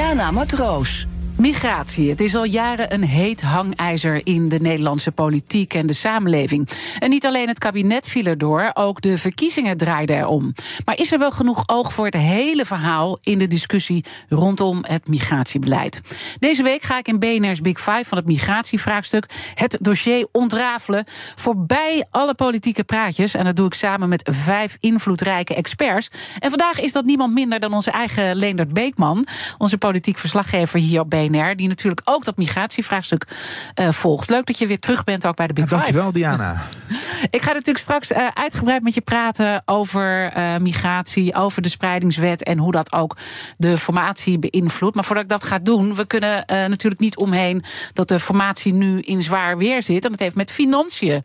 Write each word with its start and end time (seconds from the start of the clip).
Diana 0.00 0.32
Matroos. 0.32 1.09
Migratie. 1.40 2.10
Het 2.10 2.20
is 2.20 2.34
al 2.34 2.44
jaren 2.44 2.94
een 2.94 3.04
heet 3.04 3.42
hangijzer 3.42 4.26
in 4.26 4.48
de 4.48 4.58
Nederlandse 4.58 5.12
politiek 5.12 5.74
en 5.74 5.86
de 5.86 5.92
samenleving. 5.92 6.68
En 6.98 7.10
niet 7.10 7.26
alleen 7.26 7.48
het 7.48 7.58
kabinet 7.58 8.08
viel 8.08 8.24
erdoor, 8.24 8.70
ook 8.74 9.00
de 9.00 9.18
verkiezingen 9.18 9.76
draaiden 9.76 10.16
erom. 10.16 10.54
Maar 10.84 10.98
is 10.98 11.12
er 11.12 11.18
wel 11.18 11.30
genoeg 11.30 11.62
oog 11.66 11.92
voor 11.92 12.04
het 12.04 12.14
hele 12.14 12.64
verhaal 12.64 13.18
in 13.22 13.38
de 13.38 13.46
discussie 13.46 14.04
rondom 14.28 14.78
het 14.82 15.08
migratiebeleid? 15.08 16.00
Deze 16.38 16.62
week 16.62 16.82
ga 16.82 16.98
ik 16.98 17.08
in 17.08 17.18
BNR's 17.18 17.60
Big 17.60 17.78
Five 17.78 18.04
van 18.04 18.18
het 18.18 18.26
migratievraagstuk 18.26 19.26
het 19.54 19.78
dossier 19.80 20.28
ontrafelen. 20.32 21.04
Voorbij 21.36 22.04
alle 22.10 22.34
politieke 22.34 22.84
praatjes. 22.84 23.34
En 23.34 23.44
dat 23.44 23.56
doe 23.56 23.66
ik 23.66 23.74
samen 23.74 24.08
met 24.08 24.28
vijf 24.32 24.76
invloedrijke 24.80 25.54
experts. 25.54 26.10
En 26.38 26.48
vandaag 26.50 26.80
is 26.80 26.92
dat 26.92 27.04
niemand 27.04 27.32
minder 27.32 27.60
dan 27.60 27.74
onze 27.74 27.90
eigen 27.90 28.36
Leendert 28.36 28.72
Beekman, 28.72 29.26
onze 29.58 29.78
politiek 29.78 30.18
verslaggever 30.18 30.80
hier 30.80 31.00
op 31.00 31.10
BNR 31.10 31.28
die 31.30 31.68
natuurlijk 31.68 32.00
ook 32.04 32.24
dat 32.24 32.36
migratievraagstuk 32.36 33.26
uh, 33.74 33.92
volgt. 33.92 34.30
Leuk 34.30 34.46
dat 34.46 34.58
je 34.58 34.66
weer 34.66 34.78
terug 34.78 35.04
bent 35.04 35.26
ook 35.26 35.36
bij 35.36 35.46
de 35.46 35.52
Big 35.52 35.64
ja, 35.64 35.70
Dankjewel, 35.70 36.12
Diana. 36.12 36.62
Ik 37.30 37.42
ga 37.42 37.52
natuurlijk 37.52 37.78
straks 37.78 38.10
uh, 38.10 38.28
uitgebreid 38.34 38.82
met 38.82 38.94
je 38.94 39.00
praten 39.00 39.62
over 39.64 40.36
uh, 40.36 40.56
migratie, 40.56 41.34
over 41.34 41.62
de 41.62 41.68
spreidingswet 41.68 42.42
en 42.42 42.58
hoe 42.58 42.72
dat 42.72 42.92
ook 42.92 43.16
de 43.56 43.78
formatie 43.78 44.38
beïnvloedt. 44.38 44.94
Maar 44.94 45.04
voordat 45.04 45.24
ik 45.24 45.30
dat 45.30 45.44
ga 45.44 45.58
doen, 45.58 45.94
we 45.94 46.06
kunnen 46.06 46.44
natuurlijk 46.46 47.00
niet 47.00 47.16
omheen 47.16 47.64
dat 47.92 48.08
de 48.08 48.18
formatie 48.18 48.72
nu 48.72 49.00
in 49.00 49.22
zwaar 49.22 49.58
weer 49.58 49.82
zit. 49.82 50.04
En 50.04 50.10
dat 50.10 50.20
heeft 50.20 50.34
met 50.34 50.50
financiën 50.50 51.22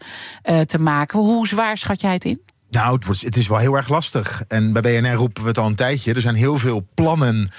te 0.66 0.80
maken. 0.80 1.20
Hoe 1.20 1.48
zwaar 1.48 1.78
schat 1.78 2.02
jij 2.02 2.14
het 2.14 2.26
in? 2.26 2.42
Nou, 2.76 2.96
het, 2.96 3.06
wordt, 3.06 3.22
het 3.22 3.38
is 3.38 3.48
wel 3.48 3.58
heel 3.58 3.76
erg 3.76 3.90
lastig. 3.90 4.44
En 4.48 4.74
bij 4.74 4.82
BNR 4.82 5.14
roepen 5.14 5.42
we 5.42 5.48
het 5.48 5.58
al 5.58 5.66
een 5.66 5.76
tijdje. 5.76 6.14
Er 6.14 6.22
zijn 6.22 6.36
heel 6.36 6.58
veel 6.58 6.88
plannen 6.94 7.50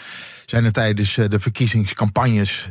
zijn 0.47 0.65
er 0.65 0.73
tijdens 0.73 1.19
eh, 1.19 1.29
de 1.29 1.41
verkiezingscampagnes 1.41 2.71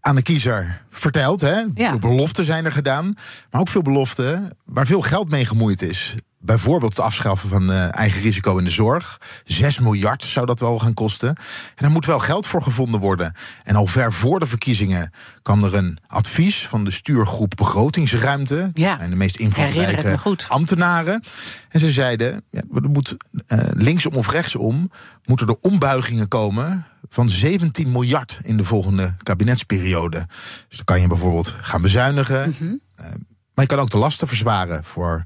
aan 0.00 0.14
de 0.14 0.22
kiezer 0.22 0.82
verteld. 0.90 1.40
Hè? 1.40 1.62
Ja. 1.74 1.90
Veel 1.90 1.98
beloften 1.98 2.44
zijn 2.44 2.64
er 2.64 2.72
gedaan. 2.72 3.14
Maar 3.50 3.60
ook 3.60 3.68
veel 3.68 3.82
beloften 3.82 4.48
waar 4.64 4.86
veel 4.86 5.00
geld 5.00 5.30
mee 5.30 5.46
gemoeid 5.46 5.82
is. 5.82 6.14
Bijvoorbeeld 6.44 6.96
het 6.96 7.04
afschaffen 7.04 7.48
van 7.48 7.70
uh, 7.70 7.96
eigen 7.96 8.22
risico 8.22 8.58
in 8.58 8.64
de 8.64 8.70
zorg. 8.70 9.20
6 9.44 9.78
miljard 9.78 10.22
zou 10.22 10.46
dat 10.46 10.60
wel 10.60 10.78
gaan 10.78 10.94
kosten. 10.94 11.28
En 11.28 11.36
daar 11.76 11.90
moet 11.90 12.06
wel 12.06 12.18
geld 12.18 12.46
voor 12.46 12.62
gevonden 12.62 13.00
worden. 13.00 13.34
En 13.62 13.76
al 13.76 13.86
ver 13.86 14.12
voor 14.12 14.38
de 14.38 14.46
verkiezingen 14.46 15.12
kan 15.42 15.64
er 15.64 15.74
een 15.74 15.98
advies 16.06 16.66
van 16.66 16.84
de 16.84 16.90
stuurgroep 16.90 17.52
begrotingsruimte. 17.56 18.70
Ja. 18.74 19.00
En 19.00 19.10
de 19.10 19.16
meest 19.16 19.36
invloedrijke 19.36 20.18
ambtenaren. 20.48 21.22
En 21.68 21.80
ze 21.80 21.90
zeiden: 21.90 22.44
ja, 22.50 22.62
er 22.74 22.90
moet 22.90 23.16
uh, 23.46 23.58
linksom 23.72 24.12
of 24.12 24.30
rechtsom 24.30 24.90
moeten 25.24 25.46
er 25.46 25.56
ombuigingen 25.60 26.28
komen 26.28 26.86
van 27.08 27.28
17 27.28 27.92
miljard 27.92 28.38
in 28.42 28.56
de 28.56 28.64
volgende 28.64 29.16
kabinetsperiode. 29.22 30.26
Dus 30.68 30.76
dan 30.76 30.84
kan 30.84 31.00
je 31.00 31.06
bijvoorbeeld 31.06 31.56
gaan 31.60 31.82
bezuinigen. 31.82 32.48
Mm 32.48 32.54
-hmm. 32.58 32.80
uh, 33.00 33.06
maar 33.54 33.64
je 33.64 33.70
kan 33.70 33.78
ook 33.78 33.90
de 33.90 33.98
lasten 33.98 34.28
verzwaren 34.28 34.84
voor 34.84 35.24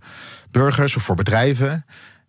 burgers 0.50 0.96
of 0.96 1.02
voor 1.02 1.16
bedrijven. 1.16 1.84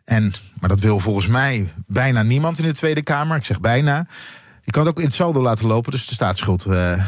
En, 0.06 0.34
maar 0.60 0.70
dat 0.70 0.80
wil 0.80 1.00
volgens 1.00 1.28
mij 1.28 1.70
bijna 1.88 2.24
niemand 2.24 2.60
in 2.60 2.66
de 2.66 2.74
Tweede 2.74 3.02
Kamer. 3.02 3.38
Ik 3.38 3.46
zeg 3.46 3.60
bijna. 3.60 4.08
Je 4.70 4.76
kan 4.76 4.86
het 4.86 4.94
ook 4.94 5.00
in 5.00 5.06
het 5.06 5.16
saldo 5.16 5.42
laten 5.42 5.68
lopen, 5.68 5.92
dus 5.92 6.08
de 6.08 6.14
staatsschuld. 6.14 6.66
Uh, 6.66 7.04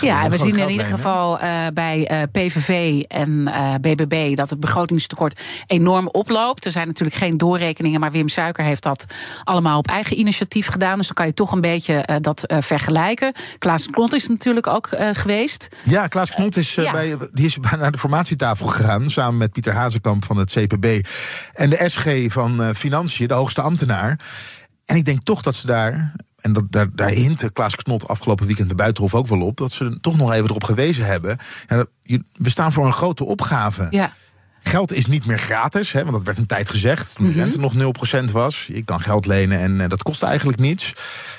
ja, 0.00 0.28
we 0.28 0.38
zien 0.38 0.58
in 0.58 0.68
ieder 0.70 0.86
geval 0.86 1.42
uh, 1.42 1.66
bij 1.74 2.28
PVV 2.32 3.02
en 3.08 3.44
BBB 3.80 4.36
dat 4.36 4.50
het 4.50 4.60
begrotingstekort 4.60 5.40
enorm 5.66 6.08
oploopt. 6.08 6.64
Er 6.64 6.70
zijn 6.70 6.86
natuurlijk 6.86 7.16
geen 7.16 7.36
doorrekeningen, 7.36 8.00
maar 8.00 8.10
Wim 8.12 8.28
Suiker 8.28 8.64
heeft 8.64 8.82
dat 8.82 9.04
allemaal 9.44 9.78
op 9.78 9.88
eigen 9.88 10.18
initiatief 10.18 10.66
gedaan. 10.66 10.96
Dus 10.96 11.06
dan 11.06 11.14
kan 11.14 11.26
je 11.26 11.34
toch 11.34 11.52
een 11.52 11.60
beetje 11.60 12.18
dat 12.20 12.44
vergelijken. 12.46 13.34
Klaas 13.58 13.90
Knot 13.90 14.14
is 14.14 14.28
natuurlijk 14.28 14.66
ook 14.66 14.88
geweest. 15.12 15.68
Ja, 15.84 16.06
Klaas 16.06 16.30
Knot 16.30 16.56
is, 16.56 16.74
ja. 16.74 16.92
bij, 16.92 17.16
die 17.32 17.46
is 17.46 17.58
naar 17.78 17.92
de 17.92 17.98
formatietafel 17.98 18.66
gegaan, 18.66 19.10
samen 19.10 19.36
met 19.36 19.52
Pieter 19.52 19.74
Hazekamp 19.74 20.24
van 20.24 20.36
het 20.36 20.50
CPB 20.50 21.06
en 21.52 21.70
de 21.70 21.82
SG 21.86 22.32
van 22.32 22.74
Financiën, 22.74 23.28
de 23.28 23.34
hoogste 23.34 23.60
ambtenaar. 23.60 24.20
En 24.84 24.96
ik 24.96 25.04
denk 25.04 25.22
toch 25.22 25.42
dat 25.42 25.54
ze 25.54 25.66
daar 25.66 26.14
en 26.40 26.52
dat, 26.52 26.64
daar, 26.70 26.86
daar 26.94 27.10
hintte 27.10 27.52
Klaas 27.52 27.74
Knot 27.74 28.08
afgelopen 28.08 28.46
weekend 28.46 28.68
de 28.68 28.74
Buitenhof 28.74 29.14
ook 29.14 29.26
wel 29.26 29.40
op... 29.40 29.56
dat 29.56 29.72
ze 29.72 30.00
toch 30.00 30.16
nog 30.16 30.32
even 30.32 30.48
erop 30.48 30.64
gewezen 30.64 31.04
hebben. 31.06 31.36
Ja, 31.68 31.86
we 32.32 32.50
staan 32.50 32.72
voor 32.72 32.86
een 32.86 32.92
grote 32.92 33.24
opgave. 33.24 33.86
Ja. 33.90 34.12
Geld 34.60 34.92
is 34.92 35.06
niet 35.06 35.26
meer 35.26 35.38
gratis, 35.38 35.92
hè, 35.92 36.00
want 36.00 36.12
dat 36.12 36.24
werd 36.24 36.38
een 36.38 36.46
tijd 36.46 36.70
gezegd. 36.70 37.14
Toen 37.14 37.24
de 37.24 37.32
mm 37.32 37.38
-hmm. 37.38 37.50
rente 37.50 37.80
nog 37.80 38.28
0% 38.28 38.32
was. 38.32 38.66
Je 38.66 38.84
kan 38.84 39.00
geld 39.00 39.26
lenen 39.26 39.58
en 39.58 39.72
uh, 39.72 39.88
dat 39.88 40.02
kost 40.02 40.22
eigenlijk 40.22 40.58
niets. 40.58 40.92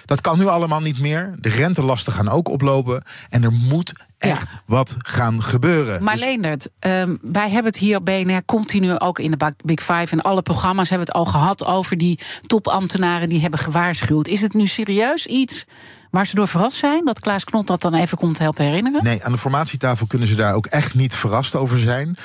Dat 0.06 0.22
kan 0.22 0.38
nu 0.38 0.46
allemaal 0.46 0.82
niet 0.82 1.00
meer. 1.00 1.36
De 1.40 1.50
rentelasten 1.50 2.14
gaan 2.14 2.30
ook 2.30 2.50
oplopen. 2.50 3.04
En 3.30 3.44
er 3.44 3.52
moet 3.52 3.94
echt 4.18 4.52
ja. 4.52 4.62
wat 4.66 4.96
gaan 4.98 5.44
gebeuren. 5.44 6.04
Maar 6.04 6.16
dus... 6.16 6.24
Leendert, 6.26 6.70
um, 6.80 7.18
wij 7.22 7.50
hebben 7.50 7.72
het 7.72 7.78
hier 7.78 7.98
op 7.98 8.06
BNR 8.06 8.46
continu 8.46 9.00
ook 9.00 9.20
in 9.20 9.32
de 9.32 9.54
Big 9.64 9.80
Five... 9.80 10.08
en 10.10 10.22
alle 10.22 10.42
programma's 10.42 10.90
hebben 10.90 11.08
het 11.08 11.16
al 11.16 11.26
gehad 11.26 11.66
over 11.66 11.98
die 11.98 12.20
topambtenaren... 12.48 13.30
die 13.30 13.42
hebben 13.42 13.60
gewaarschuwd. 13.60 14.28
Is 14.28 14.42
het 14.42 14.54
nu 14.54 14.68
serieus 14.68 15.26
iets 15.26 15.66
waar 16.12 16.28
ze 16.28 16.36
door 16.36 16.48
verrast 16.48 16.78
zijn? 16.78 17.06
Dat 17.06 17.20
Klaas 17.20 17.44
Knot 17.44 17.68
dat 17.68 17.82
dan 17.82 17.94
even 17.94 18.18
komt 18.18 18.40
helpen 18.40 18.66
herinneren? 18.66 19.04
Nee, 19.04 19.24
aan 19.24 19.32
de 19.32 19.38
formatietafel 19.38 20.08
kunnen 20.08 20.28
ze 20.28 20.36
daar 20.36 20.54
ook 20.54 20.66
echt 20.66 20.94
niet 20.94 21.16
verrast 21.16 21.56
over 21.56 21.80
zijn 21.80 22.18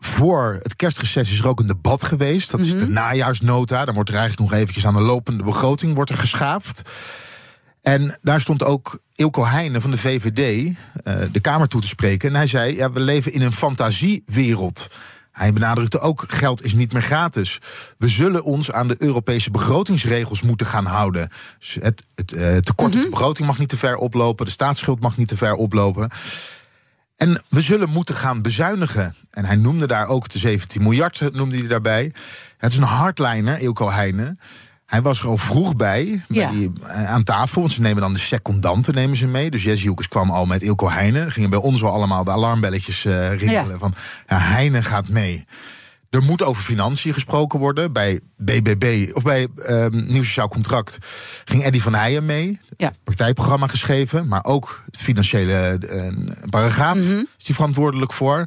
voor 0.00 0.58
het 0.62 0.76
kerstreces 0.76 1.32
is 1.32 1.38
er 1.38 1.48
ook 1.48 1.60
een 1.60 1.66
debat 1.66 2.02
geweest. 2.02 2.50
Dat 2.50 2.60
is 2.60 2.72
de 2.72 2.88
najaarsnota. 2.88 3.84
Dan 3.84 3.94
wordt 3.94 4.10
er 4.10 4.16
eigenlijk 4.16 4.50
nog 4.50 4.60
eventjes 4.60 4.86
aan 4.86 4.94
de 4.94 5.02
lopende 5.02 5.44
begroting 5.44 5.94
wordt 5.94 6.10
er 6.10 6.16
geschaafd. 6.16 6.82
En 7.82 8.18
daar 8.22 8.40
stond 8.40 8.64
ook 8.64 8.98
Ilko 9.14 9.44
Heijnen 9.44 9.80
van 9.80 9.90
de 9.90 9.98
VVD 9.98 10.64
uh, 10.66 10.74
de 11.32 11.40
Kamer 11.40 11.68
toe 11.68 11.80
te 11.80 11.86
spreken. 11.86 12.28
En 12.28 12.34
hij 12.34 12.46
zei, 12.46 12.76
ja, 12.76 12.90
we 12.90 13.00
leven 13.00 13.32
in 13.32 13.42
een 13.42 13.52
fantasiewereld. 13.52 14.88
Hij 15.32 15.52
benadrukte 15.52 15.98
ook, 15.98 16.24
geld 16.28 16.64
is 16.64 16.72
niet 16.72 16.92
meer 16.92 17.02
gratis. 17.02 17.58
We 17.98 18.08
zullen 18.08 18.44
ons 18.44 18.72
aan 18.72 18.88
de 18.88 18.96
Europese 18.98 19.50
begrotingsregels 19.50 20.42
moeten 20.42 20.66
gaan 20.66 20.86
houden. 20.86 21.28
Dus 21.58 21.76
het, 21.80 22.04
het 22.14 22.32
uh, 22.32 22.56
tekort 22.56 22.96
op 22.96 23.02
de 23.02 23.08
begroting 23.08 23.46
mag 23.46 23.58
niet 23.58 23.68
te 23.68 23.78
ver 23.78 23.96
oplopen. 23.96 24.44
De 24.44 24.50
staatsschuld 24.50 25.00
mag 25.00 25.16
niet 25.16 25.28
te 25.28 25.36
ver 25.36 25.54
oplopen. 25.54 26.10
En 27.16 27.42
we 27.48 27.60
zullen 27.60 27.88
moeten 27.88 28.14
gaan 28.14 28.42
bezuinigen. 28.42 29.14
En 29.30 29.44
hij 29.44 29.56
noemde 29.56 29.86
daar 29.86 30.06
ook 30.06 30.28
de 30.28 30.38
17 30.38 30.82
miljard, 30.82 31.32
noemde 31.32 31.58
hij 31.58 31.66
daarbij. 31.66 32.12
Het 32.56 32.72
is 32.72 32.78
een 32.78 32.84
hardliner, 32.84 33.58
Ilko 33.58 33.90
Heijnen. 33.90 34.38
Hij 34.90 35.02
was 35.02 35.20
er 35.20 35.26
al 35.26 35.36
vroeg 35.38 35.76
bij, 35.76 36.24
Ja. 36.28 36.50
die, 36.50 36.72
eh, 36.86 37.10
aan 37.10 37.22
tafel. 37.22 37.60
Want 37.60 37.72
ze 37.72 37.80
nemen 37.80 38.02
dan 38.02 38.12
de 38.12 38.18
secondanten 38.18 38.94
nemen 38.94 39.16
ze 39.16 39.26
mee. 39.26 39.50
Dus 39.50 39.62
Jesse 39.62 39.86
Hoekes 39.86 40.08
kwam 40.08 40.30
al 40.30 40.46
met 40.46 40.62
Ilko 40.62 40.88
Heijnen. 40.88 41.32
Gingen 41.32 41.50
bij 41.50 41.58
ons 41.58 41.80
wel 41.80 41.92
allemaal 41.92 42.24
de 42.24 42.30
alarmbelletjes 42.30 43.04
eh 43.04 43.28
rinkelen. 43.28 43.68
Ja. 43.70 43.78
Van 43.78 43.94
ja, 44.26 44.38
Heijnen 44.38 44.84
gaat 44.84 45.08
mee. 45.08 45.44
Er 46.10 46.22
moet 46.22 46.42
over 46.42 46.62
financiën 46.62 47.14
gesproken 47.14 47.58
worden. 47.58 47.92
Bij 47.92 48.20
BBB, 48.36 49.10
of 49.12 49.22
bij 49.22 49.46
ehm 49.56 50.04
Nieuw 50.06 50.22
Sociaal 50.22 50.48
Contract, 50.48 50.98
ging 51.44 51.62
Eddy 51.64 51.80
van 51.80 51.94
Heijen 51.94 52.26
mee. 52.26 52.60
Ja. 52.76 52.86
Het 52.88 53.00
partijprogramma 53.04 53.66
geschreven, 53.66 54.28
maar 54.28 54.44
ook 54.44 54.82
het 54.86 54.96
financiële 55.00 55.52
eh, 55.80 56.12
paragraaf 56.50 56.96
Mhm. 56.96 57.22
is 57.38 57.44
die 57.44 57.54
verantwoordelijk 57.54 58.12
voor. 58.12 58.44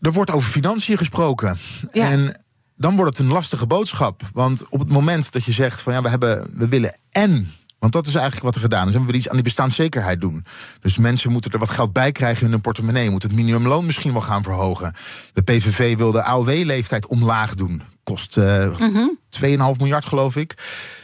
Er 0.00 0.12
wordt 0.12 0.30
over 0.30 0.50
financiën 0.50 0.98
gesproken. 0.98 1.58
Ja. 1.92 2.10
En 2.10 2.44
dan 2.78 2.96
wordt 2.96 3.18
het 3.18 3.26
een 3.26 3.32
lastige 3.32 3.66
boodschap. 3.66 4.22
Want 4.32 4.64
op 4.68 4.78
het 4.78 4.92
moment 4.92 5.32
dat 5.32 5.44
je 5.44 5.52
zegt 5.52 5.80
van 5.80 5.92
ja, 5.92 6.02
we, 6.02 6.08
hebben, 6.08 6.50
we 6.54 6.68
willen 6.68 6.96
en. 7.10 7.52
Want 7.78 7.92
dat 7.92 8.06
is 8.06 8.14
eigenlijk 8.14 8.44
wat 8.44 8.54
er 8.54 8.60
gedaan 8.60 8.88
is. 8.88 8.94
En 8.94 8.98
we 9.00 9.04
willen 9.04 9.20
iets 9.20 9.28
aan 9.28 9.34
die 9.34 9.44
bestaanszekerheid 9.44 10.20
doen. 10.20 10.44
Dus 10.80 10.96
mensen 10.98 11.32
moeten 11.32 11.50
er 11.50 11.58
wat 11.58 11.70
geld 11.70 11.92
bij 11.92 12.12
krijgen 12.12 12.44
in 12.46 12.52
hun 12.52 12.60
portemonnee. 12.60 13.10
Moeten 13.10 13.28
het 13.28 13.38
minimumloon 13.38 13.86
misschien 13.86 14.12
wel 14.12 14.20
gaan 14.22 14.42
verhogen. 14.42 14.94
De 15.32 15.42
PVV 15.42 15.96
wil 15.96 16.12
de 16.12 16.22
AOW-leeftijd 16.22 17.06
omlaag 17.06 17.54
doen. 17.54 17.82
Kost 18.04 18.36
eh 18.36 18.78
Mhm. 18.78 19.06
2,5 19.28 19.78
miljard, 19.78 20.06
geloof 20.06 20.36
ik. 20.36 20.54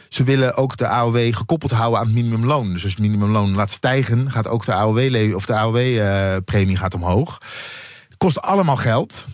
Ze 0.09 0.23
willen 0.23 0.55
ook 0.55 0.77
de 0.77 0.87
AOW 0.87 1.33
gekoppeld 1.35 1.71
houden 1.71 1.99
aan 1.99 2.05
het 2.05 2.15
minimumloon. 2.15 2.71
Dus 2.71 2.83
als 2.83 2.91
het 2.91 3.01
minimumloon 3.01 3.55
laat 3.55 3.71
stijgen, 3.71 4.31
gaat 4.31 4.47
ook 4.47 4.65
de 4.65 4.73
AOW, 4.73 5.35
of 5.35 5.45
de 5.45 5.55
AOW-premie 5.55 6.77
gaat 6.77 6.93
omhoog. 6.93 7.37
Kost 8.17 8.41
allemaal 8.41 8.77
geld. 8.77 9.27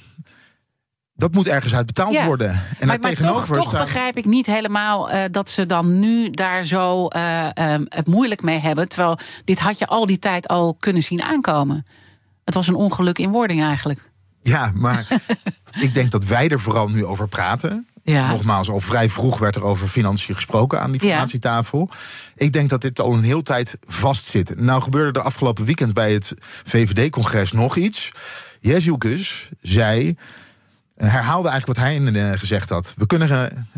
Dat 1.21 1.33
moet 1.33 1.47
ergens 1.47 1.75
uit 1.75 1.85
betaald 1.85 2.13
Ja. 2.13 2.25
worden. 2.25 2.50
En 2.50 2.57
maar 2.79 2.88
maar 2.88 3.00
toch, 3.00 3.09
tegenover 3.09 3.56
toch 3.56 3.68
staan- 3.68 3.83
begrijp 3.83 4.18
ik 4.18 4.25
niet 4.25 4.45
helemaal 4.45 5.09
eh, 5.09 5.23
dat 5.31 5.50
ze 5.50 5.65
dan 5.65 6.00
nu 6.00 6.29
daar 6.29 6.63
zo 6.65 7.07
eh, 7.07 7.57
ehm, 7.57 7.83
het 7.88 8.07
moeilijk 8.07 8.41
mee 8.41 8.59
hebben. 8.59 8.89
Terwijl 8.89 9.18
dit 9.45 9.59
had 9.59 9.77
je 9.77 9.88
al 9.88 10.06
die 10.06 10.19
tijd 10.19 10.47
al 10.47 10.75
kunnen 10.79 11.01
zien 11.03 11.21
aankomen. 11.21 11.83
Het 12.45 12.53
was 12.53 12.68
een 12.68 12.75
ongeluk 12.75 13.18
in 13.18 13.31
wording 13.31 13.63
eigenlijk. 13.63 14.09
Ja, 14.44 14.71
maar 14.75 15.07
ik 15.85 15.94
denk 15.94 16.12
dat 16.12 16.25
wij 16.25 16.50
er 16.50 16.59
vooral 16.59 16.89
nu 16.89 17.06
over 17.06 17.27
praten. 17.27 17.85
Ja. 18.03 18.27
Nogmaals, 18.29 18.69
al 18.69 18.81
vrij 18.81 19.09
vroeg 19.09 19.39
werd 19.39 19.56
er 19.56 19.63
over 19.63 19.88
financiën 19.88 20.35
gesproken 20.35 20.81
aan 20.81 20.91
die 20.91 21.03
Ja. 21.03 21.09
formatietafel. 21.09 21.89
Ik 22.35 22.53
denk 22.53 22.69
dat 22.69 22.81
dit 22.81 23.00
al 23.00 23.13
een 23.13 23.24
heel 23.24 23.41
tijd 23.41 23.77
vastzit. 23.88 24.59
Nou 24.59 24.81
gebeurde 24.81 25.19
er 25.19 25.25
afgelopen 25.25 25.65
weekend 25.65 25.94
bij 25.94 26.13
het 26.13 26.33
VVD-congres 26.63 27.51
nog 27.51 27.75
iets. 27.75 28.12
Jezus 28.59 29.50
zei, 29.62 30.15
herhaalde 31.09 31.50
eigenlijk 31.50 31.80
wat 31.80 31.88
hij 31.88 32.13
eh, 32.31 32.39
gezegd 32.39 32.69
had. 32.69 32.94
We 32.98 33.06
kunnen, 33.06 33.30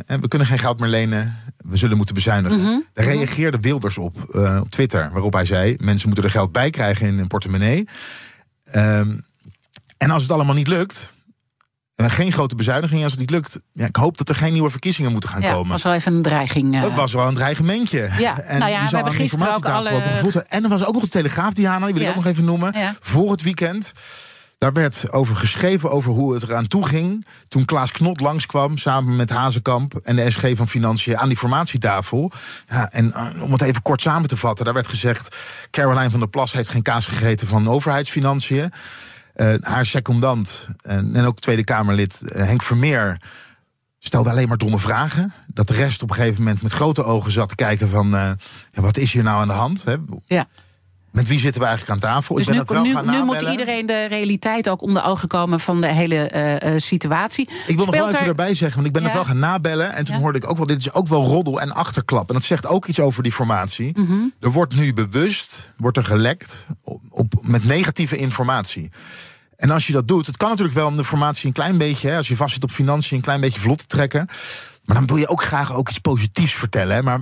eh, 0.06 0.18
we 0.20 0.28
kunnen 0.28 0.48
geen 0.48 0.60
geld 0.60 0.80
meer 0.80 0.90
lenen, 0.90 1.38
we 1.58 1.78
zullen 1.78 1.98
moeten 1.98 2.16
bezuinigen. 2.16 2.60
Mhm. 2.62 2.80
Daar 2.94 3.06
reageerde 3.06 3.60
Wilders 3.60 3.98
op, 3.98 4.36
eh, 4.36 4.60
op 4.62 4.70
Twitter, 4.70 5.10
waarop 5.12 5.34
hij 5.34 5.46
zei... 5.46 5.76
mensen 5.80 6.08
moeten 6.08 6.26
er 6.26 6.32
geld 6.32 6.52
bij 6.52 6.70
krijgen 6.70 7.08
in 7.08 7.18
hun 7.18 7.28
portemonnee. 7.28 7.88
Ehm, 8.64 9.18
en 9.98 10.10
als 10.10 10.22
het 10.24 10.32
allemaal 10.32 10.56
niet 10.56 10.68
lukt... 10.68 11.14
en 11.96 12.12
geen 12.12 12.32
grote 12.32 12.56
bezuinigingen 12.56 13.04
als 13.04 13.12
het 13.12 13.22
niet 13.22 13.30
lukt... 13.30 13.60
Ja, 13.72 13.86
ik 13.86 13.96
hoop 13.96 14.18
dat 14.18 14.30
er 14.30 14.36
geen 14.36 14.54
nieuwe 14.54 14.70
verkiezingen 14.70 15.12
moeten 15.12 15.30
gaan 15.30 15.42
Ja, 15.42 15.52
komen. 15.52 15.72
was 15.72 15.84
wel 15.84 15.94
even 15.94 16.14
een 16.14 16.22
dreiging. 16.22 16.76
eh. 16.76 16.82
Dat 16.82 16.94
was 16.94 17.14
wel 17.14 17.28
een 17.28 17.34
dreigementje. 17.34 18.10
Ja, 18.18 18.40
en 18.44 18.60
nou 18.60 18.72
ja, 18.72 18.86
we 18.90 18.96
hebben 18.96 19.14
gisteren 19.14 19.56
ook 19.56 19.66
alle-. 19.66 20.46
En 20.48 20.64
er 20.64 20.70
was 20.70 20.86
ook 20.86 20.94
nog 20.94 21.04
een 21.04 21.10
telegraaf, 21.10 21.54
Diana, 21.54 21.86
die 21.86 21.94
wil 21.94 22.04
Ja. 22.04 22.10
ik 22.10 22.16
ook 22.18 22.24
nog 22.24 22.32
even 22.32 22.46
noemen. 22.46 22.74
Ja. 22.80 22.96
Voor 23.00 23.32
het 23.32 23.42
weekend. 23.42 23.92
Daar 24.64 24.74
werd 24.74 25.12
over 25.12 25.36
geschreven 25.36 25.92
over 25.92 26.12
hoe 26.12 26.34
het 26.34 26.44
eraan 26.44 26.68
toe 26.68 26.88
ging. 26.88 27.26
Toen 27.48 27.66
Klaas 27.66 27.92
Knot 27.92 28.20
langskwam 28.20 28.78
samen 28.78 29.16
met 29.16 29.30
Hazekamp 29.30 29.96
en 29.96 30.16
de 30.16 30.32
SG 30.32 30.56
van 30.56 30.68
Financiën 30.68 31.18
aan 31.18 31.28
die 31.28 31.38
formatietafel. 31.38 32.32
Ja, 32.68 32.92
en 32.92 33.14
eh, 33.14 33.44
om 33.44 33.52
het 33.52 33.62
even 33.62 33.82
kort 33.82 34.02
samen 34.02 34.30
te 34.30 34.38
vatten, 34.38 34.66
daar 34.66 34.74
werd 34.74 34.88
gezegd: 34.88 35.36
Caroline 35.70 36.10
van 36.10 36.20
der 36.20 36.30
Plas 36.30 36.52
heeft 36.52 36.70
geen 36.70 36.82
kaas 36.82 37.06
gegeten 37.06 37.48
van 37.48 37.70
overheidsfinanciën. 37.70 38.72
Eh, 39.34 39.54
haar 39.62 39.86
secondant 39.86 40.68
en, 40.82 41.26
ook 41.26 41.40
Tweede 41.40 41.64
Kamerlid 41.64 42.22
eh, 42.22 42.46
Henk 42.46 42.64
Vermeer 42.64 43.22
stelde 44.00 44.30
alleen 44.30 44.48
maar 44.48 44.58
domme 44.58 44.80
vragen. 44.80 45.34
Dat 45.48 45.68
de 45.68 45.74
rest 45.74 46.02
op 46.02 46.10
een 46.10 46.16
gegeven 46.16 46.44
moment 46.44 46.62
met 46.62 46.72
grote 46.72 47.04
ogen 47.04 47.32
zat 47.32 47.50
te 47.50 47.56
kijken 47.56 47.90
van... 47.90 48.10
ja, 48.70 48.82
wat 48.82 48.98
is 48.98 49.14
hier 49.14 49.24
nou 49.24 49.42
aan 49.42 49.48
de 49.48 49.54
hand? 49.54 49.84
Hè? 49.84 49.96
ja. 50.26 50.48
Met 51.14 51.28
wie 51.28 51.40
zitten 51.40 51.62
we 51.62 51.68
eigenlijk 51.68 52.04
aan 52.04 52.10
tafel? 52.12 52.36
Dus 52.36 52.48
ik 52.48 52.64
ben 52.66 52.82
nu, 52.82 52.96
nu, 53.06 53.24
moet 53.24 53.42
iedereen 53.42 53.86
de 53.86 54.06
realiteit 54.06 54.70
ook 54.70 54.82
onder 54.82 55.04
ogen 55.04 55.28
komen 55.28 55.60
van 55.60 55.82
de 55.82 55.94
hele 55.94 56.16
eh, 56.16 56.74
eh, 56.76 56.80
situatie. 56.82 57.50
Ik 57.68 57.76
wil 57.76 57.86
nog 57.86 57.96
wel 57.96 58.08
even 58.08 58.20
er- 58.20 58.28
erbij 58.28 58.54
zeggen, 58.54 58.76
want 58.76 58.88
ik 58.88 58.94
ben 58.94 59.02
Ja. 59.02 59.08
het 59.08 59.18
wel 59.18 59.26
gaan 59.26 59.40
nabellen. 59.40 59.94
En 59.94 60.06
toen 60.06 60.16
Ja. 60.16 60.22
hoorde 60.22 60.38
ik 60.38 60.50
ook 60.50 60.58
wel, 60.58 60.66
dit 60.66 60.78
is 60.80 60.94
ook 60.94 61.08
wel 61.08 61.24
roddel 61.24 61.62
en 61.62 61.72
achterklap. 61.74 62.28
En 62.28 62.34
dat 62.34 62.44
zegt 62.44 62.66
ook 62.68 62.86
iets 62.86 63.00
over 63.00 63.24
die 63.24 63.32
formatie. 63.32 64.00
Mhm. 64.00 64.14
Er 64.40 64.52
wordt 64.52 64.76
nu 64.76 64.94
bewust, 64.94 65.72
wordt 65.78 65.98
er 65.98 66.06
gelekt 66.06 66.66
op, 66.84 67.02
op- 67.10 67.34
met 67.42 67.64
negatieve 67.66 68.18
informatie. 68.18 68.92
En 69.56 69.70
als 69.70 69.88
je 69.88 69.94
dat 69.94 70.08
doet, 70.08 70.26
het 70.28 70.38
kan 70.38 70.50
natuurlijk 70.50 70.76
wel 70.76 70.88
om 70.88 70.96
de 70.96 71.04
formatie 71.06 71.48
een 71.48 71.54
klein 71.54 71.78
beetje... 71.78 72.10
Hè, 72.10 72.18
als 72.18 72.28
je 72.28 72.36
vast 72.36 72.54
zit 72.54 72.64
op 72.64 72.72
financiën, 72.72 73.18
een 73.18 73.24
klein 73.24 73.42
beetje 73.42 73.60
vlot 73.60 73.78
te 73.78 73.86
trekken. 73.88 74.28
Maar 74.86 74.96
dan 74.96 75.06
wil 75.08 75.18
je 75.18 75.28
ook 75.28 75.44
graag 75.44 75.74
ook 75.74 75.90
iets 75.90 76.00
positiefs 76.00 76.54
vertellen. 76.54 76.96
Hè? 76.96 77.04
Maar 77.04 77.22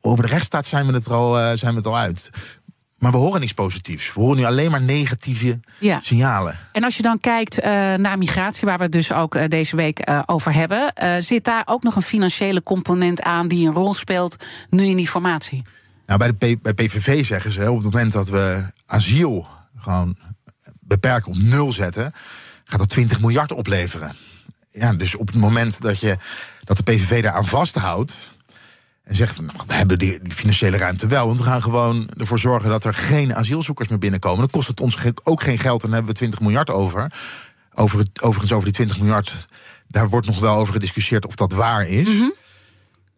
over 0.00 0.24
de 0.24 0.30
rechtsstaat 0.30 0.66
zijn 0.66 0.86
we 0.86 0.92
het 0.92 1.06
er 1.06 1.12
al, 1.12 1.38
eh, 1.38 1.56
zijn 1.56 1.70
we 1.72 1.76
het 1.78 1.86
al 1.86 1.96
uit. 1.98 2.30
Maar 3.02 3.12
we 3.12 3.16
horen 3.18 3.40
niets 3.40 3.52
positiefs. 3.54 4.12
We 4.14 4.20
horen 4.20 4.36
nu 4.36 4.44
alleen 4.44 4.70
maar 4.70 4.82
negatieve 4.82 5.60
Ja. 5.78 6.00
signalen. 6.00 6.58
En 6.72 6.84
als 6.84 6.96
je 6.96 7.02
dan 7.02 7.20
kijkt 7.20 7.58
eh, 7.60 7.70
naar 7.94 8.18
migratie, 8.18 8.66
waar 8.68 8.76
we 8.76 8.82
het 8.82 8.92
dus 8.92 9.12
ook 9.12 9.34
eh, 9.34 9.48
deze 9.48 9.76
week 9.76 9.98
eh, 9.98 10.22
over 10.26 10.54
hebben, 10.54 10.92
zit 11.22 11.44
daar 11.44 11.62
ook 11.66 11.82
nog 11.82 11.96
een 11.96 12.02
financiële 12.02 12.62
component 12.62 13.22
aan 13.22 13.48
die 13.48 13.66
een 13.66 13.72
rol 13.72 13.94
speelt 13.94 14.36
nu 14.70 14.84
in 14.86 14.96
die 14.96 15.08
formatie? 15.08 15.62
Nou, 16.06 16.18
bij, 16.18 16.32
de 16.38 16.56
P- 16.56 16.62
bij 16.62 16.74
PVV 16.74 17.24
zeggen 17.24 17.50
ze, 17.50 17.70
op 17.70 17.76
het 17.82 17.92
moment 17.92 18.12
dat 18.12 18.28
we 18.28 18.70
asiel 18.86 19.46
gewoon 19.78 20.16
beperken 20.80 21.30
op 21.32 21.38
nul 21.38 21.72
zetten, 21.72 22.12
gaat 22.64 22.78
dat 22.78 22.88
20 22.88 23.20
miljard 23.20 23.52
opleveren. 23.52 24.16
Ja, 24.70 24.92
dus 24.92 25.14
op 25.16 25.26
het 25.26 25.36
moment 25.36 25.80
dat, 25.80 26.00
je, 26.00 26.16
dat 26.64 26.76
de 26.76 26.82
PVV 26.82 27.22
daar 27.22 27.32
aan 27.32 27.46
vasthoudt 27.46 28.16
en 29.04 29.16
zegt 29.16 29.34
van, 29.34 29.44
nou, 29.44 29.58
we 29.66 29.74
hebben 29.74 29.98
die, 29.98 30.20
financiële 30.28 30.76
ruimte 30.76 31.06
wel, 31.06 31.26
want 31.26 31.38
we 31.38 31.44
gaan 31.44 31.62
gewoon 31.62 32.08
ervoor 32.16 32.38
zorgen 32.38 32.70
dat 32.70 32.84
er 32.84 32.94
geen 32.94 33.34
asielzoekers 33.34 33.88
meer 33.88 33.98
binnenkomen, 33.98 34.38
dan 34.38 34.50
kost 34.50 34.68
het 34.68 34.80
ons 34.80 34.96
ook 35.22 35.42
geen 35.42 35.58
geld 35.58 35.82
en 35.82 35.88
dan 35.88 35.96
hebben 35.96 36.12
we 36.12 36.18
20 36.18 36.40
miljard 36.40 36.70
over. 36.70 37.12
over 37.74 37.98
het, 37.98 38.22
overigens, 38.22 38.52
over 38.52 38.64
die 38.64 38.72
20 38.72 38.98
miljard, 38.98 39.46
daar 39.88 40.08
wordt 40.08 40.26
nog 40.26 40.38
wel 40.38 40.56
over 40.56 40.72
gediscussieerd 40.72 41.26
of 41.26 41.34
dat 41.34 41.52
waar 41.52 41.86
is. 41.86 42.08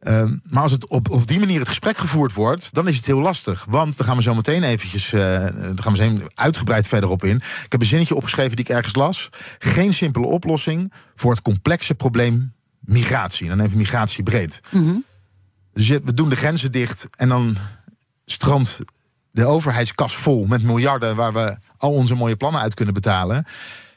Ehm, 0.01 0.37
maar 0.43 0.63
als 0.63 0.73
het 0.73 0.87
op, 0.87 1.11
op 1.11 1.27
die 1.27 1.39
manier 1.39 1.59
het 1.59 1.69
gesprek 1.69 1.97
gevoerd 1.97 2.33
wordt, 2.33 2.75
dan 2.75 2.89
is 2.89 2.97
het 2.97 3.07
heel 3.07 3.21
lastig. 3.21 3.67
Want 3.69 3.97
dan 3.97 4.07
gaan 4.07 4.17
we 4.17 4.23
zo 4.23 4.35
meteen 4.35 4.63
eventjes, 4.63 5.11
dan 5.11 5.83
gaan 5.83 5.93
we 5.93 6.19
zo 6.19 6.27
uitgebreid 6.35 6.89
verder 6.89 7.11
op 7.11 7.25
in. 7.25 7.37
Ik 7.37 7.73
heb 7.73 7.81
een 7.81 7.87
zinnetje 7.87 8.15
opgeschreven 8.15 8.57
die 8.57 8.65
ik 8.65 8.71
ergens 8.71 8.95
las. 8.95 9.29
Geen 9.59 9.95
simpele 9.95 10.27
oplossing 10.27 10.93
voor 11.15 11.31
het 11.31 11.43
complexe 11.43 11.95
probleem 11.95 12.53
migratie. 12.81 13.49
Dan 13.49 13.61
even 13.61 13.77
migratie 13.77 14.23
breed. 14.23 14.61
Dus 15.75 15.87
je- 15.88 16.00
we 16.05 16.15
doen 16.15 16.29
de 16.29 16.37
grenzen 16.37 16.73
dicht 16.73 17.09
en 17.17 17.29
dan 17.29 17.56
stroomt 18.26 18.79
de 19.31 19.44
overheidskas 19.47 20.17
vol 20.17 20.44
met 20.47 20.62
miljarden 20.62 21.17
waar 21.17 21.32
we 21.32 21.56
al 21.76 21.93
onze 21.93 22.15
mooie 22.15 22.37
plannen 22.37 22.61
uit 22.61 22.75
kunnen 22.75 22.94
betalen. 22.94 23.44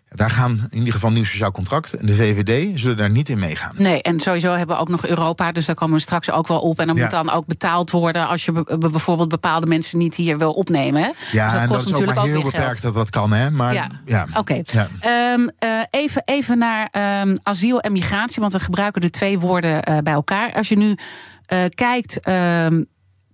Daar 0.09 0.29
gaan 0.29 0.67
in 0.69 0.77
ieder 0.77 0.93
geval 0.93 1.11
nieuw 1.11 1.23
sociaal 1.23 1.51
contract 1.51 1.93
en 1.93 2.05
de 2.05 2.13
VVD 2.13 2.79
zullen 2.79 2.97
daar 2.97 3.09
niet 3.09 3.29
in 3.29 3.39
meegaan. 3.39 3.75
Nee, 3.77 4.01
en 4.01 4.19
sowieso 4.19 4.53
hebben 4.53 4.75
we 4.75 4.81
ook 4.81 4.89
nog 4.89 5.05
Europa, 5.07 5.51
dus 5.51 5.65
daar 5.65 5.75
komen 5.75 5.95
we 5.95 6.01
straks 6.01 6.31
ook 6.31 6.47
wel 6.47 6.59
op. 6.59 6.79
En 6.79 6.87
dan 6.87 6.95
Ja. 6.95 7.01
moet 7.01 7.11
dan 7.11 7.29
ook 7.29 7.45
betaald 7.45 7.91
worden 7.91 8.27
als 8.27 8.45
je 8.45 8.51
be- 8.51 8.77
be- 8.77 8.89
bijvoorbeeld 8.89 9.29
bepaalde 9.29 9.67
mensen 9.67 9.97
niet 9.97 10.15
hier 10.15 10.37
wil 10.37 10.53
opnemen. 10.53 11.01
Ja, 11.31 11.43
dus 11.43 11.53
dat 11.53 11.61
en 11.61 11.67
kost 11.67 11.69
dat 11.69 11.69
is 11.69 11.75
ook 11.77 11.83
natuurlijk 11.85 12.05
maar 12.07 12.17
ook, 12.17 12.23
heel 12.25 12.33
weer 12.41 12.43
beperkt 12.51 12.79
geld. 12.79 12.81
dat 12.81 12.93
dat 12.93 13.09
kan, 13.09 13.31
hè? 13.33 13.51
Maar 13.51 13.73
Ja. 13.73 13.87
ja, 14.05 14.25
Oké. 14.37 14.61
Ja. 14.63 14.87
Ehm, 14.99 15.47
eh, 15.59 15.69
even, 15.89 16.21
even 16.25 16.57
naar 16.57 16.87
ehm, 16.91 17.35
asiel 17.43 17.79
en 17.79 17.91
migratie, 17.91 18.41
want 18.41 18.53
we 18.53 18.59
gebruiken 18.59 19.01
de 19.01 19.09
twee 19.09 19.39
woorden 19.39 19.83
eh, 19.83 19.97
bij 19.97 20.13
elkaar. 20.13 20.53
Als 20.53 20.69
je 20.69 20.77
nu 20.77 20.97
eh, 21.47 21.65
kijkt, 21.69 22.19
ehm, 22.19 22.83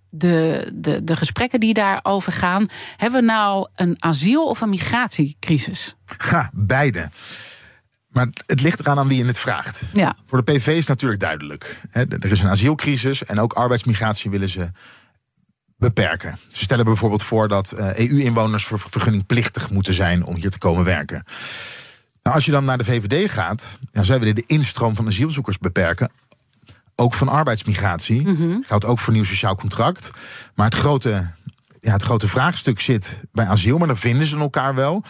de, 0.09 0.71
de, 0.73 1.03
de 1.03 1.15
gesprekken 1.15 1.59
die 1.59 1.73
daarover 1.73 2.31
gaan, 2.31 2.67
hebben 2.97 3.19
we 3.19 3.25
nou 3.25 3.67
een 3.75 3.95
asiel- 3.99 4.47
of 4.47 4.61
een 4.61 4.69
migratiecrisis? 4.69 5.95
Ha, 6.17 6.49
beide. 6.53 7.09
Maar 8.07 8.27
het 8.45 8.61
ligt 8.61 8.79
eraan 8.79 8.99
aan 8.99 9.07
wie 9.07 9.17
je 9.17 9.25
het 9.25 9.39
vraagt. 9.39 9.83
Ja. 9.93 10.15
Voor 10.25 10.45
de 10.45 10.51
PV 10.51 10.67
is 10.67 10.77
het 10.77 10.87
natuurlijk 10.87 11.21
duidelijk. 11.21 11.79
Er 11.91 12.31
is 12.31 12.41
een 12.41 12.49
asielcrisis 12.49 13.25
en 13.25 13.39
ook 13.39 13.53
arbeidsmigratie 13.53 14.31
willen 14.31 14.49
ze 14.49 14.69
beperken. 15.77 16.37
Ze 16.49 16.63
stellen 16.63 16.85
bijvoorbeeld 16.85 17.23
voor 17.23 17.47
dat 17.47 17.71
eh, 17.71 17.97
EU-inwoners 17.97 18.65
ver- 18.65 18.79
vergunningplichtig 18.79 19.69
moeten 19.69 19.93
zijn 19.93 20.23
om 20.23 20.35
hier 20.35 20.51
te 20.51 20.57
komen 20.57 20.83
werken. 20.83 21.23
Nou, 22.23 22.35
als 22.35 22.45
je 22.45 22.51
dan 22.51 22.65
naar 22.65 22.77
de 22.77 22.83
VVD 22.83 23.31
gaat, 23.31 23.79
ja, 23.91 24.03
zij 24.03 24.19
willen 24.19 24.35
de 24.35 24.43
instroom 24.45 24.95
van 24.95 25.07
asielzoekers 25.07 25.57
beperken. 25.57 26.11
Ook 26.95 27.13
van 27.13 27.27
arbeidsmigratie. 27.27 28.25
Geldt 28.61 28.85
ook 28.85 28.99
voor 28.99 29.13
nieuw 29.13 29.23
sociaal 29.23 29.55
contract. 29.55 30.11
Maar 30.55 30.65
het 30.65 30.75
grote, 30.75 31.31
ja, 31.81 31.91
het 31.91 32.03
grote 32.03 32.27
vraagstuk 32.27 32.79
zit 32.79 33.21
bij 33.31 33.45
asiel, 33.45 33.77
maar 33.77 33.87
dan 33.87 33.97
vinden 33.97 34.27
ze 34.27 34.37
elkaar 34.37 34.75
wel. 34.75 35.03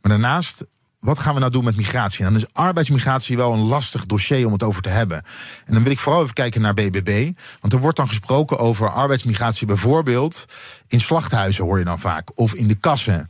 Maar 0.00 0.12
daarnaast, 0.12 0.64
wat 0.98 1.18
gaan 1.18 1.34
we 1.34 1.40
nou 1.40 1.52
doen 1.52 1.64
met 1.64 1.76
migratie? 1.76 2.18
En 2.18 2.32
dan 2.32 2.42
is 2.42 2.52
arbeidsmigratie 2.52 3.36
wel 3.36 3.52
een 3.52 3.64
lastig 3.64 4.06
dossier 4.06 4.46
om 4.46 4.52
het 4.52 4.62
over 4.62 4.82
te 4.82 4.88
hebben. 4.88 5.16
En 5.64 5.74
dan 5.74 5.82
wil 5.82 5.92
ik 5.92 5.98
vooral 5.98 6.22
even 6.22 6.34
kijken 6.34 6.60
naar 6.60 6.74
BBB. 6.74 7.32
Want 7.60 7.72
er 7.72 7.78
wordt 7.78 7.96
dan 7.96 8.08
gesproken 8.08 8.58
over 8.58 8.90
arbeidsmigratie 8.90 9.66
bijvoorbeeld 9.66 10.44
in 10.88 11.00
slachthuizen, 11.00 11.64
hoor 11.64 11.78
je 11.78 11.84
dan 11.84 11.98
vaak. 11.98 12.38
Of 12.38 12.54
in 12.54 12.66
de 12.66 12.74
kassen. 12.74 13.28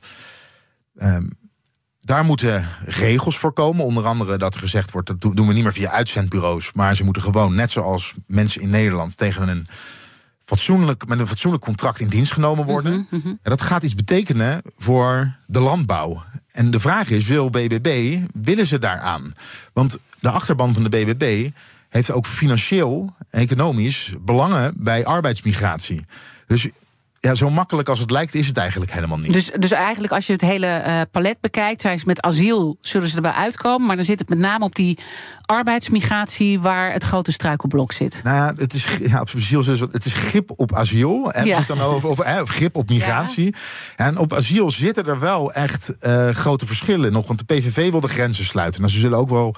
Ehm, 0.96 1.24
daar 2.04 2.24
moeten 2.24 2.68
regels 2.84 3.38
voor 3.38 3.52
komen. 3.52 3.84
Onder 3.84 4.04
andere 4.04 4.38
dat 4.38 4.54
er 4.54 4.60
gezegd 4.60 4.90
wordt, 4.90 5.06
dat 5.08 5.20
doen 5.20 5.46
we 5.46 5.52
niet 5.52 5.62
meer 5.62 5.72
via 5.72 5.90
uitzendbureaus. 5.90 6.72
Maar 6.72 6.96
ze 6.96 7.04
moeten 7.04 7.22
gewoon, 7.22 7.54
net 7.54 7.70
zoals 7.70 8.14
mensen 8.26 8.60
in 8.60 8.70
Nederland, 8.70 9.16
tegen 9.16 9.48
een 9.48 9.68
fatsoenlijk, 10.44 11.06
met 11.08 11.18
een 11.18 11.26
fatsoenlijk 11.26 11.64
contract 11.64 12.00
in 12.00 12.08
dienst 12.08 12.32
genomen 12.32 12.64
worden. 12.66 13.06
Mhm, 13.10 13.28
En 13.28 13.38
dat 13.42 13.62
gaat 13.62 13.82
iets 13.82 13.94
betekenen 13.94 14.62
voor 14.76 15.36
de 15.46 15.60
landbouw. 15.60 16.22
En 16.52 16.70
de 16.70 16.80
vraag 16.80 17.10
is, 17.10 17.26
wil 17.26 17.50
BBB, 17.50 18.18
willen 18.32 18.66
ze 18.66 18.78
daaraan? 18.78 19.32
Want 19.72 19.98
de 20.20 20.30
achterban 20.30 20.74
van 20.74 20.82
de 20.82 20.88
BBB 20.88 21.50
heeft 21.88 22.10
ook 22.10 22.26
financieel, 22.26 23.14
economisch 23.30 24.14
belangen 24.20 24.72
bij 24.76 25.04
arbeidsmigratie. 25.04 26.06
Dus 26.46 26.68
ja, 27.24 27.34
zo 27.34 27.50
makkelijk 27.50 27.88
als 27.88 27.98
het 27.98 28.10
lijkt, 28.10 28.34
is 28.34 28.46
het 28.46 28.56
eigenlijk 28.56 28.92
helemaal 28.92 29.18
niet. 29.18 29.32
Dus, 29.32 29.50
dus 29.58 29.70
eigenlijk 29.70 30.12
als 30.12 30.26
je 30.26 30.32
het 30.32 30.40
hele 30.40 30.66
eh, 30.66 31.00
palet 31.10 31.40
bekijkt, 31.40 31.80
zijn 31.80 31.98
ze 31.98 32.04
met 32.06 32.20
asiel 32.22 32.76
zullen 32.80 33.08
ze 33.08 33.16
erbij 33.16 33.32
uitkomen. 33.32 33.86
Maar 33.86 33.96
dan 33.96 34.04
zit 34.04 34.18
het 34.18 34.28
met 34.28 34.38
name 34.38 34.64
op 34.64 34.74
die 34.74 34.98
arbeidsmigratie 35.46 36.60
waar 36.60 36.92
het 36.92 37.04
grote 37.04 37.32
struikelblok 37.32 37.92
zit. 37.92 38.20
Nou, 38.24 38.36
ja, 38.36 38.54
het 38.56 38.74
is, 38.74 38.88
ja, 39.02 39.20
op 39.20 39.30
asiel, 39.36 39.64
het 39.90 40.04
is 40.04 40.12
grip 40.12 40.52
op 40.56 40.74
asiel. 40.74 41.32
En 41.32 41.46
Ja. 41.46 41.60
dan 41.66 41.80
over, 41.80 42.08
of 42.08 42.48
grip 42.48 42.76
op 42.76 42.88
migratie. 42.88 43.54
En 43.96 44.18
op 44.18 44.32
asiel 44.34 44.70
zitten 44.70 45.06
er 45.06 45.18
wel 45.20 45.52
echt 45.52 45.98
eh, 45.98 46.28
grote 46.30 46.66
verschillen 46.66 47.12
nog. 47.12 47.26
Want 47.26 47.38
de 47.38 47.54
PVV 47.54 47.90
wil 47.90 48.00
de 48.00 48.08
grenzen 48.08 48.44
sluiten. 48.44 48.80
Nou, 48.80 48.92
ze 48.92 48.98
zullen 48.98 49.18
ook 49.18 49.28
wel 49.28 49.54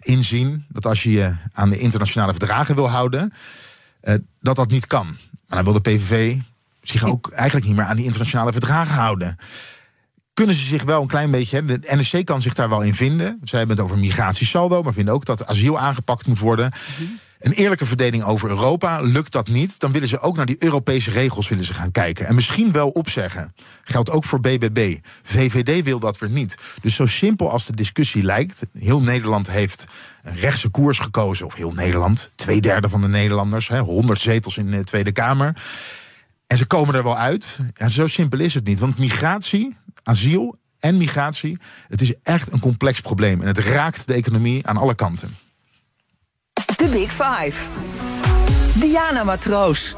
inzien 0.00 0.64
dat 0.68 0.86
als 0.86 1.02
je 1.02 1.10
je 1.10 1.36
aan 1.52 1.70
de 1.70 1.78
internationale 1.78 2.32
verdragen 2.32 2.74
wil 2.74 2.88
houden, 2.88 3.32
uh, 4.02 4.14
dat 4.40 4.56
dat 4.56 4.70
niet 4.70 4.86
kan. 4.86 5.06
Maar 5.46 5.62
dan 5.62 5.72
wil 5.72 5.82
de 5.82 5.90
PVV 5.90 6.36
zich 6.88 7.04
ook 7.04 7.30
eigenlijk 7.30 7.66
niet 7.66 7.76
meer 7.76 7.84
aan 7.84 7.96
die 7.96 8.04
internationale 8.04 8.52
verdragen 8.52 8.94
houden. 8.94 9.36
Kunnen 10.34 10.54
ze 10.54 10.64
zich 10.64 10.82
wel 10.82 11.02
een 11.02 11.08
klein 11.08 11.30
beetje. 11.30 11.64
De 11.64 11.80
NSC 11.86 12.24
kan 12.24 12.40
zich 12.40 12.54
daar 12.54 12.68
wel 12.68 12.82
in 12.82 12.94
vinden. 12.94 13.40
Zij 13.44 13.58
hebben 13.58 13.76
het 13.76 13.84
over 13.84 13.98
migratiesaldo, 13.98 14.82
maar 14.82 14.92
vinden 14.92 15.14
ook 15.14 15.24
dat 15.24 15.46
asiel 15.46 15.78
aangepakt 15.78 16.26
moet 16.26 16.38
worden. 16.38 16.72
Een 17.38 17.52
eerlijke 17.52 17.86
verdeling 17.86 18.24
over 18.24 18.48
Europa, 18.48 19.00
lukt 19.00 19.32
dat 19.32 19.48
niet, 19.48 19.78
dan 19.78 19.92
willen 19.92 20.08
ze 20.08 20.20
ook 20.20 20.36
naar 20.36 20.46
die 20.46 20.56
Europese 20.58 21.10
regels 21.10 21.48
willen 21.48 21.64
ze 21.64 21.74
gaan 21.74 21.92
kijken. 21.92 22.26
En 22.26 22.34
misschien 22.34 22.72
wel 22.72 22.88
opzeggen. 22.88 23.54
Geldt 23.84 24.10
ook 24.10 24.24
voor 24.24 24.40
BBB. 24.40 24.98
VVD 25.22 25.84
wil 25.84 25.98
dat 25.98 26.18
weer 26.18 26.30
niet. 26.30 26.56
Dus 26.80 26.94
zo 26.94 27.06
simpel 27.06 27.50
als 27.50 27.66
de 27.66 27.76
discussie 27.76 28.22
lijkt, 28.22 28.62
heel 28.78 29.00
Nederland 29.00 29.50
heeft 29.50 29.84
een 30.22 30.36
rechtse 30.36 30.68
koers 30.68 30.98
gekozen. 30.98 31.46
Of 31.46 31.54
heel 31.54 31.72
Nederland, 31.72 32.30
twee 32.34 32.60
derde 32.60 32.88
van 32.88 33.00
de 33.00 33.08
Nederlanders, 33.08 33.68
hè, 33.68 33.78
100 33.78 34.20
zetels 34.20 34.56
in 34.56 34.70
de 34.70 34.84
Tweede 34.84 35.12
Kamer. 35.12 35.56
En 36.46 36.56
ze 36.56 36.66
komen 36.66 36.94
er 36.94 37.02
wel 37.02 37.16
uit. 37.16 37.58
Ja, 37.74 37.88
zo 37.88 38.06
simpel 38.06 38.38
is 38.38 38.54
het 38.54 38.66
niet. 38.66 38.78
Want 38.78 38.98
migratie, 38.98 39.76
asiel 40.02 40.58
en 40.78 40.96
migratie, 40.96 41.58
het 41.88 42.00
is 42.00 42.14
echt 42.22 42.52
een 42.52 42.60
complex 42.60 43.00
probleem. 43.00 43.40
En 43.40 43.46
het 43.46 43.58
raakt 43.58 44.06
de 44.06 44.14
economie 44.14 44.66
aan 44.66 44.76
alle 44.76 44.94
kanten. 44.94 45.36
De 46.76 46.88
Big 46.88 47.10
Five. 47.10 47.68
Diana 48.74 49.24
Matroos. 49.24 49.94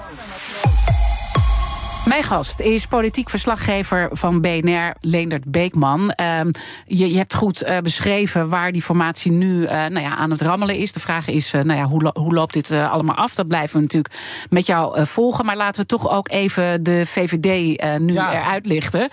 Mijn 2.09 2.23
gast 2.23 2.61
is 2.61 2.87
politiek 2.87 3.31
verslaggever 3.31 4.09
van 4.13 4.41
BNR, 4.41 4.95
Leendert 5.01 5.51
Beekman. 5.51 6.01
Uh, 6.01 6.41
je, 6.87 7.11
je, 7.11 7.17
hebt 7.17 7.35
goed 7.35 7.63
uh, 7.63 7.79
beschreven 7.79 8.49
waar 8.49 8.73
die 8.73 8.83
formatie 8.83 9.33
nu 9.33 9.63
uh, 9.63 9.71
nou 9.71 10.01
ja, 10.01 10.17
aan 10.17 10.31
het 10.31 10.41
rammelen 10.41 10.77
is. 10.77 10.93
De 10.93 11.01
vraag 11.01 11.29
is, 11.29 11.55
uh, 11.55 11.63
nou 11.63 11.79
ja, 11.79 11.85
hoe, 11.85 12.03
lo 12.03 12.11
hoe, 12.15 12.35
loopt 12.35 12.53
dit 12.53 12.73
allemaal 12.73 13.17
af? 13.17 13.35
Dat 13.35 13.49
blijven 13.49 13.77
we 13.77 13.83
natuurlijk 13.83 14.15
met 14.51 14.67
jou 14.67 15.07
volgen. 15.07 15.45
Maar 15.45 15.57
laten 15.57 15.81
we 15.81 15.87
toch 15.87 16.11
ook 16.11 16.31
even 16.31 16.83
de 16.83 17.07
VVD 17.07 17.81
nu 18.01 18.13
ja. 18.13 18.33
eruit 18.33 18.67
lichten. 18.67 19.09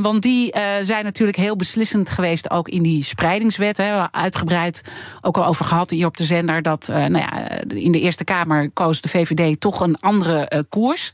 want 0.00 0.22
die 0.22 0.54
zijn 0.80 1.04
natuurlijk 1.04 1.38
heel 1.38 1.56
beslissend 1.56 2.10
geweest 2.10 2.50
ook 2.50 2.68
in 2.68 2.82
die 2.82 3.04
spreidingswet. 3.04 3.76
Hè, 3.76 4.12
uitgebreid 4.12 4.82
ook 5.20 5.36
al 5.36 5.46
over 5.46 5.64
gehad 5.64 5.90
hier 5.90 6.06
op 6.06 6.16
de 6.16 6.24
zender. 6.24 6.62
Dat 6.62 6.86
nou 6.88 7.18
ja, 7.18 7.60
in 7.68 7.92
de 7.92 8.00
Eerste 8.00 8.24
Kamer 8.24 8.70
koos 8.70 9.00
de 9.00 9.08
VVD 9.08 9.60
toch 9.60 9.80
een 9.80 9.96
andere 10.00 10.64
koers. 10.68 11.12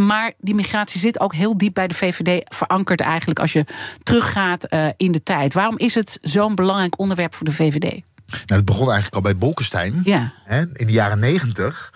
maar 0.00 0.32
die 0.38 0.54
migratie 0.54 1.00
zit 1.00 1.20
ook 1.20 1.34
heel 1.34 1.58
diep 1.58 1.74
bij 1.74 1.88
de 1.88 1.94
VVD 1.94 2.54
verankerd 2.54 3.00
eigenlijk 3.00 3.38
als 3.38 3.52
je 3.52 3.64
teruggaat 4.02 4.66
uh, 4.70 4.88
in 4.96 5.12
de 5.12 5.22
tijd. 5.22 5.54
Waarom 5.54 5.78
is 5.78 5.94
het 5.94 6.18
zo'n 6.22 6.54
belangrijk 6.54 6.98
onderwerp 6.98 7.34
voor 7.34 7.46
de 7.46 7.52
VVD? 7.52 8.02
Nou, 8.26 8.44
het 8.46 8.64
begon 8.64 8.86
eigenlijk 8.86 9.14
al 9.14 9.20
bij 9.20 9.36
Bolkestein 9.36 10.00
ja. 10.04 10.32
hè, 10.44 10.60
in 10.72 10.86
de 10.86 10.92
jaren 10.92 11.18
negentig. 11.18 11.92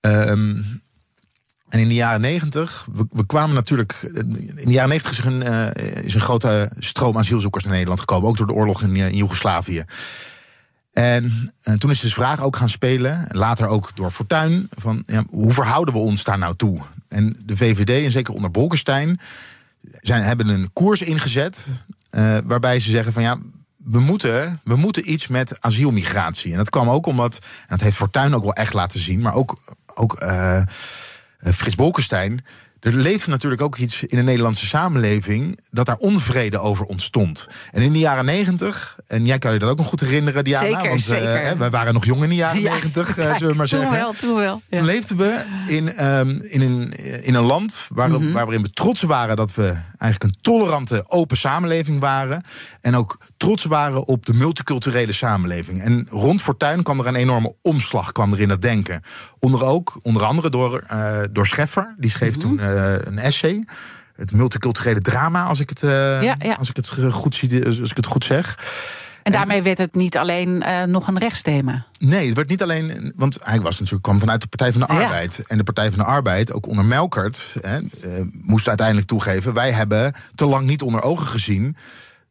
Um, 0.00 0.82
en 1.68 1.80
in 1.80 1.88
de 1.88 1.94
jaren 1.94 2.20
negentig, 2.20 2.86
we, 2.92 3.06
we, 3.10 3.26
kwamen 3.26 3.54
natuurlijk. 3.54 3.92
In 4.02 4.54
de 4.64 4.70
jaren 4.70 4.88
negentig 4.88 5.18
is, 5.18 5.24
een, 5.24 5.42
uh, 5.42 6.04
is 6.04 6.14
een 6.14 6.20
grote 6.20 6.70
stroom 6.78 7.18
asielzoekers 7.18 7.64
naar 7.64 7.72
Nederland 7.72 8.00
gekomen, 8.00 8.28
ook 8.28 8.36
door 8.36 8.46
de 8.46 8.52
oorlog 8.52 8.82
in, 8.82 8.96
in 8.96 9.16
Joegoslavië. 9.16 9.84
En, 10.92 11.52
en, 11.62 11.78
toen 11.78 11.90
is 11.90 12.00
dus 12.00 12.08
de 12.08 12.14
vraag 12.14 12.42
ook 12.42 12.56
gaan 12.56 12.68
spelen, 12.68 13.26
later 13.30 13.66
ook 13.66 13.96
door 13.96 14.10
Fortuin, 14.10 14.68
van 14.70 15.02
ja, 15.06 15.24
hoe 15.30 15.52
verhouden 15.52 15.94
we 15.94 16.00
ons 16.00 16.24
daar 16.24 16.38
nou 16.38 16.56
toe? 16.56 16.80
En 17.08 17.36
de 17.44 17.56
VVD, 17.56 18.04
en 18.04 18.12
zeker 18.12 18.34
onder 18.34 18.50
Bolkestein, 18.50 19.20
zijn, 20.00 20.22
hebben 20.22 20.48
een 20.48 20.72
koers 20.72 21.02
ingezet 21.02 21.66
uh, 22.10 22.38
waarbij 22.44 22.80
ze 22.80 22.90
zeggen 22.90 23.12
van 23.12 23.22
ja, 23.22 23.38
we 23.76 23.98
moeten, 23.98 24.60
we 24.64 24.76
moeten 24.76 25.12
iets 25.12 25.26
met 25.26 25.60
asielmigratie. 25.60 26.50
En 26.52 26.58
dat 26.58 26.70
kwam 26.70 26.88
ook 26.88 27.06
omdat, 27.06 27.34
en 27.34 27.66
dat 27.68 27.80
heeft 27.80 27.96
Fortuin 27.96 28.34
ook 28.34 28.42
wel 28.42 28.52
echt 28.52 28.72
laten 28.72 29.00
zien, 29.00 29.20
maar 29.20 29.34
ook, 29.34 29.58
ook 29.94 30.22
uh, 30.22 30.62
Frits 31.38 31.74
Bolkestein 31.74 32.44
er 32.86 32.94
leeft 32.94 33.26
natuurlijk 33.26 33.62
ook 33.62 33.76
iets 33.76 34.02
in 34.02 34.16
de 34.16 34.22
Nederlandse 34.22 34.66
samenleving 34.66 35.58
dat 35.70 35.86
daar 35.86 35.96
onvrede 35.96 36.58
over 36.58 36.86
ontstond. 36.86 37.46
En 37.70 37.82
in 37.82 37.92
de 37.92 37.98
jaren 37.98 38.24
negentig, 38.24 38.96
en 39.06 39.24
jij 39.24 39.38
kan 39.38 39.52
je 39.52 39.58
dat 39.58 39.70
ook 39.70 39.76
nog 39.76 39.86
goed 39.86 40.00
herinneren, 40.00 40.44
Diana, 40.44 40.66
zeker, 40.66 40.88
want 40.88 41.00
zeker. 41.00 41.52
Uh, 41.52 41.58
wij 41.58 41.70
waren 41.70 41.94
nog 41.94 42.04
jong 42.04 42.22
in 42.22 42.28
de 42.28 42.34
jaren 42.34 42.62
negentig, 42.72 43.16
ja, 43.16 43.22
uh, 43.22 43.36
zullen 43.36 43.48
we 43.48 43.56
maar 43.56 43.68
zeggen. 43.68 43.88
Toen 43.88 43.98
wel, 43.98 44.12
toen 44.12 44.36
wel. 44.36 44.62
Ja. 44.68 44.82
leefden 44.82 45.16
we 45.16 45.44
in, 45.66 46.06
um, 46.06 46.40
in, 46.42 46.60
een, 46.60 46.92
in 47.22 47.34
een 47.34 47.44
land 47.44 47.86
waar, 47.88 48.08
mm 48.08 48.14
-hmm. 48.14 48.32
waarin 48.32 48.62
we 48.62 48.70
trots 48.70 49.02
waren 49.02 49.36
dat 49.36 49.54
we 49.54 49.76
eigenlijk 49.98 50.22
een 50.22 50.40
tolerante, 50.40 51.04
open 51.06 51.36
samenleving 51.36 52.00
waren. 52.00 52.42
En 52.80 52.96
ook 52.96 53.18
trots 53.36 53.64
waren 53.64 54.04
op 54.04 54.26
de 54.26 54.34
multiculturele 54.34 55.12
samenleving. 55.12 55.82
En 55.82 56.06
rond 56.10 56.42
Fortuin 56.42 56.82
kwam 56.82 57.00
er 57.00 57.06
een 57.06 57.14
enorme 57.14 57.54
omslag 57.62 58.12
kwam 58.12 58.32
er 58.32 58.40
in 58.40 58.48
dat 58.48 58.62
denken. 58.62 59.02
Onder, 59.38 59.64
ook, 59.64 59.98
onder 60.02 60.24
andere 60.24 60.50
door, 60.50 60.84
uh, 60.92 61.20
door 61.30 61.46
Scheffer, 61.46 61.94
die 61.98 62.10
schreef 62.10 62.36
mm 62.36 62.42
-hmm. 62.42 62.56
toen 62.56 62.66
uh, 62.66 62.92
een 62.98 63.18
essay. 63.18 63.64
Het 64.14 64.32
multiculturele 64.32 65.00
drama, 65.00 65.44
als 65.44 65.60
ik 65.60 65.68
het, 65.68 65.82
uh, 65.82 66.22
ja, 66.22 66.36
ja. 66.38 66.54
Als 66.54 66.68
ik 66.68 66.76
het, 66.76 66.88
goed, 67.10 67.34
zie, 67.34 67.66
als 67.66 67.90
ik 67.90 67.96
het 67.96 68.06
goed 68.06 68.24
zeg. 68.24 68.56
En 69.22 69.32
daarmee 69.32 69.62
werd 69.62 69.78
het 69.78 69.94
niet 69.94 70.16
alleen 70.16 70.62
uh, 70.66 70.82
nog 70.82 71.08
een 71.08 71.18
rechtsthema. 71.18 71.86
Nee, 71.98 72.26
het 72.26 72.36
werd 72.36 72.48
niet 72.48 72.62
alleen. 72.62 73.12
Want 73.16 73.38
hij 73.42 73.60
was 73.60 73.74
natuurlijk, 73.78 74.02
kwam 74.02 74.18
vanuit 74.18 74.40
de 74.40 74.46
Partij 74.46 74.72
van 74.72 74.80
de 74.80 74.86
Arbeid. 74.86 75.36
Ja. 75.36 75.44
En 75.46 75.56
de 75.56 75.64
Partij 75.64 75.88
van 75.88 75.98
de 75.98 76.04
Arbeid, 76.04 76.52
ook 76.52 76.66
onder 76.66 76.84
Melkert, 76.84 77.56
hè, 77.60 77.78
uh, 77.80 78.26
moest 78.42 78.68
uiteindelijk 78.68 79.06
toegeven. 79.06 79.54
Wij 79.54 79.72
hebben 79.72 80.14
te 80.34 80.46
lang 80.46 80.66
niet 80.66 80.82
onder 80.82 81.02
ogen 81.02 81.26
gezien 81.26 81.76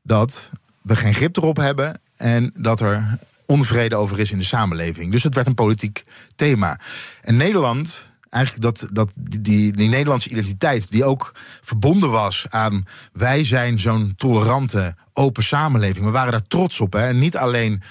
dat 0.04 0.50
we 0.86 0.96
geen 0.96 1.14
grip 1.14 1.38
erop 1.38 1.58
hebben. 1.58 2.00
En 2.16 2.52
dat 2.58 2.80
er 2.80 3.18
onvrede 3.46 3.96
over 3.96 4.20
is 4.20 4.32
in 4.32 4.38
de 4.38 4.44
samenleving. 4.44 5.12
Dus 5.12 5.24
het 5.24 5.36
werd 5.36 5.48
een 5.48 5.54
politiek 5.54 6.04
thema. 6.36 6.80
En 7.22 7.38
Nederland 7.38 8.10
eigenlijk 8.30 8.64
dat, 8.64 8.88
dat 8.92 9.12
die, 9.16 9.74
die 9.74 9.90
Nederlandse 9.90 10.30
identiteit, 10.30 10.92
die 10.92 11.04
ook 11.04 11.34
verbonden 11.62 12.12
was 12.12 12.46
aan 12.50 12.86
wij 13.14 13.44
zijn 13.44 13.80
zo'n 13.80 14.14
tolerante, 14.18 14.96
open 15.14 15.44
samenleving. 15.44 16.06
We 16.06 16.12
waren 16.12 16.32
daar 16.32 16.48
trots 16.48 16.80
op. 16.80 16.94
Hè? 16.94 17.08
En 17.08 17.20
niet 17.20 17.38
alleen 17.38 17.82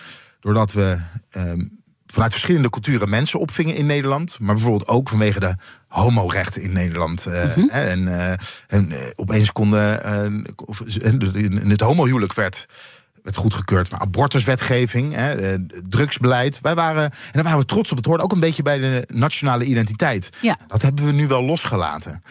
doordat 0.40 0.72
we 0.72 0.98
um, 1.36 1.82
vanuit 2.06 2.32
verschillende 2.32 2.70
culturen 2.70 3.08
mensen 3.08 3.40
opvingen 3.40 3.76
in 3.76 3.86
Nederland, 3.86 4.38
maar 4.40 4.54
bijvoorbeeld 4.54 4.88
ook 4.88 5.08
vanwege 5.08 5.40
de 5.40 5.56
homorechten 6.02 6.62
in 6.62 6.72
Nederland. 6.72 7.26
Uh, 7.28 7.44
mm 7.44 7.50
-hmm. 7.54 7.68
En, 7.70 8.00
uh, 8.02 8.30
en 8.66 8.90
uh, 8.90 8.98
opeens 9.14 9.52
konden 9.52 10.00
het 11.68 11.80
homohuwelijk 11.80 12.34
werd 12.34 12.66
werd 13.22 13.36
goedgekeurd. 13.36 13.90
Maar 13.90 14.00
abortuswetgeving, 14.00 15.16
drugsbeleid. 15.88 16.60
Wij 16.60 16.74
waren, 16.74 17.02
en 17.02 17.10
daar 17.32 17.42
waren 17.42 17.58
we 17.58 17.64
trots 17.64 17.90
op. 17.90 17.96
Het 17.96 18.06
hoorde 18.06 18.22
ook 18.22 18.32
een 18.32 18.40
beetje 18.40 18.62
bij 18.62 18.78
de 18.78 19.04
nationale 19.12 19.64
identiteit. 19.64 20.30
Ja. 20.40 20.58
Dat 20.68 20.82
hebben 20.82 21.06
we 21.06 21.12
nu 21.12 21.26
wel 21.26 21.42
losgelaten. 21.42 22.22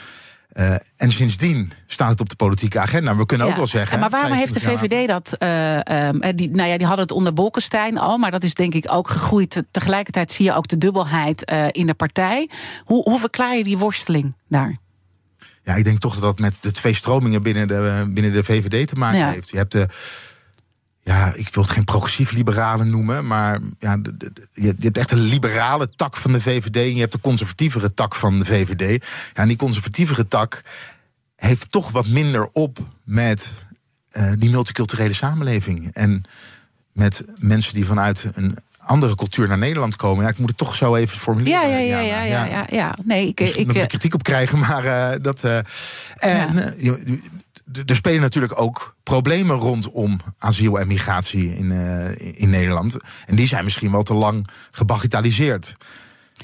Uh, 0.53 0.75
en 0.95 1.11
sindsdien 1.11 1.71
staat 1.87 2.09
het 2.09 2.19
op 2.19 2.29
de 2.29 2.35
politieke 2.35 2.79
agenda. 2.79 3.15
We 3.15 3.25
kunnen 3.25 3.47
ja. 3.47 3.51
ook 3.51 3.57
wel 3.57 3.67
zeggen. 3.67 3.99
maar 3.99 4.09
waarom 4.09 4.31
heeft 4.31 4.53
de 4.53 4.59
VVD 4.59 5.07
dat? 5.07 5.35
Uh, 5.39 6.07
um, 6.07 6.35
die, 6.35 6.49
nou 6.49 6.69
ja, 6.69 6.77
die 6.77 6.87
hadden 6.87 7.05
het 7.05 7.15
onder 7.15 7.33
Bolkestein 7.33 7.97
al, 7.97 8.17
maar 8.17 8.31
dat 8.31 8.43
is 8.43 8.53
denk 8.53 8.73
ik 8.73 8.91
ook 8.91 9.09
gegroeid. 9.09 9.63
Tegelijkertijd 9.71 10.31
zie 10.31 10.45
je 10.45 10.53
ook 10.53 10.67
de 10.67 10.77
dubbelheid 10.77 11.51
in 11.71 11.87
de 11.87 11.93
partij. 11.93 12.49
Hoe, 12.83 13.03
hoe 13.03 13.19
verklaar 13.19 13.57
je 13.57 13.63
die 13.63 13.77
worsteling 13.77 14.33
daar? 14.47 14.77
Ja, 15.63 15.75
ik 15.75 15.83
denk 15.83 15.99
toch 15.99 16.13
dat 16.13 16.21
dat 16.21 16.39
met 16.39 16.61
de 16.61 16.71
twee 16.71 16.93
stromingen 16.93 17.41
binnen 17.41 17.67
de, 17.67 18.09
binnen 18.09 18.31
de 18.31 18.43
VVD 18.43 18.87
te 18.87 18.95
maken 18.95 19.19
ja. 19.19 19.31
heeft. 19.31 19.49
Je 19.49 19.57
hebt 19.57 19.71
de 19.71 19.87
ja, 21.03 21.33
ik 21.33 21.53
wil 21.53 21.63
het 21.63 21.71
geen 21.71 21.83
progressief-liberalen 21.83 22.89
noemen, 22.89 23.27
maar 23.27 23.59
ja, 23.79 23.97
de, 23.97 24.17
de, 24.17 24.33
je 24.51 24.75
hebt 24.79 24.97
echt 24.97 25.11
een 25.11 25.19
liberale 25.19 25.87
tak 25.87 26.17
van 26.17 26.31
de 26.31 26.41
VVD 26.41 26.75
en 26.75 26.93
je 26.93 26.99
hebt 26.99 27.11
de 27.11 27.19
conservatievere 27.19 27.93
tak 27.93 28.15
van 28.15 28.39
de 28.39 28.45
VVD. 28.45 29.03
Ja, 29.33 29.41
en 29.41 29.47
die 29.47 29.57
conservatievere 29.57 30.27
tak 30.27 30.61
heeft 31.35 31.71
toch 31.71 31.91
wat 31.91 32.07
minder 32.07 32.49
op 32.51 32.79
met 33.03 33.51
uh, 34.11 34.31
die 34.37 34.49
multiculturele 34.49 35.13
samenleving. 35.13 35.89
En 35.93 36.23
met 36.91 37.23
mensen 37.37 37.73
die 37.73 37.85
vanuit 37.85 38.29
een 38.33 38.57
andere 38.77 39.15
cultuur 39.15 39.47
naar 39.47 39.57
Nederland 39.57 39.95
komen. 39.95 40.23
Ja, 40.23 40.29
ik 40.29 40.37
moet 40.37 40.49
het 40.49 40.57
toch 40.57 40.75
zo 40.75 40.95
even 40.95 41.17
formuleren. 41.17 41.69
Ja, 41.69 41.77
ja, 41.77 41.77
ja, 41.77 41.99
ja, 41.99 42.23
ja. 42.23 42.45
ja, 42.45 42.65
ja. 42.69 42.95
Nee, 43.03 43.27
ik, 43.27 43.39
ik, 43.39 43.55
ik, 43.55 43.87
kritiek 43.87 44.13
op 44.13 44.23
krijgen, 44.23 44.59
maar 44.59 44.85
uh, 44.85 45.09
dat. 45.21 45.43
Uh, 45.43 45.57
en 46.17 46.73
er 47.85 47.95
spelen 47.95 48.21
natuurlijk 48.21 48.61
ook 48.61 48.95
problemen 49.03 49.55
rondom 49.55 50.19
asiel 50.37 50.79
en 50.79 50.87
migratie 50.87 51.55
in, 51.55 51.71
uh, 51.71 52.41
in 52.41 52.49
Nederland. 52.49 52.97
En 53.25 53.35
die 53.35 53.47
zijn 53.47 53.63
misschien 53.63 53.91
wel 53.91 54.03
te 54.03 54.13
lang 54.13 54.47
gebagitaliseerd. 54.71 55.75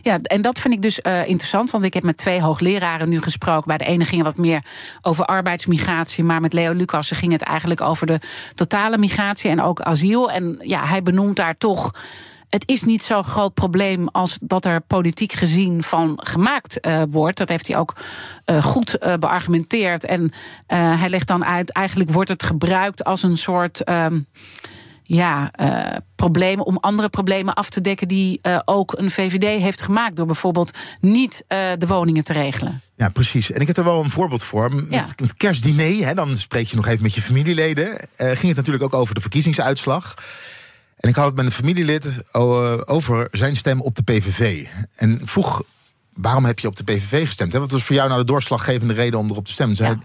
Ja, 0.02 0.20
en 0.22 0.42
dat 0.42 0.60
vind 0.60 0.74
ik 0.74 0.82
dus 0.82 1.00
uh, 1.04 1.28
interessant, 1.28 1.72
want 1.72 1.84
ik 1.84 1.94
heb 1.94 2.04
met 2.04 2.18
twee 2.18 2.42
hoogleraren 2.42 3.10
nu 3.10 3.22
gesproken. 3.22 3.68
Bij 3.68 3.78
de 3.78 3.86
ene 3.86 4.06
ging 4.06 4.26
het 4.26 4.36
wat 4.36 4.46
meer 4.46 4.64
over 5.02 5.26
arbeidsmigratie, 5.26 6.24
maar 6.24 6.42
met 6.42 6.54
Leo 6.54 6.74
Lucas 6.74 7.12
ging 7.12 7.32
het 7.32 7.42
eigenlijk 7.42 7.82
over 7.82 8.08
de 8.08 8.20
totale 8.56 8.98
migratie 8.98 9.50
en 9.50 9.62
ook 9.62 9.82
asiel. 9.82 10.32
En 10.32 10.60
ja, 10.64 10.86
hij 10.86 11.04
benoemt 11.04 11.36
daar 11.36 11.58
toch 11.58 11.92
het 12.50 12.64
is 12.66 12.84
niet 12.84 13.04
zo'n 13.04 13.24
groot 13.24 13.54
probleem 13.54 14.08
als 14.08 14.38
dat 14.42 14.66
er 14.66 14.82
politiek 14.82 15.32
gezien 15.32 15.84
van 15.84 16.20
gemaakt 16.24 16.88
uh, 16.88 17.02
wordt. 17.10 17.38
Dat 17.38 17.50
heeft 17.50 17.68
hij 17.68 17.78
ook 17.78 17.96
uh, 18.46 18.64
goed 18.64 18.96
uh, 19.00 19.14
beargumenteerd. 19.14 20.06
En 20.06 20.32
hij 20.68 21.10
legt 21.10 21.28
dan 21.28 21.46
uit, 21.46 21.72
eigenlijk 21.72 22.12
wordt 22.12 22.30
het 22.30 22.44
gebruikt 22.44 23.04
als 23.04 23.24
een 23.24 23.38
soort. 23.38 23.90
Um, 23.90 24.28
ja, 25.10 25.52
uh, 25.62 25.98
problemen, 26.16 26.66
om 26.66 26.78
andere 26.78 27.10
problemen 27.10 27.54
af 27.54 27.70
te 27.70 27.82
dekken 27.82 28.08
die 28.08 28.40
uh, 28.42 28.60
ook 28.66 28.98
een 28.98 29.12
VVD 29.12 29.62
heeft 29.62 29.82
gemaakt. 29.82 30.16
Door 30.16 30.26
bijvoorbeeld 30.26 30.72
niet 31.00 31.44
uh, 31.48 31.60
de 31.78 31.88
woningen 31.88 32.24
te 32.24 32.34
regelen. 32.34 32.82
Ja, 32.96 33.10
precies. 33.10 33.52
En 33.52 33.62
ik 33.62 33.68
heb 33.68 33.78
er 33.78 33.84
wel 33.84 34.04
een 34.04 34.10
voorbeeld 34.10 34.44
voor. 34.44 34.76
Met, 34.76 34.86
ja. 34.90 35.06
met 35.22 35.34
kerstdiner, 35.34 36.06
hè, 36.06 36.14
dan 36.14 36.38
spreek 36.38 36.68
je 36.68 36.76
nog 36.76 36.88
even 36.88 37.04
met 37.04 37.14
je 37.14 37.22
familieleden. 37.22 38.08
ging 38.18 38.48
het 38.48 38.56
natuurlijk 38.56 38.84
ook 38.84 38.94
over 38.94 39.16
de 39.16 39.22
verkiezingsuitslag. 39.22 40.16
En 41.00 41.10
ik 41.10 41.16
had 41.16 41.26
het 41.26 41.36
met 41.36 41.46
een 41.46 41.52
familielid 41.52 42.34
over 42.86 43.28
zijn 43.32 43.56
stem 43.56 43.82
op 43.82 43.96
de 43.96 44.04
PVV. 44.04 44.66
En 44.96 45.22
vroeg 45.24 45.64
waarom 46.14 46.46
heb 46.46 46.60
je 46.60 46.68
op 46.68 46.76
de 46.76 46.84
PVV 46.84 47.26
gestemd? 47.26 47.54
Wat 47.54 47.72
was 47.72 47.84
voor 47.84 47.96
jou 47.96 48.08
nou 48.08 48.20
de 48.20 48.26
doorslaggevende 48.26 48.94
reden 48.94 49.20
om 49.20 49.30
erop 49.30 49.46
te 49.46 49.52
stemmen? 49.52 49.76
Ja. 49.80 49.94
Toen 49.94 50.02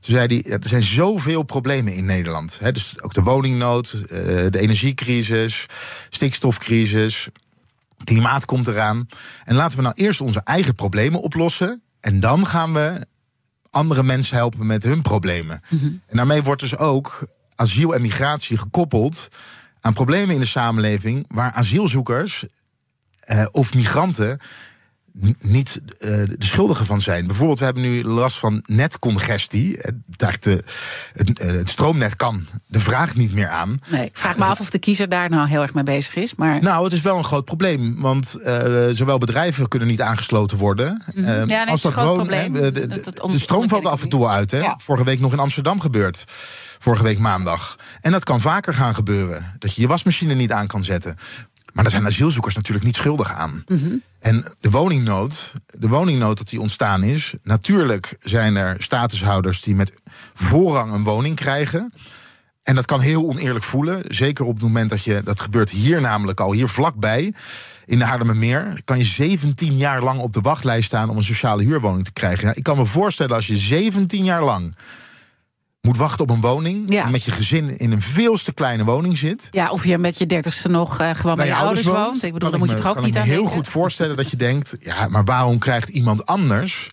zei 0.00 0.26
hij, 0.26 0.52
er 0.52 0.68
zijn 0.68 0.82
zoveel 0.82 1.42
problemen 1.42 1.94
in 1.94 2.04
Nederland. 2.04 2.60
Dus 2.72 3.02
ook 3.02 3.14
de 3.14 3.22
woningnood, 3.22 3.92
eh, 3.92 4.16
de 4.50 4.58
energiecrisis, 4.58 5.66
stikstofcrisis, 6.10 7.28
klimaat 8.04 8.44
komt 8.44 8.66
eraan. 8.66 9.08
En 9.44 9.54
laten 9.54 9.76
we 9.76 9.82
nou 9.82 9.94
eerst 9.94 10.20
onze 10.20 10.40
eigen 10.44 10.74
problemen 10.74 11.20
oplossen. 11.20 11.82
En 12.00 12.20
dan 12.20 12.46
gaan 12.46 12.72
we 12.72 13.06
andere 13.70 14.02
mensen 14.02 14.36
helpen 14.36 14.66
met 14.66 14.82
hun 14.82 15.02
problemen. 15.02 15.60
Mhm. 15.68 15.84
En 15.84 16.16
daarmee 16.16 16.42
wordt 16.42 16.60
dus 16.60 16.76
ook 16.76 17.26
asiel 17.54 17.94
en 17.94 18.02
migratie 18.02 18.56
gekoppeld 18.56 19.28
aan 19.84 19.92
problemen 19.92 20.34
in 20.34 20.40
de 20.40 20.46
samenleving 20.46 21.24
waar 21.28 21.52
asielzoekers 21.52 22.46
eh, 23.20 23.46
of 23.52 23.74
migranten 23.74 24.38
niet 25.38 25.80
uh, 25.84 26.10
de 26.10 26.36
schuldigen 26.38 26.86
van 26.86 27.00
zijn. 27.00 27.26
Bijvoorbeeld, 27.26 27.58
we 27.58 27.64
hebben 27.64 27.82
nu 27.82 28.04
last 28.04 28.36
van 28.36 28.62
netcongestie. 28.66 29.78
Het, 29.80 29.94
het, 30.16 31.38
het, 31.38 31.70
stroomnet 31.70 32.16
kan 32.16 32.46
de 32.66 32.80
vraag 32.80 33.14
niet 33.14 33.34
meer 33.34 33.48
aan. 33.48 33.78
Nee, 33.88 34.04
ik 34.04 34.16
vraag 34.16 34.36
me 34.36 34.44
af 34.44 34.60
of 34.60 34.70
de 34.70 34.78
kiezer 34.78 35.08
daar 35.08 35.30
nou 35.30 35.48
heel 35.48 35.62
erg 35.62 35.74
mee 35.74 35.84
bezig 35.84 36.14
is. 36.14 36.34
Maar... 36.34 36.62
Nou, 36.62 36.84
het 36.84 36.92
is 36.92 37.00
wel 37.00 37.18
een 37.18 37.24
groot 37.24 37.44
probleem. 37.44 38.00
Want 38.00 38.36
uh, 38.40 38.88
zowel 38.90 39.18
bedrijven 39.18 39.68
kunnen 39.68 39.88
niet 39.88 40.00
aangesloten 40.00 40.58
worden. 40.58 41.02
Mm 41.14 41.24
-hmm. 41.24 41.34
ja, 41.34 41.44
nee, 41.44 41.66
als 41.66 41.82
dat 41.82 41.92
gewoon. 41.92 42.16
Probleem. 42.16 42.52
De, 42.52 42.72
de, 42.72 42.86
de, 42.86 43.12
de, 43.30 43.38
stroom 43.38 43.68
valt 43.68 43.86
af 43.86 44.02
en 44.02 44.08
toe 44.08 44.28
uit. 44.28 44.50
Hè? 44.50 44.58
Ja. 44.58 44.78
Vorige 44.82 45.04
week 45.04 45.20
nog 45.20 45.32
in 45.32 45.38
Amsterdam 45.38 45.80
gebeurd. 45.80 46.24
Vorige 46.78 47.02
week 47.02 47.18
maandag. 47.18 47.76
En 48.00 48.12
dat 48.12 48.24
kan 48.24 48.40
vaker 48.40 48.74
gaan 48.74 48.94
gebeuren. 48.94 49.52
Dat 49.58 49.74
je 49.74 49.80
je 49.80 49.88
wasmachine 49.88 50.34
niet 50.34 50.52
aan 50.52 50.66
kan 50.66 50.84
zetten. 50.84 51.16
Maar 51.74 51.84
daar 51.84 51.92
zijn 51.92 52.06
asielzoekers 52.06 52.54
natuurlijk 52.54 52.84
niet 52.84 52.96
schuldig 52.96 53.32
aan. 53.32 53.64
Mm 53.68 54.02
En 54.18 54.44
de 54.60 54.70
woningnood, 54.70 55.52
de 55.66 55.88
woningnood 55.88 56.38
dat 56.38 56.48
die 56.48 56.60
ontstaan 56.60 57.02
is. 57.02 57.34
Natuurlijk 57.42 58.16
zijn 58.20 58.56
er 58.56 58.76
statushouders 58.78 59.62
die 59.62 59.74
met 59.74 59.92
voorrang 60.34 60.92
een 60.92 61.02
woning 61.02 61.36
krijgen. 61.36 61.92
En 62.62 62.74
dat 62.74 62.84
kan 62.84 63.00
heel 63.00 63.28
oneerlijk 63.28 63.64
voelen. 63.64 64.02
Zeker 64.08 64.44
op 64.44 64.54
het 64.54 64.62
moment 64.62 64.90
dat 64.90 65.04
je. 65.04 65.20
Dat 65.24 65.40
gebeurt 65.40 65.70
hier 65.70 66.00
namelijk 66.00 66.40
al, 66.40 66.52
hier 66.52 66.68
vlakbij. 66.68 67.34
In 67.86 67.98
de 67.98 68.04
Haarlemmermeer 68.04 68.80
kan 68.84 68.98
je 68.98 69.04
17 69.04 69.76
jaar 69.76 70.02
lang 70.02 70.20
op 70.20 70.32
de 70.32 70.40
wachtlijst 70.40 70.86
staan 70.86 71.08
om 71.08 71.16
een 71.16 71.24
sociale 71.24 71.64
huurwoning 71.64 72.04
te 72.04 72.12
krijgen. 72.12 72.56
Ik 72.56 72.62
kan 72.62 72.76
me 72.76 72.86
voorstellen 72.86 73.36
als 73.36 73.46
je 73.46 73.56
17 73.56 74.24
jaar 74.24 74.44
lang 74.44 74.74
moet 75.84 75.96
wachten 75.96 76.20
op 76.20 76.30
een 76.30 76.40
woning. 76.40 76.92
Ja. 76.92 77.06
Met 77.06 77.24
je 77.24 77.30
gezin 77.30 77.78
in 77.78 77.92
een 77.92 78.02
veel 78.02 78.36
te 78.36 78.52
kleine 78.52 78.84
woning 78.84 79.18
zit. 79.18 79.48
Ja, 79.50 79.70
of 79.70 79.84
je 79.84 79.98
met 79.98 80.18
je 80.18 80.26
dertigste 80.26 80.68
nog 80.68 81.00
uh, 81.00 81.10
gewoon 81.14 81.36
bij 81.36 81.46
je, 81.46 81.54
ouders, 81.54 81.86
woont. 81.86 82.22
Ik 82.22 82.32
bedoel, 82.32 82.50
dan 82.50 82.58
moet 82.58 82.68
je 82.68 82.74
het 82.74 82.86
ook 82.86 82.94
niet 82.94 83.02
aan 83.02 83.08
Ik 83.08 83.12
kan 83.12 83.26
me 83.26 83.32
heel 83.32 83.44
goed 83.44 83.68
voorstellen 83.68 84.16
dat 84.16 84.30
je 84.30 84.36
denkt... 84.36 84.76
ja, 84.80 85.08
maar 85.08 85.24
waarom 85.24 85.58
krijgt 85.58 85.88
iemand 85.88 86.26
anders 86.26 86.90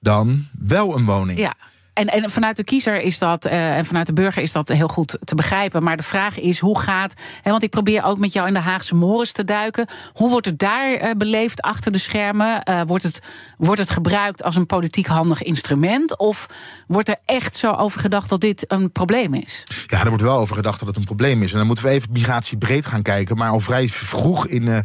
dan 0.00 0.46
wel 0.58 0.96
een 0.96 1.04
woning? 1.04 1.38
Ja. 1.38 1.54
En, 1.92 2.06
en 2.06 2.30
vanuit 2.30 2.56
de 2.56 2.64
kiezer 2.64 3.00
is 3.00 3.18
dat, 3.18 3.46
uh, 3.46 3.76
en 3.76 3.86
vanuit 3.86 4.06
de 4.06 4.12
burger 4.12 4.42
is 4.42 4.52
dat 4.52 4.68
heel 4.68 4.88
goed 4.88 5.18
te 5.24 5.34
begrijpen. 5.34 5.82
Maar 5.82 5.96
de 5.96 6.02
vraag 6.02 6.38
is, 6.38 6.58
hoe 6.58 6.78
gaat. 6.78 7.14
Hè, 7.42 7.50
want 7.50 7.62
ik 7.62 7.70
probeer 7.70 8.04
ook 8.04 8.18
met 8.18 8.32
jou 8.32 8.46
in 8.46 8.54
de 8.54 8.60
Haagse 8.60 8.94
Morris 8.94 9.32
te 9.32 9.44
duiken. 9.44 9.86
Hoe 10.12 10.30
wordt 10.30 10.46
het 10.46 10.58
daar 10.58 11.02
uh, 11.02 11.10
beleefd 11.16 11.60
achter 11.60 11.92
de 11.92 11.98
schermen? 11.98 12.62
Uh, 12.64 12.80
wordt, 12.86 13.04
het, 13.04 13.22
wordt 13.58 13.80
het 13.80 13.90
gebruikt 13.90 14.42
als 14.42 14.56
een 14.56 14.66
politiek 14.66 15.06
handig 15.06 15.42
instrument? 15.42 16.18
Of 16.18 16.46
wordt 16.86 17.08
er 17.08 17.16
echt 17.24 17.56
zo 17.56 17.72
over 17.72 18.00
gedacht 18.00 18.28
dat 18.28 18.40
dit 18.40 18.64
een 18.68 18.92
probleem 18.92 19.34
is? 19.34 19.64
Ja, 19.86 20.00
er 20.00 20.08
wordt 20.08 20.22
wel 20.22 20.38
over 20.38 20.56
gedacht 20.56 20.78
dat 20.78 20.88
het 20.88 20.96
een 20.96 21.04
probleem 21.04 21.42
is. 21.42 21.52
En 21.52 21.58
dan 21.58 21.66
moeten 21.66 21.84
we 21.84 21.90
even 21.90 22.12
migratie 22.12 22.58
breed 22.58 22.86
gaan 22.86 23.02
kijken. 23.02 23.36
Maar 23.36 23.50
al 23.50 23.60
vrij 23.60 23.88
vroeg 23.88 24.46
in 24.46 24.64
de 24.64 24.82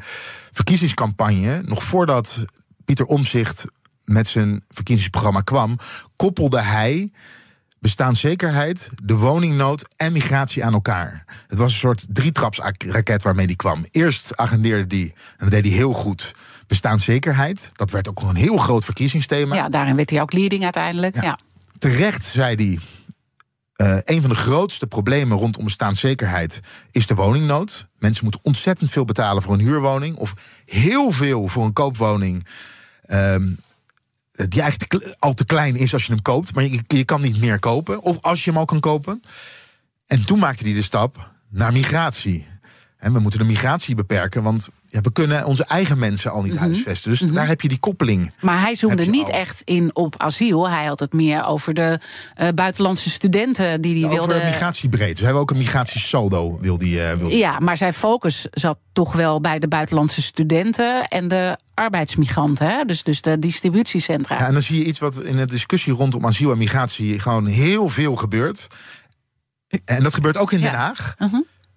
verkiezingscampagne, 0.51 1.61
nog 1.65 1.83
voordat 1.83 2.45
Pieter 2.85 3.05
Omzicht 3.05 3.65
met 4.05 4.27
zijn 4.27 4.63
verkiezingsprogramma 4.69 5.41
kwam, 5.41 5.77
koppelde 6.15 6.61
hij 6.61 7.11
bestaanszekerheid, 7.79 8.89
de 9.03 9.15
woningnood 9.15 9.85
en 9.95 10.13
migratie 10.13 10.65
aan 10.65 10.73
elkaar. 10.73 11.23
Het 11.47 11.57
was 11.57 11.71
een 11.71 11.79
soort 11.79 12.05
drietrapsraket 12.09 13.23
waarmee 13.23 13.45
hij 13.45 13.55
kwam. 13.55 13.85
Eerst 13.91 14.37
agendeerde 14.37 14.95
hij, 14.95 15.13
en 15.37 15.37
dat 15.37 15.51
deed 15.51 15.65
hij 15.65 15.73
heel 15.73 15.93
goed, 15.93 16.35
bestaanszekerheid. 16.67 17.71
Dat 17.73 17.91
werd 17.91 18.09
ook 18.09 18.21
een 18.21 18.35
heel 18.35 18.57
groot 18.57 18.85
verkiezingsthema. 18.85 19.55
Ja, 19.55 19.69
daarin 19.69 19.95
werd 19.95 20.09
hij 20.09 20.21
ook 20.21 20.33
leading 20.33 20.63
uiteindelijk. 20.63 21.21
Ja. 21.21 21.37
Terecht 21.77 22.25
zei 22.25 22.55
hij. 22.55 22.79
Uh, 23.77 23.97
een 24.03 24.21
van 24.21 24.29
de 24.29 24.35
grootste 24.35 24.87
problemen 24.87 25.37
rondom 25.37 25.63
bestaanszekerheid 25.63 26.59
is 26.91 27.07
de 27.07 27.15
woningnood. 27.15 27.87
Mensen 27.97 28.23
moeten 28.23 28.43
ontzettend 28.43 28.89
veel 28.89 29.05
betalen 29.05 29.43
voor 29.43 29.53
een 29.53 29.59
huurwoning 29.59 30.15
of 30.15 30.33
heel 30.65 31.11
veel 31.11 31.47
voor 31.47 31.65
een 31.65 31.73
koopwoning. 31.73 32.47
Um, 33.07 33.59
die 34.35 34.61
eigenlijk 34.61 35.15
al 35.19 35.33
te 35.33 35.45
klein 35.45 35.75
is 35.75 35.93
als 35.93 36.05
je 36.05 36.11
hem 36.11 36.21
koopt. 36.21 36.55
Maar 36.55 36.63
je, 36.63 36.81
je 36.87 37.05
kan 37.05 37.21
niet 37.21 37.39
meer 37.39 37.59
kopen. 37.59 38.01
Of 38.01 38.17
als 38.21 38.43
je 38.43 38.49
hem 38.49 38.59
al 38.59 38.65
kan 38.65 38.79
kopen. 38.79 39.21
En 40.05 40.25
toen 40.25 40.39
maakte 40.39 40.63
hij 40.63 40.73
de 40.73 40.81
stap 40.81 41.29
naar 41.49 41.73
migratie. 41.73 42.47
En 42.97 43.13
we 43.13 43.19
moeten 43.19 43.39
de 43.39 43.45
migratie 43.45 43.95
beperken, 43.95 44.43
want 44.43 44.69
ja, 44.87 45.01
we 45.01 45.11
kunnen 45.11 45.45
onze 45.45 45.65
eigen 45.65 45.99
mensen 45.99 46.31
al 46.31 46.41
niet 46.41 46.53
mm 46.53 46.59
huisvesten. 46.59 47.11
Dus 47.11 47.19
mhm. 47.19 47.33
daar 47.33 47.47
heb 47.47 47.61
je 47.61 47.67
die 47.67 47.79
koppeling. 47.79 48.33
Maar 48.41 48.61
hij 48.61 48.75
zoomde 48.75 49.05
niet 49.05 49.29
echt 49.29 49.61
in 49.61 49.95
op 49.95 50.13
asiel. 50.17 50.69
Hij 50.69 50.85
had 50.85 50.99
het 50.99 51.13
meer 51.13 51.45
over 51.45 51.73
de 51.73 51.99
uh, 52.41 52.47
buitenlandse 52.55 53.09
studenten 53.09 53.81
die 53.81 53.93
die 53.93 54.07
wilde. 54.07 54.33
Over 54.33 54.45
migratiebreed. 54.45 55.09
Dus 55.09 55.17
hij 55.17 55.25
hebben 55.25 55.41
ook 55.41 55.51
een 55.51 55.57
migratiesaldo. 55.57 56.57
Wil 56.61 56.77
die, 56.77 56.97
uh, 56.97 57.11
wil 57.13 57.29
die. 57.29 57.37
Ja, 57.37 57.59
maar 57.59 57.77
zijn 57.77 57.93
focus 57.93 58.47
zat 58.51 58.77
toch 58.93 59.13
wel 59.13 59.41
bij 59.41 59.59
de 59.59 59.67
buitenlandse 59.67 60.21
studenten 60.21 61.07
en 61.07 61.27
de 61.27 61.57
arbeidsmigranten. 61.75 62.67
Hè? 62.67 62.83
Dus, 62.83 63.03
dus 63.03 63.21
de 63.21 63.39
distributiecentra. 63.39 64.37
Ja, 64.37 64.45
en 64.45 64.53
dan 64.53 64.61
zie 64.61 64.79
je 64.79 64.85
iets 64.85 64.99
wat 64.99 65.21
in 65.21 65.35
de 65.35 65.45
discussie 65.45 65.93
rondom 65.93 66.25
asiel 66.25 66.51
en 66.51 66.57
migratie 66.57 67.19
gewoon 67.19 67.45
heel 67.45 67.89
veel 67.89 68.15
gebeurt. 68.15 68.67
En 69.85 70.03
dat 70.03 70.13
gebeurt 70.13 70.37
ook 70.37 70.51
in 70.51 70.61
Den 70.61 70.73
Haag. 70.73 71.15
Uh 71.19 71.33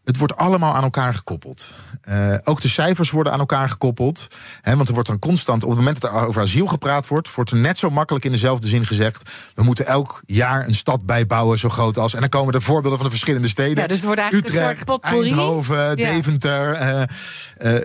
het 0.08 0.16
wordt 0.16 0.36
allemaal 0.36 0.74
aan 0.74 0.82
elkaar 0.82 1.14
gekoppeld. 1.14 1.66
Uh, 2.08 2.34
ook 2.44 2.60
de 2.60 2.68
cijfers 2.68 3.10
worden 3.10 3.32
aan 3.32 3.38
elkaar 3.38 3.68
gekoppeld. 3.68 4.26
Hè, 4.60 4.76
want 4.76 4.88
er 4.88 4.94
wordt 4.94 5.08
dan 5.08 5.18
constant, 5.18 5.62
op 5.62 5.68
het 5.68 5.78
moment 5.78 6.00
dat 6.00 6.10
er 6.10 6.26
over 6.26 6.42
asiel 6.42 6.66
gepraat 6.66 7.08
wordt, 7.08 7.34
wordt 7.34 7.50
er 7.50 7.56
net 7.56 7.78
zo 7.78 7.90
makkelijk 7.90 8.24
in 8.24 8.30
dezelfde 8.30 8.68
zin 8.68 8.86
gezegd: 8.86 9.30
we 9.54 9.62
moeten 9.62 9.86
elk 9.86 10.22
jaar 10.26 10.66
een 10.66 10.74
stad 10.74 11.06
bijbouwen 11.06 11.58
zo 11.58 11.68
groot 11.68 11.98
als. 11.98 12.14
En 12.14 12.20
dan 12.20 12.28
komen 12.28 12.54
er 12.54 12.62
voorbeelden 12.62 12.98
van 12.98 13.06
de 13.06 13.12
verschillende 13.12 13.48
steden. 13.48 13.82
Ja, 13.82 13.86
dus 13.86 13.96
het 13.96 14.06
wordt 14.06 14.20
eigenlijk 14.20 14.48
Utrecht, 14.48 14.80
een 14.80 14.86
soort. 14.86 15.04
Eindhoven, 15.04 15.96
Deventer. 15.96 16.80
Uh, 16.80 17.02
uh, 17.74 17.80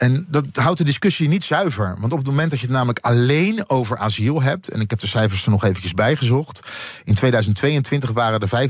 en 0.00 0.26
dat 0.28 0.46
houdt 0.52 0.78
de 0.78 0.84
discussie 0.84 1.28
niet 1.28 1.44
zuiver. 1.44 1.96
Want 1.98 2.12
op 2.12 2.18
het 2.18 2.26
moment 2.26 2.50
dat 2.50 2.60
je 2.60 2.66
het 2.66 2.74
namelijk 2.74 2.98
alleen 2.98 3.68
over 3.68 3.98
asiel 3.98 4.42
hebt... 4.42 4.68
en 4.68 4.80
ik 4.80 4.90
heb 4.90 5.00
de 5.00 5.06
cijfers 5.06 5.44
er 5.44 5.50
nog 5.50 5.64
eventjes 5.64 5.94
bijgezocht... 5.94 6.60
in 7.04 7.14
2022 7.14 8.10
waren 8.10 8.40
er 8.40 8.68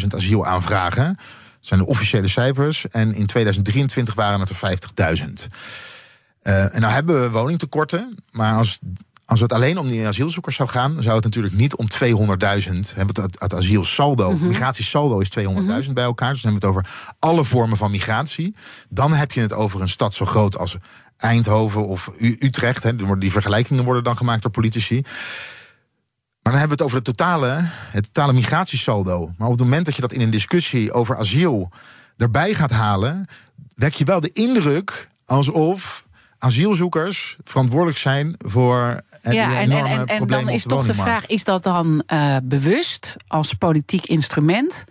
35.000 0.00 0.06
asielaanvragen 0.14 1.16
zijn 1.60 1.80
de 1.80 1.86
officiële 1.86 2.28
cijfers. 2.28 2.88
En 2.88 3.14
in 3.14 3.26
2023 3.26 4.14
waren 4.14 4.40
het 4.40 4.50
er 4.50 4.78
50.000. 5.18 5.32
Uh, 6.42 6.74
en 6.74 6.80
nou 6.80 6.92
hebben 6.92 7.22
we 7.22 7.30
woningtekorten. 7.30 8.18
Maar 8.32 8.54
als, 8.54 8.78
als 9.28 9.40
het 9.40 9.52
alleen 9.52 9.78
om 9.78 9.88
die 9.88 10.06
asielzoekers 10.06 10.56
zou 10.56 10.68
gaan, 10.68 11.02
zou 11.02 11.14
het 11.14 11.24
natuurlijk 11.24 11.54
niet 11.54 11.76
om 11.76 11.86
200.000. 12.04 12.72
Het, 12.94 13.16
het, 13.16 13.36
het 13.38 13.54
asielsaldo, 13.54 14.30
mm 14.30 14.38
-hmm. 14.38 14.48
migratiesaldo 14.48 15.18
is 15.18 15.30
200.000 15.38 15.44
mm 15.44 15.94
bij 15.94 16.04
elkaar. 16.04 16.32
Dus 16.32 16.42
dan 16.42 16.52
hebben 16.52 16.70
we 16.70 16.78
het 16.78 16.86
over 16.86 17.14
alle 17.18 17.44
vormen 17.44 17.76
van 17.76 17.90
migratie. 17.90 18.54
Dan 18.88 19.12
heb 19.12 19.32
je 19.32 19.40
het 19.40 19.52
over 19.52 19.80
een 19.80 19.88
stad 19.88 20.14
zo 20.14 20.24
groot 20.24 20.58
als 20.58 20.76
Eindhoven 21.16 21.86
of 21.86 22.10
Utrecht. 22.18 22.82
Hè. 22.82 23.18
Die 23.18 23.32
vergelijkingen 23.32 23.84
worden 23.84 24.04
dan 24.04 24.16
gemaakt 24.16 24.42
door 24.42 24.50
politici. 24.50 25.00
Maar 26.42 26.52
dan 26.52 26.60
hebben 26.60 26.76
we 26.78 26.82
het 26.82 26.82
over 26.82 26.96
het 26.96 27.04
totale, 27.04 27.56
het 27.90 28.04
totale 28.12 28.32
migratiesaldo. 28.32 29.32
Maar 29.38 29.48
op 29.48 29.54
het 29.54 29.62
moment 29.62 29.86
dat 29.86 29.94
je 29.94 30.00
dat 30.00 30.12
in 30.12 30.20
een 30.20 30.30
discussie 30.30 30.92
over 30.92 31.16
asiel 31.16 31.70
erbij 32.16 32.54
gaat 32.54 32.70
halen, 32.70 33.26
wek 33.74 33.94
je 33.94 34.04
wel 34.04 34.20
de 34.20 34.32
indruk 34.32 35.08
alsof 35.24 36.06
asielzoekers 36.38 37.36
verantwoordelijk 37.44 37.98
zijn 37.98 38.34
voor 38.38 39.00
ja, 39.20 39.60
en, 39.60 39.70
en, 39.70 40.06
en, 40.06 40.26
dan 40.26 40.48
is 40.48 40.62
toch 40.62 40.86
de 40.86 40.94
vraag: 40.94 41.26
is 41.26 41.44
dat 41.44 41.62
dan 41.62 42.02
uh, 42.12 42.36
bewust 42.42 43.16
als 43.26 43.54
politiek 43.54 44.06
instrument? 44.06 44.84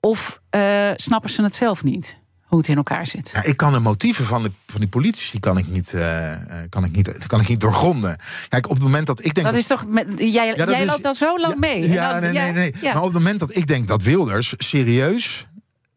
Of 0.00 0.40
uh, 0.50 0.90
snappen 0.96 1.30
ze 1.30 1.42
het 1.42 1.54
zelf 1.54 1.84
niet? 1.84 2.20
hoe 2.52 2.60
het 2.60 2.70
in 2.70 2.76
elkaar 2.76 3.06
zit. 3.06 3.30
Ja, 3.34 3.42
ik 3.42 3.56
kan 3.56 3.72
de 3.72 3.78
motieven 3.78 4.24
van, 4.24 4.42
de, 4.42 4.50
van 4.66 4.80
die 4.80 4.88
politici 4.88 5.40
kan 5.40 5.58
ik, 5.58 5.66
niet, 5.66 5.92
uh, 5.92 6.34
kan, 6.68 6.84
ik 6.84 6.92
niet, 6.92 7.26
kan 7.26 7.40
ik 7.40 7.48
niet 7.48 7.60
doorgronden. 7.60 8.16
Kijk, 8.48 8.68
op 8.68 8.74
het 8.74 8.82
moment 8.82 9.06
dat 9.06 9.24
ik 9.24 9.34
denk. 9.34 9.46
Dat, 9.46 9.56
is 9.56 9.66
toch. 9.66 9.86
Met, 9.86 10.06
jij 10.16 10.54
ja, 10.56 10.84
loopt 10.84 11.06
al 11.06 11.14
zo 11.14 11.38
lang 11.38 11.56
mee. 11.56 11.88
Ja, 11.88 12.18
nee, 12.18 12.32
nee, 12.32 12.52
nee. 12.52 12.74
Maar 12.82 12.96
op 12.96 13.04
het 13.04 13.12
moment 13.12 13.40
dat 13.40 13.56
ik 13.56 13.66
denk 13.66 13.86
dat 13.86 14.02
Wilders 14.02 14.54
serieus 14.56 15.46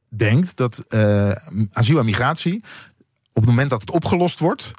denkt 0.10 0.58
dat 0.58 0.84
asiel 1.72 2.00
en 2.00 2.06
migratie, 2.06 2.64
op 3.34 3.42
het 3.42 3.46
moment 3.46 3.70
dat 3.70 3.82
het 3.82 3.92
opgelost 3.92 4.40
wordt, 4.40 4.74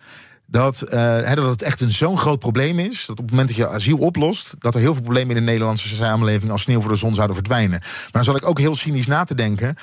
dat, 0.46 0.84
uh, 0.92 1.34
dat 1.34 1.50
het 1.50 1.62
echt 1.62 1.80
een 1.80 1.90
zo'n 1.90 2.18
groot 2.18 2.38
probleem 2.38 2.78
is. 2.78 3.06
Dat 3.06 3.18
op 3.18 3.24
het 3.24 3.30
moment 3.30 3.48
dat 3.48 3.56
je 3.56 3.68
asiel 3.68 3.98
oplost, 3.98 4.54
dat 4.58 4.74
er 4.74 4.80
heel 4.80 4.92
veel 4.92 5.02
problemen 5.02 5.36
in 5.36 5.44
de 5.44 5.50
Nederlandse 5.50 5.94
samenleving 5.94 6.50
als 6.52 6.62
sneeuw 6.62 6.80
voor 6.80 6.90
de 6.90 6.96
zon 6.96 7.14
zouden 7.14 7.36
verdwijnen. 7.36 7.78
Maar 7.80 8.08
dan 8.10 8.24
zal 8.24 8.36
ik 8.36 8.48
ook 8.48 8.58
heel 8.58 8.76
cynisch 8.76 9.06
na 9.06 9.24
te 9.24 9.34
denken. 9.34 9.76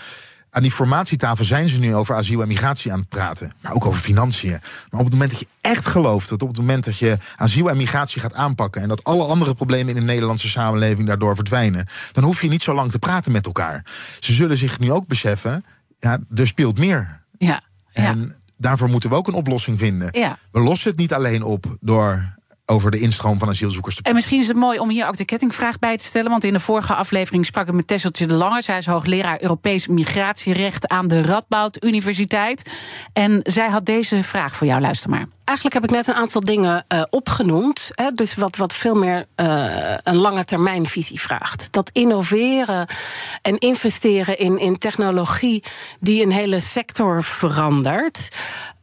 Aan 0.49 0.61
die 0.61 0.71
formatietafel 0.71 1.45
zijn 1.45 1.69
ze 1.69 1.79
nu 1.79 1.95
over 1.95 2.15
asiel 2.15 2.41
en 2.41 2.47
migratie 2.47 2.91
aan 2.91 2.99
het 2.99 3.09
praten. 3.09 3.53
Maar 3.61 3.73
ook 3.73 3.85
over 3.85 4.01
financiën. 4.01 4.59
Maar 4.89 4.99
op 4.99 5.05
het 5.05 5.11
moment 5.11 5.31
dat 5.31 5.39
je 5.39 5.47
echt 5.61 5.85
gelooft 5.85 6.29
dat 6.29 6.41
op 6.41 6.47
het 6.47 6.57
moment 6.57 6.85
dat 6.85 6.97
je 6.97 7.17
asiel 7.35 7.69
en 7.69 7.77
migratie 7.77 8.21
gaat 8.21 8.33
aanpakken. 8.33 8.81
en 8.81 8.87
dat 8.87 9.03
alle 9.03 9.23
andere 9.23 9.53
problemen 9.53 9.93
in 9.93 9.99
de 9.99 10.05
Nederlandse 10.05 10.49
samenleving 10.49 11.07
daardoor 11.07 11.35
verdwijnen. 11.35 11.87
dan 12.11 12.23
hoef 12.23 12.41
je 12.41 12.49
niet 12.49 12.61
zo 12.61 12.73
lang 12.73 12.91
te 12.91 12.99
praten 12.99 13.31
met 13.31 13.45
elkaar. 13.45 13.85
Ze 14.19 14.33
zullen 14.33 14.57
zich 14.57 14.79
nu 14.79 14.91
ook 14.91 15.07
beseffen. 15.07 15.63
ja, 15.99 16.19
er 16.35 16.47
speelt 16.47 16.77
meer. 16.77 17.21
Ja. 17.37 17.61
En 17.91 18.35
daarvoor 18.63 18.89
moeten 18.89 19.09
we 19.09 19.15
ook 19.15 19.27
een 19.27 19.33
oplossing 19.33 19.79
vinden. 19.79 20.07
Ja. 20.11 20.37
We 20.51 20.59
lossen 20.59 20.89
het 20.89 20.99
niet 20.99 21.13
alleen 21.13 21.43
op 21.43 21.65
door 21.79 22.33
over 22.65 22.91
de 22.91 22.99
instroom 22.99 23.37
van 23.39 23.49
asielzoekers 23.49 23.95
te 23.95 24.01
En 24.01 24.13
misschien 24.13 24.39
is 24.39 24.47
het 24.47 24.55
mooi 24.55 24.79
om 24.79 24.89
hier 24.89 25.07
ook 25.07 25.17
de 25.17 25.25
kettingvraag 25.25 25.79
bij 25.79 25.97
te 25.97 26.05
stellen. 26.05 26.29
Want 26.29 26.43
in 26.43 26.53
de 26.53 26.59
vorige 26.59 26.95
aflevering 26.95 27.45
sprak 27.45 27.67
ik 27.67 27.73
met 27.73 27.87
Tesseltje 27.87 28.27
de 28.27 28.33
Lange. 28.33 28.61
Zij 28.61 28.77
is 28.77 28.85
hoogleraar 28.85 29.41
Europees 29.41 29.87
migratierecht 29.87 30.87
aan 30.87 31.07
de 31.07 31.21
Radboud 31.21 31.83
Universiteit. 31.83 32.71
En 33.13 33.39
zij 33.43 33.69
had 33.69 33.85
deze 33.85 34.23
vraag 34.23 34.55
voor 34.55 34.67
jou. 34.67 34.81
Luister 34.81 35.09
maar. 35.09 35.27
Eigenlijk 35.43 35.75
heb 35.81 35.83
ik 35.83 35.95
net 35.95 36.07
een 36.07 36.21
aantal 36.21 36.41
dingen 36.41 36.85
uh, 36.93 37.01
opgenoemd. 37.09 37.89
Hè, 37.91 38.11
dus 38.11 38.35
wat, 38.35 38.55
wat 38.55 38.73
veel 38.73 38.95
meer 38.95 39.25
uh, 39.35 39.95
een 40.03 40.15
lange 40.15 40.43
termijn 40.43 40.87
visie 40.87 41.21
vraagt. 41.21 41.71
Dat 41.71 41.89
innoveren 41.93 42.87
en 43.41 43.57
investeren 43.57 44.37
in, 44.37 44.59
in 44.59 44.77
technologie 44.77 45.63
die 45.99 46.23
een 46.23 46.31
hele 46.31 46.59
sector 46.59 47.23
verandert. 47.23 48.27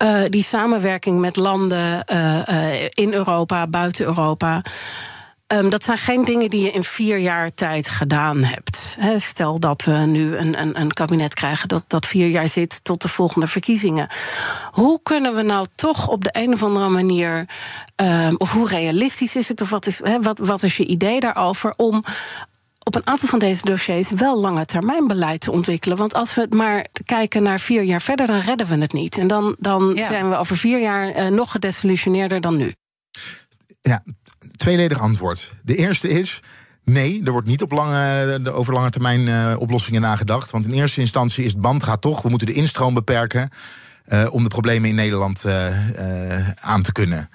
Uh, 0.02 0.20
die 0.28 0.44
samenwerking 0.44 1.20
met 1.20 1.36
landen 1.36 2.04
in 2.94 3.12
Europa, 3.12 3.66
buiten 3.70 4.06
Europa. 4.06 4.62
Um, 5.52 5.70
dat 5.70 5.84
zijn 5.84 5.98
geen 5.98 6.24
dingen 6.24 6.48
die 6.48 6.62
je 6.62 6.70
in 6.70 6.84
vier 6.84 7.18
jaar 7.18 7.54
tijd 7.54 7.88
gedaan 7.88 8.44
hebt. 8.44 8.96
He, 8.98 9.18
stel 9.18 9.58
dat 9.58 9.84
we 9.84 9.92
nu 9.92 10.36
een, 10.36 10.60
een, 10.60 10.80
een, 10.80 10.92
kabinet 10.92 11.34
krijgen 11.34 11.68
dat, 11.68 11.84
dat 11.86 12.06
vier 12.06 12.28
jaar 12.28 12.48
zit 12.48 12.84
tot 12.84 13.02
de 13.02 13.08
volgende 13.08 13.46
verkiezingen. 13.46 14.08
Hoe 14.70 15.00
kunnen 15.02 15.34
we 15.34 15.42
nou 15.42 15.66
toch 15.74 16.08
op 16.08 16.24
de 16.24 16.30
een 16.32 16.52
of 16.52 16.62
andere 16.62 16.88
manier. 16.88 17.48
Um, 17.96 18.36
of 18.36 18.52
hoe 18.52 18.68
realistisch 18.68 19.36
is 19.36 19.48
het? 19.48 19.60
Of 19.60 19.70
wat 19.70 19.86
is, 19.86 20.00
he, 20.02 20.20
wat, 20.20 20.38
wat 20.38 20.62
is 20.62 20.76
je 20.76 20.86
idee 20.86 21.20
daarover? 21.20 21.74
Om 21.76 22.04
op 22.84 22.94
een 22.94 23.06
aantal 23.06 23.28
van 23.28 23.38
deze 23.38 23.64
dossiers 23.64 24.10
wel 24.10 24.40
lange 24.40 24.64
termijn 24.64 25.06
beleid 25.06 25.40
te 25.40 25.52
ontwikkelen. 25.52 25.96
Want 25.96 26.14
als 26.14 26.34
we 26.34 26.40
het 26.40 26.54
maar 26.54 26.86
kijken 27.04 27.42
naar 27.42 27.60
vier 27.60 27.82
jaar 27.82 28.02
verder, 28.02 28.26
dan 28.26 28.40
redden 28.40 28.66
we 28.66 28.76
het 28.76 28.92
niet. 28.92 29.18
En 29.18 29.26
dan, 29.26 29.56
dan 29.58 29.92
ja. 29.94 30.06
zijn 30.06 30.30
we 30.30 30.36
over 30.36 30.56
vier 30.56 30.80
jaar 30.80 31.16
uh, 31.16 31.26
nog 31.26 31.50
gedesillusioneerder 31.50 32.40
dan 32.40 32.56
nu. 32.56 32.74
Ja, 33.80 34.02
tweeledig 34.56 34.98
antwoord. 34.98 35.52
De 35.62 35.76
eerste 35.76 36.08
is. 36.08 36.40
Nee, 36.84 37.22
er 37.24 37.32
wordt 37.32 37.46
niet 37.48 37.62
op 37.62 37.72
lange, 37.72 38.52
over 38.52 38.72
lange 38.72 38.90
termijn 38.90 39.20
uh, 39.20 39.54
oplossingen 39.58 40.00
nagedacht. 40.00 40.50
Want 40.50 40.66
in 40.66 40.72
eerste 40.72 41.00
instantie 41.00 41.44
is 41.44 41.52
het 41.52 41.60
band 41.60 41.82
gaat 41.82 42.00
toch. 42.00 42.22
We 42.22 42.28
moeten 42.28 42.46
de 42.46 42.52
instroom 42.52 42.94
beperken. 42.94 43.48
Uh, 44.08 44.32
om 44.32 44.42
de 44.42 44.48
problemen 44.48 44.88
in 44.88 44.94
Nederland 44.94 45.44
uh, 45.44 46.48
aan 46.60 46.82
te 46.82 46.92
kunnen. 46.92 47.30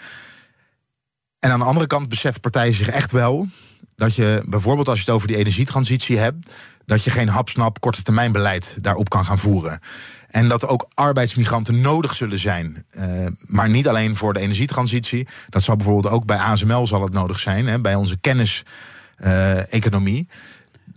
En 1.39 1.51
aan 1.51 1.60
de 1.60 1.65
andere 1.65 1.88
kant 1.88 2.10
beseft 2.10 2.41
partijen 2.41 2.73
zich 2.73 2.88
echt 2.88 3.12
wel. 3.12 3.47
dat 3.95 4.15
je 4.15 4.43
bijvoorbeeld 4.45 4.88
als 4.88 4.99
je 4.99 5.05
het 5.05 5.13
over 5.13 5.27
die 5.27 5.38
energietransitie 5.38 6.17
hebt. 6.17 6.51
Dat 6.86 7.04
je 7.04 7.12
geen 7.12 7.30
hapsnap 7.30 7.80
korte 7.80 8.04
termijn 8.04 8.32
beleid 8.32 8.76
daarop 8.78 9.10
kan 9.10 9.26
gaan 9.26 9.38
voeren. 9.38 9.80
En 10.28 10.48
dat 10.48 10.67
ook 10.67 10.89
arbeidsmigranten 10.93 11.82
nodig 11.82 12.15
zullen 12.15 12.39
zijn. 12.39 12.86
Uh, 12.91 13.26
maar 13.39 13.69
niet 13.69 13.88
alleen 13.88 14.15
voor 14.15 14.34
de 14.34 14.39
energietransitie. 14.39 15.28
Dat 15.50 15.63
zal 15.63 15.76
bijvoorbeeld 15.76 16.13
ook 16.13 16.26
bij 16.26 16.38
ASML 16.38 16.88
zal 16.88 17.02
het 17.02 17.13
nodig 17.13 17.39
zijn. 17.39 17.67
Hè, 17.67 17.82
bij 17.82 17.95
onze 17.95 18.17
kennis-economie. 18.21 20.28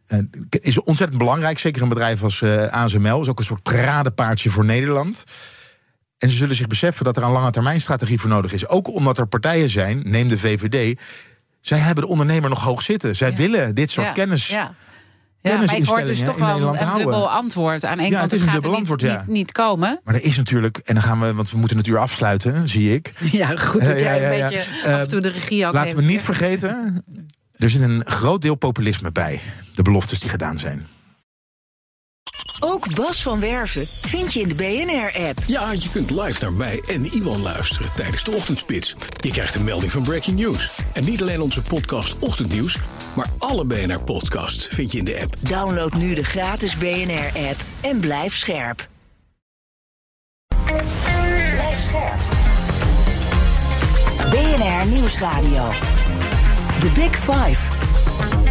Uh, 0.09 0.19
is 0.51 0.83
ontzettend 0.83 1.19
belangrijk. 1.19 1.59
Zeker 1.59 1.83
een 1.83 1.89
bedrijf 1.89 2.23
als 2.23 2.41
uh, 2.41 2.67
ASML. 2.67 3.21
Is 3.21 3.29
ook 3.29 3.39
een 3.39 3.45
soort 3.45 3.63
paradepaardje 3.63 4.51
voor 4.51 4.65
Nederland. 4.65 5.25
En 6.19 6.31
ze 6.31 6.37
zullen 6.37 6.57
zich 6.57 6.67
beseffen 6.67 7.05
dat 7.05 7.17
er 7.17 7.23
een 7.23 7.31
lange 7.31 7.51
termijn 7.51 7.81
strategie 7.81 8.21
voor 8.21 8.31
nodig 8.31 8.53
is. 8.53 8.69
Ook 8.69 8.95
omdat 8.95 9.19
er 9.19 9.27
partijen 9.27 9.71
zijn, 9.71 10.03
neem 10.05 10.29
de 10.29 10.39
VVD. 10.39 11.01
Zij 11.61 11.79
hebben 11.79 12.05
de 12.05 12.11
ondernemer 12.11 12.51
nog 12.51 12.63
hoog 12.63 12.83
zitten. 12.83 13.17
Zij 13.17 13.31
ja. 13.31 13.37
willen 13.37 13.75
dit 13.75 13.91
soort 13.91 14.07
ja. 14.07 14.13
kennis. 14.13 14.47
Ja. 14.47 14.75
Ja, 15.41 15.57
maar 15.57 15.77
ik 15.77 15.85
hoor 15.85 16.05
dus 16.05 16.21
toch 16.21 16.39
wel 16.39 16.69
een, 16.69 16.97
dubbel 16.97 17.31
antwoord. 17.31 17.85
Aan 17.85 17.99
één 17.99 18.11
ja, 18.11 18.19
kant 18.19 18.31
het 18.31 18.41
is 18.41 18.47
gaat 18.47 18.55
een 18.55 18.61
dubbel 18.61 18.71
niet, 18.71 18.79
antwoord, 18.79 19.01
ja. 19.01 19.19
niet, 19.19 19.27
niet, 19.27 19.53
komen. 19.53 20.01
Maar 20.05 20.15
er 20.15 20.25
is 20.25 20.37
natuurlijk, 20.37 20.79
en 20.79 20.95
dan 20.95 21.03
gaan 21.03 21.21
we, 21.21 21.35
want 21.35 21.51
we 21.51 21.59
moeten 21.59 21.77
het 21.77 21.87
uur 21.87 21.99
afsluiten, 21.99 22.69
zie 22.69 22.95
ik. 22.95 23.13
Ja, 23.31 23.57
goed 23.57 23.85
dat 23.85 24.01
jij 24.01 24.21
uh, 24.21 24.39
ja, 24.39 24.45
een 24.45 24.51
beetje 24.51 24.71
uh, 24.87 24.95
af 24.95 25.01
en 25.01 25.09
toe 25.09 25.21
de 25.21 25.29
regie 25.29 25.67
ook 25.67 25.75
Laten 25.75 25.97
we 25.97 26.03
niet 26.03 26.23
vergeten, 26.23 27.05
er 27.53 27.71
zit 27.71 27.81
een 27.81 28.03
groot 28.05 28.43
deel 28.43 28.55
populisme 28.55 29.13
bij. 29.13 29.41
De 29.75 29.83
beloftes 29.83 30.21
die 30.21 30.31
gedaan 30.31 30.59
zijn. 30.59 30.87
Ook 32.61 32.95
Bas 32.95 33.23
van 33.23 33.41
Werven 33.41 33.87
vind 33.87 34.33
je 34.33 34.41
in 34.41 34.49
de 34.49 34.55
BNR-app. 34.55 35.39
Ja, 35.47 35.73
je 35.73 35.89
kunt 35.93 36.11
live 36.11 36.43
naar 36.43 36.53
mij 36.53 36.83
en 36.87 37.05
Iwan 37.05 37.43
luisteren 37.43 37.91
tijdens 37.97 38.25
de 38.25 38.31
ochtendspits. 38.31 38.97
Je 39.21 39.31
krijgt 39.31 39.55
een 39.55 39.65
melding 39.65 39.93
van 39.93 40.03
Breaking 40.03 40.39
News. 40.39 40.81
En 40.93 41.05
niet 41.05 41.23
alleen 41.23 41.41
onze 41.41 41.63
podcast 41.63 42.19
Ochtendnieuws, 42.19 42.79
maar 43.19 43.31
alle 43.39 43.65
BNR-podcasts 43.65 44.67
vind 44.67 44.93
je 44.93 44.99
in 44.99 45.05
de 45.05 45.21
app. 45.23 45.35
Download 45.41 45.93
nu 45.93 46.15
de 46.15 46.25
gratis 46.25 46.77
BNR-app 46.77 47.61
en 47.81 48.01
blijf 48.01 48.37
scherp. 48.37 48.89
Blijf 51.53 51.81
scherp. 51.89 52.21
BNR 54.31 54.87
Nieuwsradio. 54.87 55.71
The 56.81 56.91
Big 56.95 57.17
Five. 57.17 58.48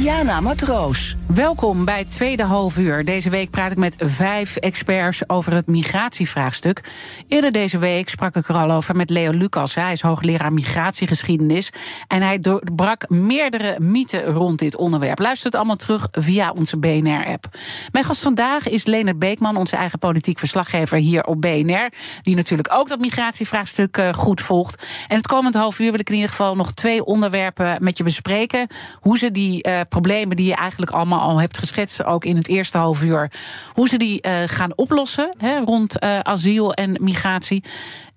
Diana 0.00 0.40
Matroos. 0.40 1.16
Welkom 1.26 1.84
bij 1.84 2.04
tweede 2.04 2.42
halfuur. 2.42 3.04
Deze 3.04 3.30
week 3.30 3.50
praat 3.50 3.70
ik 3.70 3.78
met 3.78 3.94
vijf 3.98 4.56
experts 4.56 5.28
over 5.28 5.52
het 5.52 5.66
migratievraagstuk. 5.66 6.82
Eerder 7.28 7.52
deze 7.52 7.78
week 7.78 8.08
sprak 8.08 8.36
ik 8.36 8.48
er 8.48 8.54
al 8.54 8.70
over 8.70 8.96
met 8.96 9.10
Leo 9.10 9.30
Lucas. 9.30 9.74
Hij 9.74 9.92
is 9.92 10.02
hoogleraar 10.02 10.52
migratiegeschiedenis. 10.52 11.70
En 12.08 12.22
hij 12.22 12.38
doorbrak 12.38 13.08
meerdere 13.08 13.80
mythen 13.80 14.24
rond 14.24 14.58
dit 14.58 14.76
onderwerp. 14.76 15.18
Luister 15.18 15.46
het 15.46 15.54
allemaal 15.54 15.76
terug 15.76 16.08
via 16.10 16.52
onze 16.52 16.76
BNR-app. 16.76 17.44
Mijn 17.92 18.04
gast 18.04 18.22
vandaag 18.22 18.68
is 18.68 18.86
Leonard 18.86 19.18
Beekman, 19.18 19.56
onze 19.56 19.76
eigen 19.76 19.98
politiek 19.98 20.38
verslaggever 20.38 20.98
hier 20.98 21.24
op 21.24 21.40
BNR. 21.40 21.92
Die 22.22 22.36
natuurlijk 22.36 22.72
ook 22.72 22.88
dat 22.88 23.00
migratievraagstuk 23.00 24.02
goed 24.12 24.40
volgt. 24.40 24.86
En 25.08 25.16
het 25.16 25.26
komend 25.26 25.54
half 25.54 25.78
uur 25.78 25.90
wil 25.90 26.00
ik 26.00 26.08
in 26.08 26.14
ieder 26.14 26.30
geval 26.30 26.54
nog 26.54 26.72
twee 26.72 27.04
onderwerpen 27.04 27.84
met 27.84 27.96
je 27.96 28.04
bespreken. 28.04 28.66
Hoe 29.00 29.18
ze 29.18 29.30
die 29.30 29.68
uh, 29.68 29.80
problemen 29.90 30.36
die 30.36 30.46
je 30.46 30.54
eigenlijk 30.54 30.90
allemaal 30.90 31.20
al 31.20 31.40
hebt 31.40 31.58
geschetst, 31.58 32.04
ook 32.04 32.24
in 32.24 32.36
het 32.36 32.48
eerste 32.48 32.78
half 32.78 33.02
uur, 33.02 33.30
hoe 33.72 33.88
ze 33.88 33.96
die 33.96 34.26
uh, 34.26 34.42
gaan 34.46 34.76
oplossen 34.76 35.34
hè, 35.38 35.58
rond 35.58 36.02
uh, 36.02 36.18
asiel 36.18 36.74
en 36.74 36.98
migratie. 37.02 37.64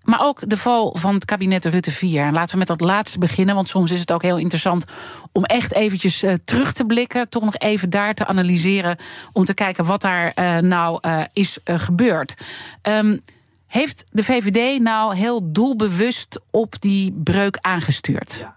Maar 0.04 0.22
ook 0.22 0.50
de 0.50 0.58
val 0.58 0.96
van 1.00 1.14
het 1.14 1.26
kabinet 1.26 1.66
Rutte 1.66 1.92
4. 1.92 2.24
En 2.24 2.34
laten 2.34 2.52
we 2.52 2.58
met 2.58 2.68
dat 2.68 2.82
laatste 2.82 3.20
beginnen, 3.20 3.56
want 3.56 3.70
soms 3.70 3.92
is 3.92 4.00
het 4.00 4.12
ook 4.12 4.22
heel 4.22 4.38
interessant 4.38 4.86
om 5.32 5.44
echt 5.44 5.74
eventjes 5.74 6.24
uh, 6.24 6.34
terug 6.46 6.74
te 6.74 6.86
blikken, 6.86 7.30
toch 7.30 7.44
nog 7.44 7.58
even 7.58 7.90
daar 7.90 8.14
te 8.14 8.26
analyseren, 8.26 8.98
om 9.32 9.46
te 9.46 9.54
kijken 9.54 9.86
wat 9.86 10.02
daar 10.02 10.34
nou 10.64 11.00
is 11.34 11.58
gebeurd. 11.64 12.34
Um, 12.82 13.22
heeft 13.68 14.06
de 14.12 14.24
VVD 14.24 14.82
nou 14.82 15.16
heel 15.16 15.52
doelbewust 15.52 16.40
op 16.52 16.76
die 16.80 17.12
breuk 17.24 17.58
aangestuurd? 17.62 18.48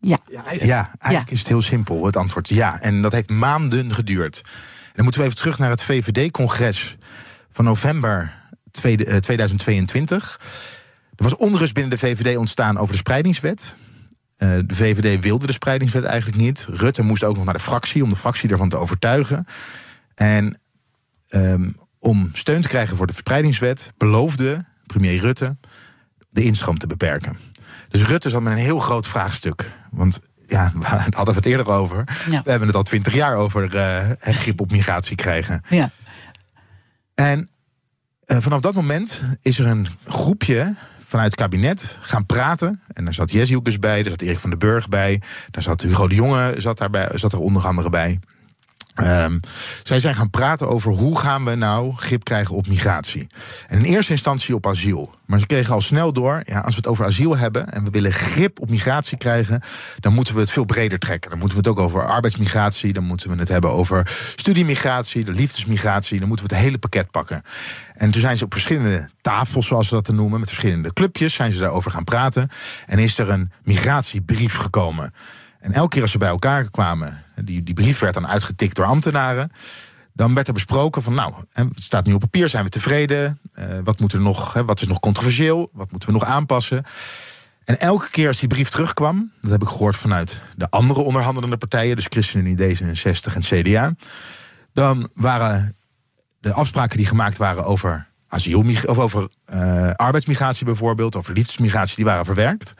Ja. 0.00 0.18
Ja, 0.30 0.44
eigenlijk, 0.44 0.64
ja, 0.64 0.90
eigenlijk 0.98 1.28
ja. 1.28 1.34
is 1.34 1.38
het 1.38 1.48
heel 1.48 1.62
simpel, 1.62 2.04
het 2.04 2.16
antwoord 2.16 2.48
ja. 2.48 2.80
En 2.80 3.02
dat 3.02 3.12
heeft 3.12 3.30
maanden 3.30 3.94
geduurd. 3.94 4.40
En 4.44 4.92
dan 4.94 5.04
moeten 5.04 5.20
we 5.20 5.26
even 5.26 5.38
terug 5.38 5.58
naar 5.58 5.70
het 5.70 5.82
VVD-congres 5.82 6.96
van 7.50 7.64
november 7.64 8.34
2022. 9.20 10.40
Er 11.16 11.24
was 11.24 11.36
onrust 11.36 11.74
binnen 11.74 11.98
de 11.98 12.06
VVD 12.06 12.36
ontstaan 12.36 12.78
over 12.78 12.92
de 12.92 12.98
spreidingswet. 12.98 13.76
Uh, 14.38 14.58
de 14.66 14.74
VVD 14.74 15.22
wilde 15.22 15.46
de 15.46 15.52
spreidingswet 15.52 16.04
eigenlijk 16.04 16.42
niet. 16.42 16.66
Rutte 16.70 17.02
moest 17.02 17.24
ook 17.24 17.36
nog 17.36 17.44
naar 17.44 17.54
de 17.54 17.60
fractie 17.60 18.02
om 18.02 18.10
de 18.10 18.16
fractie 18.16 18.50
ervan 18.50 18.68
te 18.68 18.76
overtuigen. 18.76 19.46
En 20.14 20.60
um, 21.30 21.76
om 21.98 22.30
steun 22.32 22.62
te 22.62 22.68
krijgen 22.68 22.96
voor 22.96 23.06
de 23.06 23.12
verspreidingswet 23.12 23.92
beloofde 23.96 24.64
premier 24.86 25.20
Rutte 25.20 25.56
de 26.28 26.44
instroom 26.44 26.78
te 26.78 26.86
beperken. 26.86 27.38
Dus 27.90 28.02
Rutte 28.02 28.30
zat 28.30 28.42
met 28.42 28.52
een 28.52 28.58
heel 28.58 28.78
groot 28.78 29.06
vraagstuk. 29.06 29.70
Want 29.90 30.20
ja, 30.46 30.72
we 30.80 30.84
hadden 30.84 31.24
we 31.24 31.32
het 31.32 31.46
eerder 31.46 31.68
over. 31.68 32.04
Ja. 32.30 32.42
We 32.42 32.50
hebben 32.50 32.68
het 32.68 32.76
al 32.76 32.82
twintig 32.82 33.14
jaar 33.14 33.36
over 33.36 33.74
uh, 33.74 34.10
grip 34.20 34.60
op 34.60 34.70
migratie 34.70 35.16
krijgen. 35.16 35.62
Ja. 35.68 35.90
En 37.14 37.50
uh, 38.26 38.38
vanaf 38.40 38.60
dat 38.60 38.74
moment 38.74 39.22
is 39.42 39.58
er 39.58 39.66
een 39.66 39.88
groepje 40.04 40.74
vanuit 41.06 41.30
het 41.30 41.40
kabinet 41.40 41.96
gaan 42.00 42.26
praten. 42.26 42.80
En 42.92 43.04
daar 43.04 43.14
zat 43.14 43.30
Jesse 43.30 43.78
bij, 43.80 44.02
daar 44.02 44.10
zat 44.10 44.22
Erik 44.22 44.38
van 44.38 44.50
den 44.50 44.58
Burg 44.58 44.88
bij. 44.88 45.22
Daar 45.50 45.62
zat 45.62 45.82
Hugo 45.82 46.08
de 46.08 46.14
Jonge, 46.14 46.54
zat, 46.58 46.78
daarbij, 46.78 47.08
zat 47.14 47.32
er 47.32 47.38
onder 47.38 47.66
andere 47.66 47.90
bij. 47.90 48.18
Ehm, 48.94 49.38
zij 49.82 50.00
zijn 50.00 50.14
gaan 50.14 50.30
praten 50.30 50.68
over 50.68 50.92
hoe 50.92 51.18
gaan 51.18 51.44
we 51.44 51.54
nou 51.54 51.92
grip 51.96 52.24
krijgen 52.24 52.54
op 52.54 52.66
migratie. 52.66 53.26
En 53.68 53.78
in 53.78 53.84
eerste 53.84 54.12
instantie 54.12 54.54
op 54.54 54.66
asiel. 54.66 55.14
Maar 55.26 55.38
ze 55.38 55.46
kregen 55.46 55.74
al 55.74 55.80
snel 55.80 56.12
door, 56.12 56.42
ja, 56.44 56.60
als 56.60 56.74
we 56.74 56.80
het 56.80 56.86
over 56.86 57.04
asiel 57.04 57.36
hebben 57.36 57.68
en 57.72 57.84
we 57.84 57.90
willen 57.90 58.12
grip 58.12 58.60
op 58.60 58.70
migratie 58.70 59.18
krijgen, 59.18 59.62
dan 60.00 60.12
moeten 60.12 60.34
we 60.34 60.40
het 60.40 60.50
veel 60.50 60.64
breder 60.64 60.98
trekken. 60.98 61.30
Dan 61.30 61.38
moeten 61.38 61.58
we 61.58 61.68
het 61.68 61.78
ook 61.78 61.84
over 61.84 62.06
arbeidsmigratie, 62.06 62.92
dan 62.92 63.04
moeten 63.04 63.30
we 63.30 63.36
het 63.36 63.48
hebben 63.48 63.70
over 63.70 64.32
studiemigratie, 64.36 65.24
de 65.24 65.32
liefdesmigratie, 65.32 66.18
dan 66.18 66.28
moeten 66.28 66.46
we 66.46 66.54
het 66.54 66.62
hele 66.64 66.78
pakket 66.78 67.10
pakken. 67.10 67.42
En 67.94 68.10
toen 68.10 68.20
zijn 68.20 68.36
ze 68.36 68.44
op 68.44 68.52
verschillende 68.52 69.10
tafels, 69.20 69.66
zoals 69.66 69.88
ze 69.88 69.94
dat 69.94 70.04
te 70.04 70.12
noemen, 70.12 70.40
met 70.40 70.48
verschillende 70.48 70.92
clubjes, 70.92 71.34
zijn 71.34 71.52
ze 71.52 71.58
daarover 71.58 71.90
gaan 71.90 72.04
praten. 72.04 72.48
En 72.86 72.98
is 72.98 73.18
er 73.18 73.30
een 73.30 73.52
migratiebrief 73.64 74.54
gekomen. 74.54 75.12
En 75.60 75.72
elke 75.72 75.88
keer 75.88 76.02
als 76.02 76.10
ze 76.10 76.18
bij 76.18 76.28
elkaar 76.28 76.70
kwamen, 76.70 77.24
die, 77.44 77.62
die 77.62 77.74
brief 77.74 77.98
werd 77.98 78.14
dan 78.14 78.26
uitgetikt 78.26 78.76
door 78.76 78.84
ambtenaren. 78.84 79.50
Dan 80.12 80.34
werd 80.34 80.46
er 80.46 80.52
besproken 80.52 81.02
van, 81.02 81.14
nou, 81.14 81.34
het 81.52 81.82
staat 81.82 82.06
nu 82.06 82.12
op 82.12 82.20
papier, 82.20 82.48
zijn 82.48 82.64
we 82.64 82.70
tevreden? 82.70 83.38
Uh, 83.54 83.64
wat, 83.84 84.00
moet 84.00 84.12
er 84.12 84.20
nog, 84.20 84.52
hè, 84.52 84.64
wat 84.64 84.80
is 84.80 84.86
nog 84.86 85.00
controversieel? 85.00 85.70
Wat 85.72 85.90
moeten 85.90 86.08
we 86.08 86.14
nog 86.14 86.24
aanpassen? 86.24 86.84
En 87.64 87.80
elke 87.80 88.10
keer 88.10 88.28
als 88.28 88.38
die 88.38 88.48
brief 88.48 88.68
terugkwam, 88.68 89.32
dat 89.40 89.50
heb 89.50 89.62
ik 89.62 89.68
gehoord 89.68 89.96
vanuit 89.96 90.40
de 90.56 90.70
andere 90.70 91.00
onderhandelende 91.00 91.56
partijen, 91.56 91.96
dus 91.96 92.06
ChristenUnie, 92.08 92.56
D66 92.56 93.34
en 93.34 93.40
CDA, 93.40 93.94
dan 94.72 95.10
waren 95.14 95.76
de 96.40 96.52
afspraken 96.52 96.96
die 96.96 97.06
gemaakt 97.06 97.38
waren 97.38 97.64
over 97.64 98.08
asiel, 98.28 98.64
of 98.84 98.98
over 98.98 99.28
uh, 99.52 99.90
arbeidsmigratie 99.90 100.64
bijvoorbeeld, 100.64 101.16
over 101.16 101.34
liefdesmigratie, 101.34 101.96
die 101.96 102.04
waren 102.04 102.24
verwerkt. 102.24 102.74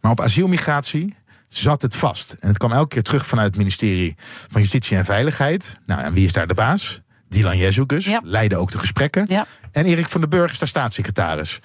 Maar 0.00 0.10
op 0.10 0.20
asielmigratie 0.20 1.16
zat 1.50 1.82
het 1.82 1.96
vast. 1.96 2.36
En 2.40 2.48
het 2.48 2.58
kwam 2.58 2.72
elke 2.72 2.88
keer 2.88 3.02
terug 3.02 3.26
vanuit 3.26 3.46
het 3.46 3.56
ministerie 3.56 4.16
van 4.48 4.60
Justitie 4.60 4.96
en 4.96 5.04
Veiligheid. 5.04 5.80
Nou, 5.86 6.02
en 6.02 6.12
wie 6.12 6.24
is 6.24 6.32
daar 6.32 6.46
de 6.46 6.54
baas? 6.54 7.00
Dylan 7.28 7.56
Jezoekus, 7.56 8.04
ja. 8.04 8.20
leidde 8.24 8.56
ook 8.56 8.70
de 8.70 8.78
gesprekken. 8.78 9.24
Ja. 9.28 9.46
En 9.72 9.84
Erik 9.84 10.08
van 10.08 10.20
den 10.20 10.30
Burg 10.30 10.52
is 10.52 10.58
daar 10.58 10.68
staatssecretaris. 10.68 11.60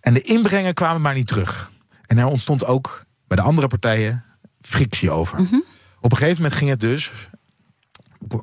En 0.00 0.14
de 0.14 0.20
inbrengen 0.20 0.74
kwamen 0.74 1.02
maar 1.02 1.14
niet 1.14 1.26
terug. 1.26 1.70
En 2.06 2.18
er 2.18 2.26
ontstond 2.26 2.64
ook 2.64 3.04
bij 3.26 3.36
de 3.36 3.42
andere 3.42 3.66
partijen 3.66 4.24
frictie 4.60 5.10
over. 5.10 5.40
Mhm. 5.42 5.54
Op 6.00 6.10
een 6.10 6.18
gegeven 6.18 6.42
moment 6.42 6.58
ging 6.58 6.70
het 6.70 6.80
dus 6.80 7.10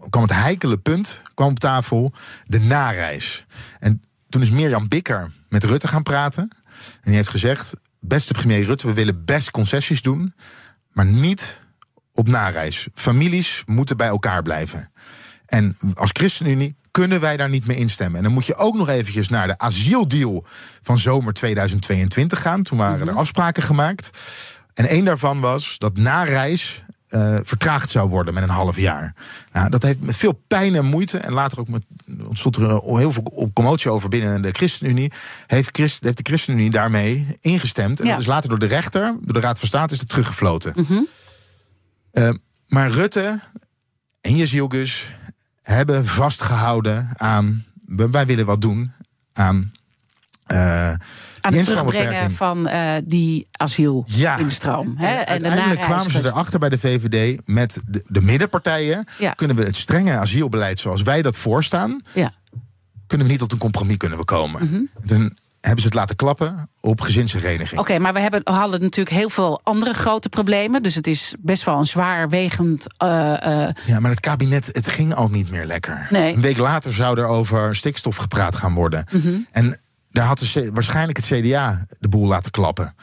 kwam 0.09 0.21
het 0.21 0.33
heikele 0.33 0.77
punt 0.77 1.21
kwam 1.33 1.49
op 1.49 1.59
tafel, 1.59 2.13
de 2.45 2.59
nareis. 2.59 3.45
En 3.79 4.01
toen 4.29 4.41
is 4.41 4.49
Mirjam 4.49 4.87
Bikker 4.87 5.31
met 5.49 5.63
Rutte 5.63 5.87
gaan 5.87 6.03
praten. 6.03 6.43
En 6.43 7.01
die 7.01 7.15
heeft 7.15 7.29
gezegd: 7.29 7.73
Beste 7.99 8.33
premier 8.33 8.63
Rutte, 8.63 8.87
we 8.87 8.93
willen 8.93 9.25
best 9.25 9.51
concessies 9.51 10.01
doen 10.01 10.33
maar 10.93 11.05
niet 11.05 11.59
op 12.13 12.27
nareis. 12.27 12.87
Families 12.93 13.63
moeten 13.65 13.97
bij 13.97 14.07
elkaar 14.07 14.41
blijven. 14.41 14.91
En 15.45 15.77
als 15.93 16.09
ChristenUnie 16.13 16.75
kunnen 16.91 17.21
wij 17.21 17.37
daar 17.37 17.49
niet 17.49 17.67
mee 17.67 17.77
instemmen. 17.77 18.17
En 18.17 18.23
dan 18.23 18.33
moet 18.33 18.45
je 18.45 18.55
ook 18.55 18.75
nog 18.75 18.89
eventjes 18.89 19.29
naar 19.29 19.47
de 19.47 19.57
asieldeal 19.57 20.45
van 20.81 20.97
zomer 20.97 21.33
2022 21.33 22.41
gaan. 22.41 22.63
Toen 22.63 22.77
waren 22.77 22.99
er 22.99 23.05
mhm. 23.05 23.17
afspraken 23.17 23.63
gemaakt. 23.63 24.09
En 24.73 24.85
één 24.85 25.05
daarvan 25.05 25.39
was 25.39 25.77
dat 25.77 25.97
nareis 25.97 26.83
uh, 27.15 27.37
vertraagd 27.43 27.89
zou 27.89 28.09
worden 28.09 28.33
met 28.33 28.43
een 28.43 28.49
half 28.49 28.77
jaar. 28.77 29.15
Nou, 29.51 29.69
dat 29.69 29.83
heeft 29.83 30.05
met 30.05 30.15
veel 30.15 30.43
pijn 30.47 30.75
en 30.75 30.85
moeite. 30.85 31.17
En 31.17 31.33
later 31.33 31.59
ook 31.59 31.67
met, 31.67 31.85
ontstond 32.27 32.55
er 32.55 32.69
heel 32.83 33.11
veel 33.11 33.51
commotie 33.53 33.91
over 33.91 34.09
binnen 34.09 34.41
de 34.41 34.51
ChristenUnie. 34.51 35.11
Heeft, 35.47 35.69
Christ, 35.71 36.03
heeft 36.03 36.17
de 36.17 36.23
ChristenUnie 36.23 36.69
daarmee 36.69 37.37
ingestemd. 37.41 37.99
En 37.99 38.07
dat 38.07 38.19
is 38.19 38.25
later 38.25 38.49
door 38.49 38.59
de 38.59 38.65
rechter, 38.65 39.15
door 39.21 39.33
de 39.33 39.39
Raad 39.39 39.59
van 39.59 39.67
State, 39.67 39.93
is 39.93 39.99
het 39.99 40.09
teruggefloten. 40.09 40.73
Mhm. 40.75 41.01
uh, 42.13 42.29
maar 42.67 42.89
Rutte 42.89 43.39
en 44.21 44.35
Jezielgus 44.35 45.15
hebben 45.61 46.05
vastgehouden 46.05 47.09
aan. 47.13 47.65
Wij 47.85 48.25
willen 48.25 48.45
wat 48.45 48.61
doen 48.61 48.91
aan. 49.33 49.71
Uh, 50.47 50.93
aan 51.43 51.53
het 51.53 51.65
terugbrengen 51.65 52.31
van 52.31 52.67
uh, 52.67 52.93
die 53.03 53.47
asielinstroom. 53.51 54.95
Ja, 54.99 55.25
en 55.25 55.27
uiteindelijk 55.27 55.81
kwamen 55.81 56.11
ze 56.11 56.25
erachter 56.25 56.59
bij 56.59 56.69
de 56.69 56.77
VVD 56.77 57.47
met 57.47 57.81
de, 57.87 58.03
de 58.07 58.21
middenpartijen. 58.21 59.05
Kunnen 59.35 59.55
we 59.55 59.63
het 59.63 59.75
strenge 59.75 60.17
asielbeleid 60.17 60.79
zoals 60.79 61.01
wij 61.01 61.21
dat 61.21 61.37
voorstaan... 61.37 62.01
Ja. 62.13 62.31
kunnen 63.07 63.27
we 63.27 63.31
niet 63.31 63.41
tot 63.41 63.51
een 63.51 63.57
compromis 63.57 63.97
kunnen 63.97 64.17
we 64.17 64.25
komen. 64.25 64.69
Mm 64.71 64.89
Toen 65.05 65.37
hebben 65.65 65.81
ze 65.81 65.87
het 65.87 65.93
laten 65.93 66.15
klappen 66.15 66.69
op 66.81 67.01
gezinshereniging. 67.01 67.79
Oké, 67.79 67.99
maar 67.99 68.13
we 68.13 68.19
hebben, 68.19 68.41
hadden 68.43 68.79
natuurlijk 68.79 69.15
heel 69.15 69.29
veel 69.29 69.61
andere 69.63 69.93
grote 69.93 70.29
problemen. 70.29 70.83
Dus 70.83 70.95
het 70.95 71.07
is 71.07 71.35
best 71.39 71.63
wel 71.63 71.77
een 71.77 71.85
zwaarwegend... 71.85 72.85
Uh, 73.03 73.09
uh... 73.09 73.69
Ja, 73.85 73.99
maar 73.99 74.11
het 74.11 74.19
kabinet, 74.19 74.69
het 74.71 74.87
ging 74.87 75.13
al 75.13 75.29
niet 75.29 75.51
meer 75.51 75.65
lekker. 75.65 76.07
Nee. 76.09 76.33
Een 76.35 76.41
week 76.41 76.57
later 76.57 76.93
zou 76.93 77.19
er 77.19 77.25
over 77.25 77.75
stikstof 77.75 78.15
gepraat 78.15 78.55
gaan 78.55 78.73
worden. 78.73 79.05
Mm 79.11 79.21
-hmm. 79.21 79.47
En 79.51 79.79
daar 80.13 80.25
had 80.25 80.39
de, 80.39 80.71
waarschijnlijk 80.73 81.17
het 81.17 81.25
CDA 81.25 81.85
de 81.99 82.07
boel 82.07 82.27
laten 82.27 82.51
klappen. 82.51 82.95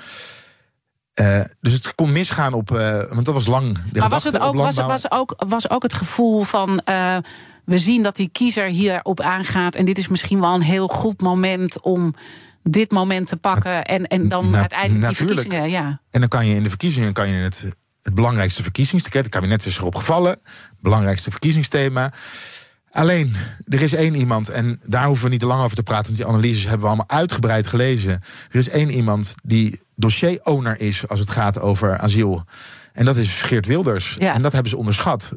Uh, 1.14 1.40
dus 1.60 1.72
het 1.72 1.94
kon 1.94 2.12
misgaan 2.12 2.52
op. 2.52 2.70
Uh, 2.70 3.02
want 3.12 3.24
dat 3.24 3.34
was 3.34 3.46
lang. 3.46 3.78
Maar 3.92 4.08
was 4.08 4.24
het 4.24 4.38
ook, 4.38 4.54
was, 4.54 4.76
was, 4.76 5.10
ook, 5.10 5.44
was 5.48 5.70
ook 5.70 5.82
het 5.82 5.92
gevoel 5.92 6.42
van. 6.42 6.80
Uh, 6.84 7.16
we 7.64 7.78
zien 7.78 8.02
dat 8.02 8.16
die 8.16 8.28
kiezer 8.28 8.66
hierop 8.66 9.20
aangaat. 9.20 9.74
En 9.74 9.84
dit 9.84 9.98
is 9.98 10.08
misschien 10.08 10.40
wel 10.40 10.54
een 10.54 10.62
heel 10.62 10.88
goed 10.88 11.20
moment 11.20 11.80
om 11.80 12.14
dit 12.62 12.90
moment 12.90 13.26
te 13.26 13.36
pakken. 13.36 13.84
En, 13.84 14.06
en 14.06 14.28
dan 14.28 14.56
uiteindelijk 14.56 15.16
die 15.16 15.26
verkiezingen. 15.26 15.70
Ja. 15.70 16.00
En 16.10 16.20
dan 16.20 16.28
kan 16.28 16.46
je 16.46 16.54
in 16.54 16.62
de 16.62 16.68
verkiezingen 16.68 17.12
kan 17.12 17.28
je 17.28 17.34
het, 17.34 17.74
het 18.02 18.14
belangrijkste 18.14 18.62
verkiezingsticket. 18.62 19.22
Het 19.24 19.32
kabinet 19.32 19.66
is 19.66 19.78
erop 19.78 19.94
gevallen. 19.94 20.40
Belangrijkste 20.80 21.30
verkiezingsthema. 21.30 22.12
Alleen, 22.92 23.34
er 23.68 23.82
is 23.82 23.92
één 23.92 24.14
iemand, 24.14 24.48
en 24.48 24.80
daar 24.84 25.06
hoeven 25.06 25.24
we 25.24 25.30
niet 25.30 25.40
te 25.40 25.46
lang 25.46 25.62
over 25.62 25.76
te 25.76 25.82
praten, 25.82 26.06
want 26.06 26.16
die 26.16 26.26
analyses 26.26 26.62
hebben 26.62 26.80
we 26.80 26.86
allemaal 26.86 27.08
uitgebreid 27.08 27.66
gelezen. 27.66 28.10
Er 28.50 28.58
is 28.58 28.68
één 28.68 28.90
iemand 28.90 29.34
die 29.42 29.82
dossier-owner 29.96 30.80
is 30.80 31.08
als 31.08 31.20
het 31.20 31.30
gaat 31.30 31.60
over 31.60 31.98
asiel. 31.98 32.44
En 32.92 33.04
dat 33.04 33.16
is 33.16 33.42
Geert 33.42 33.66
Wilders. 33.66 34.16
Ja. 34.18 34.34
En 34.34 34.42
dat 34.42 34.52
hebben 34.52 34.70
ze 34.70 34.76
onderschat. 34.76 35.32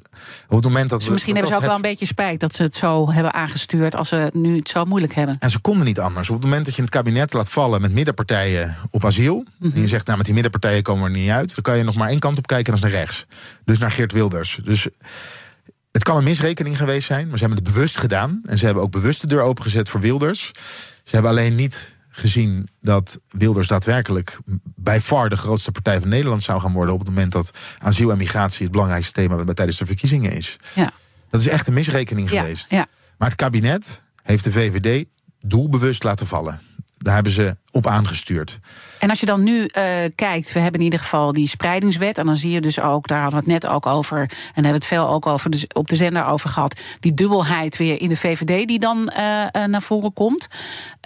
Op 0.48 0.56
het 0.56 0.64
moment 0.64 0.90
dat 0.90 1.00
dus 1.00 1.10
misschien 1.10 1.34
hebben 1.34 1.52
ze 1.52 1.58
ook 1.58 1.66
wel 1.66 1.76
een 1.76 1.82
beetje 1.82 2.06
spijt 2.06 2.40
dat 2.40 2.56
ze 2.56 2.64
het 2.64 2.76
zo 2.76 3.12
hebben 3.12 3.34
aangestuurd 3.34 3.96
als 3.96 4.08
ze 4.08 4.30
nu 4.34 4.56
het 4.56 4.70
zo 4.70 4.86
moeilijk 4.86 5.14
hebben. 5.14 5.36
En 5.40 5.50
ze 5.50 5.60
konden 5.60 5.86
niet 5.86 6.00
anders. 6.00 6.30
Op 6.30 6.36
het 6.36 6.44
moment 6.44 6.66
dat 6.66 6.76
je 6.76 6.82
het 6.82 6.92
kabinet 6.92 7.34
laat 7.34 7.50
vallen 7.50 7.82
met 7.82 7.94
middenpartijen 7.94 8.76
op 8.92 9.06
asiel. 9.06 9.46
En 9.62 9.82
je 9.82 9.88
zegt, 9.88 10.06
nou 10.06 10.18
met 10.18 10.26
die 10.26 10.34
middenpartijen 10.36 10.84
komen 10.84 11.04
we 11.04 11.10
er 11.10 11.18
niet 11.18 11.30
uit. 11.30 11.54
Dan 11.56 11.64
kan 11.64 11.78
je 11.78 11.84
nog 11.84 11.96
maar 11.96 12.10
één 12.10 12.20
kant 12.20 12.38
op 12.38 12.48
kijken 12.48 12.74
en 12.74 12.80
dat 12.80 12.90
is 12.90 12.96
naar 12.96 13.04
rechts. 13.06 13.26
Dus 13.66 13.78
naar 13.78 13.92
Geert 13.92 14.12
Wilders. 14.12 14.60
Dus 14.64 14.88
het 15.94 16.04
kan 16.04 16.18
een 16.18 16.24
misrekening 16.24 16.78
geweest 16.78 17.08
zijn, 17.08 17.28
maar 17.28 17.38
ze 17.38 17.46
hebben 17.46 17.64
het 17.64 17.74
bewust 17.74 17.98
gedaan. 17.98 18.42
En 18.46 18.58
ze 18.58 18.66
hebben 18.66 18.84
ook 18.84 18.92
bewust 18.92 19.22
de 19.22 19.28
deur 19.28 19.42
opengezet 19.42 19.90
voor 19.90 20.00
Wilders. 20.00 20.52
Ze 21.04 21.14
hebben 21.14 21.32
alleen 21.32 21.56
niet 21.56 21.96
gezien 22.10 22.68
dat 22.82 23.20
Wilders 23.28 23.68
daadwerkelijk 23.68 24.40
bij 24.76 25.02
far 25.02 25.30
de 25.30 25.38
grootste 25.38 25.72
partij 25.72 26.00
van 26.00 26.10
Nederland 26.10 26.44
zou 26.44 26.62
gaan 26.62 26.74
worden 26.74 26.94
op 26.94 27.00
het 27.00 27.10
moment 27.10 27.32
dat 27.32 27.52
asiel 27.80 28.12
en 28.12 28.18
migratie 28.18 28.64
het 28.64 28.72
belangrijkste 28.72 29.14
thema 29.14 29.54
tijdens 29.54 29.78
de 29.78 29.86
verkiezingen 29.86 30.32
is. 30.32 30.56
Ja. 30.76 30.92
Dat 31.30 31.42
is 31.42 31.48
echt 31.48 31.68
een 31.68 31.74
misrekening 31.74 32.30
geweest. 32.30 32.70
Ja. 32.70 32.88
Maar 33.18 33.28
het 33.28 33.38
kabinet 33.38 34.02
heeft 34.24 34.44
de 34.44 34.52
VVD 34.52 35.06
doelbewust 35.42 36.04
laten 36.04 36.28
vallen. 36.28 36.62
Daar 37.04 37.14
hebben 37.14 37.32
ze 37.32 37.58
op 37.72 37.88
aangestuurd. 37.88 38.60
En 39.00 39.10
als 39.10 39.20
je 39.20 39.26
dan 39.26 39.44
nu 39.44 39.60
uh, 39.60 39.70
kijkt, 40.16 40.54
we 40.54 40.60
hebben 40.60 40.80
in 40.80 40.86
ieder 40.86 41.00
geval 41.00 41.34
die 41.34 41.48
spreidingswet. 41.48 42.18
En 42.18 42.26
dan 42.26 42.38
zie 42.38 42.52
je 42.52 42.62
dus 42.62 42.80
ook, 42.80 43.08
daar 43.08 43.22
hadden 43.22 43.40
we 43.40 43.52
het 43.52 43.62
net 43.62 43.72
ook 43.72 43.86
over. 43.86 44.20
En 44.20 44.30
hebben 44.54 44.72
we 44.72 44.78
het 44.78 44.86
veel 44.86 45.10
ook 45.10 45.26
over 45.26 45.50
dus 45.50 45.68
op 45.68 45.90
de 45.90 45.96
zender 45.96 46.26
over 46.26 46.50
gehad. 46.50 46.80
Die 47.00 47.14
dubbelheid 47.14 47.78
weer 47.78 48.02
in 48.02 48.10
de 48.10 48.16
VVD 48.16 48.68
die 48.68 48.80
dan 48.80 48.98
uh, 48.98 49.16
naar 49.66 49.82
voren 49.82 50.14
komt. 50.14 50.48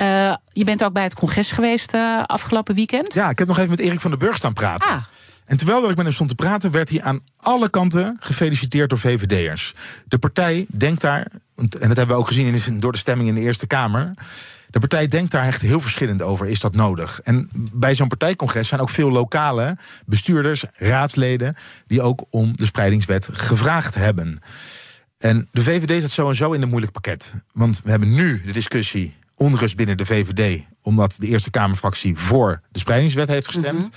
Uh, 0.01 0.35
je 0.51 0.63
bent 0.63 0.83
ook 0.83 0.93
bij 0.93 1.03
het 1.03 1.15
congres 1.15 1.51
geweest 1.51 1.93
afgelopen 2.25 2.75
weekend. 2.75 3.13
Ja, 3.13 3.29
ik 3.29 3.39
heb 3.39 3.47
nog 3.47 3.57
even 3.57 3.69
met 3.69 3.79
Erik 3.79 3.99
van 3.99 4.09
den 4.09 4.19
Burg 4.19 4.37
staan 4.37 4.53
praten. 4.53 4.89
Ah. 4.89 5.03
En 5.47 5.57
terwijl 5.57 5.81
dat 5.81 5.89
ik 5.89 5.95
met 5.95 6.05
hem 6.05 6.13
stond 6.13 6.29
te 6.29 6.35
praten, 6.35 6.71
werd 6.71 6.89
hij 6.89 7.01
aan 7.01 7.19
alle 7.37 7.69
kanten 7.69 8.17
gefeliciteerd 8.19 8.89
door 8.89 8.99
VVD'ers. 8.99 9.73
De 10.05 10.17
partij 10.17 10.65
denkt 10.77 11.01
daar, 11.01 11.27
en 11.55 11.67
dat 11.69 11.97
hebben 11.97 12.07
we 12.07 12.13
ook 12.13 12.27
gezien 12.27 12.79
door 12.79 12.91
de 12.91 12.97
stemming 12.97 13.29
in 13.29 13.35
de 13.35 13.41
Eerste 13.41 13.67
Kamer. 13.67 14.13
De 14.69 14.79
partij 14.79 15.07
denkt 15.07 15.31
daar 15.31 15.45
echt 15.45 15.61
heel 15.61 15.81
verschillend 15.81 16.21
over. 16.21 16.47
Is 16.47 16.59
dat 16.59 16.75
nodig? 16.75 17.19
En 17.21 17.49
bij 17.73 17.95
zo'n 17.95 18.07
partijcongres 18.07 18.67
zijn 18.67 18.81
ook 18.81 18.89
veel 18.89 19.11
lokale 19.11 19.77
bestuurders, 20.05 20.63
raadsleden. 20.75 21.55
die 21.87 22.01
ook 22.01 22.25
om 22.29 22.51
de 22.55 22.65
spreidingswet 22.65 23.29
gevraagd 23.31 23.95
hebben. 23.95 24.39
En 25.17 25.47
de 25.51 25.63
VVD 25.63 26.01
zit 26.01 26.11
zo 26.11 26.29
en 26.29 26.35
zo 26.35 26.51
in 26.51 26.61
een 26.61 26.69
moeilijk 26.69 26.91
pakket. 26.91 27.33
Want 27.51 27.81
we 27.83 27.89
hebben 27.89 28.13
nu 28.13 28.41
de 28.45 28.51
discussie 28.51 29.15
onrust 29.35 29.75
binnen 29.75 29.97
de 29.97 30.05
VVD. 30.05 30.63
omdat 30.81 31.15
de 31.19 31.27
Eerste 31.27 31.49
Kamerfractie 31.49 32.17
voor 32.17 32.61
de 32.71 32.79
spreidingswet 32.79 33.27
heeft 33.27 33.47
gestemd. 33.47 33.79
Mhm. 33.79 33.89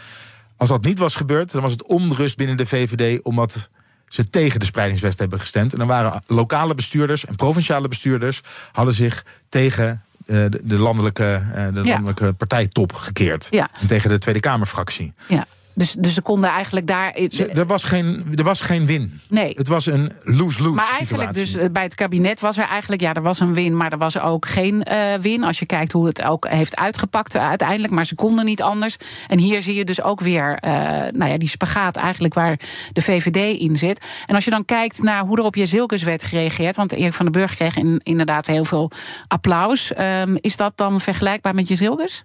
Als 0.56 0.68
dat 0.68 0.84
niet 0.84 0.98
was 0.98 1.14
gebeurd, 1.14 1.52
dan 1.52 1.62
was 1.62 1.72
het 1.72 1.88
onrust 1.88 2.36
binnen 2.36 2.56
de 2.56 2.66
VVD. 2.66 3.22
omdat 3.22 3.70
ze 4.08 4.30
tegen 4.30 4.60
de 4.60 4.66
spreidingswet 4.66 5.18
hebben 5.18 5.40
gestemd. 5.40 5.72
En 5.72 5.78
dan 5.78 5.86
waren 5.88 6.22
lokale 6.26 6.74
bestuurders 6.74 7.24
en 7.24 7.36
provinciale 7.36 7.88
bestuurders 7.88 8.40
hadden 8.72 8.94
zich 8.94 9.24
tegen 9.48 10.02
de, 10.26 10.60
de, 10.62 10.78
landelijke, 10.78 11.42
uh, 11.56 11.66
de 11.72 11.84
landelijke 11.84 12.32
partijtop 12.32 12.92
gekeerd. 12.92 13.48
En 13.80 13.86
tegen 13.86 14.10
de 14.10 14.18
Tweede 14.18 14.40
Kamerfractie. 14.40 15.12
Ja. 15.28 15.46
Dus, 15.74 15.92
dus 15.92 16.14
ze 16.14 16.20
konden 16.22 16.50
eigenlijk 16.50 16.86
daar. 16.86 17.12
Er, 17.54 17.66
was 17.66 17.82
geen, 17.82 18.24
er 18.34 18.44
was 18.44 18.60
geen 18.60 18.86
win. 18.86 19.20
Nee. 19.28 19.52
Het 19.56 19.68
was 19.68 19.86
een 19.86 20.12
lose-lose 20.22 20.74
Maar 20.74 20.90
eigenlijk, 20.98 21.28
situatie. 21.36 21.58
dus 21.62 21.72
bij 21.72 21.82
het 21.82 21.94
kabinet 21.94 22.40
was 22.40 22.56
er 22.56 22.64
eigenlijk, 22.66 23.02
ja, 23.02 23.14
er 23.14 23.22
was 23.22 23.40
een 23.40 23.54
win, 23.54 23.76
maar 23.76 23.92
er 23.92 23.98
was 23.98 24.18
ook 24.20 24.46
geen 24.46 24.82
eh, 24.82 25.14
win. 25.20 25.44
Als 25.44 25.58
je 25.58 25.66
kijkt 25.66 25.92
hoe 25.92 26.06
het 26.06 26.22
ook 26.24 26.48
heeft 26.48 26.76
uitgepakt 26.76 27.36
uiteindelijk, 27.36 27.92
maar 27.92 28.06
ze 28.06 28.14
konden 28.14 28.44
niet 28.44 28.62
anders. 28.62 28.96
En 29.28 29.38
hier 29.38 29.62
zie 29.62 29.74
je 29.74 29.84
dus 29.84 30.02
ook 30.02 30.20
weer, 30.20 30.54
eh, 30.58 30.70
nou 31.10 31.30
ja, 31.30 31.36
die 31.38 31.48
spagaat 31.48 31.96
eigenlijk 31.96 32.34
waar 32.34 32.58
de 32.92 33.00
VVD 33.02 33.58
in 33.60 33.76
zit. 33.76 34.04
En 34.26 34.34
als 34.34 34.44
je 34.44 34.50
dan 34.50 34.64
kijkt 34.64 35.02
naar 35.02 35.24
hoe 35.24 35.38
er 35.38 35.44
op 35.44 35.54
je 35.54 35.66
Zilkes 35.66 36.02
werd 36.02 36.22
gereageerd, 36.22 36.76
want 36.76 36.92
Erik 36.92 37.12
van 37.12 37.24
den 37.24 37.34
Burg 37.34 37.54
kreeg 37.54 37.76
in- 37.76 38.00
inderdaad 38.02 38.46
heel 38.46 38.64
veel 38.64 38.90
applaus. 39.28 39.92
Ehm, 39.92 40.36
is 40.40 40.56
dat 40.56 40.72
dan 40.74 41.00
vergelijkbaar 41.00 41.54
met 41.54 41.68
je 41.68 41.74
Zilkes? 41.74 42.24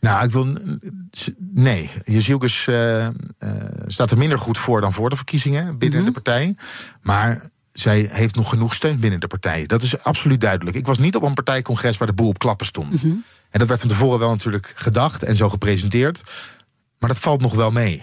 Nou, 0.00 0.24
ik 0.24 0.30
wil. 0.30 0.56
Nee, 1.38 1.90
Jezielkes 2.04 2.66
eh, 2.66 3.08
staat 3.86 4.10
er 4.10 4.18
minder 4.18 4.38
goed 4.38 4.58
voor 4.58 4.80
dan 4.80 4.92
voor 4.92 5.10
de 5.10 5.16
verkiezingen 5.16 5.78
binnen 5.78 5.98
Mhm. 5.98 6.06
de 6.08 6.20
partij. 6.20 6.56
Maar 7.02 7.42
zij 7.72 8.08
heeft 8.10 8.34
nog 8.34 8.48
genoeg 8.48 8.74
steun 8.74 8.98
binnen 8.98 9.20
de 9.20 9.26
partij. 9.26 9.66
Dat 9.66 9.82
is 9.82 10.02
absoluut 10.02 10.40
duidelijk. 10.40 10.76
Ik 10.76 10.86
was 10.86 10.98
niet 10.98 11.16
op 11.16 11.22
een 11.22 11.34
partijcongres 11.34 11.96
waar 11.96 12.08
de 12.08 12.14
boel 12.14 12.28
op 12.28 12.38
klappen 12.38 12.66
stond. 12.66 12.92
Mhm. 12.92 13.06
En 13.50 13.58
dat 13.58 13.68
werd 13.68 13.80
van 13.80 13.88
tevoren 13.88 14.18
wel 14.18 14.30
natuurlijk 14.30 14.72
gedacht 14.74 15.22
en 15.22 15.36
zo 15.36 15.48
gepresenteerd. 15.48 16.22
Maar 16.98 17.08
dat 17.08 17.18
valt 17.18 17.40
nog 17.40 17.54
wel 17.54 17.70
mee. 17.70 18.02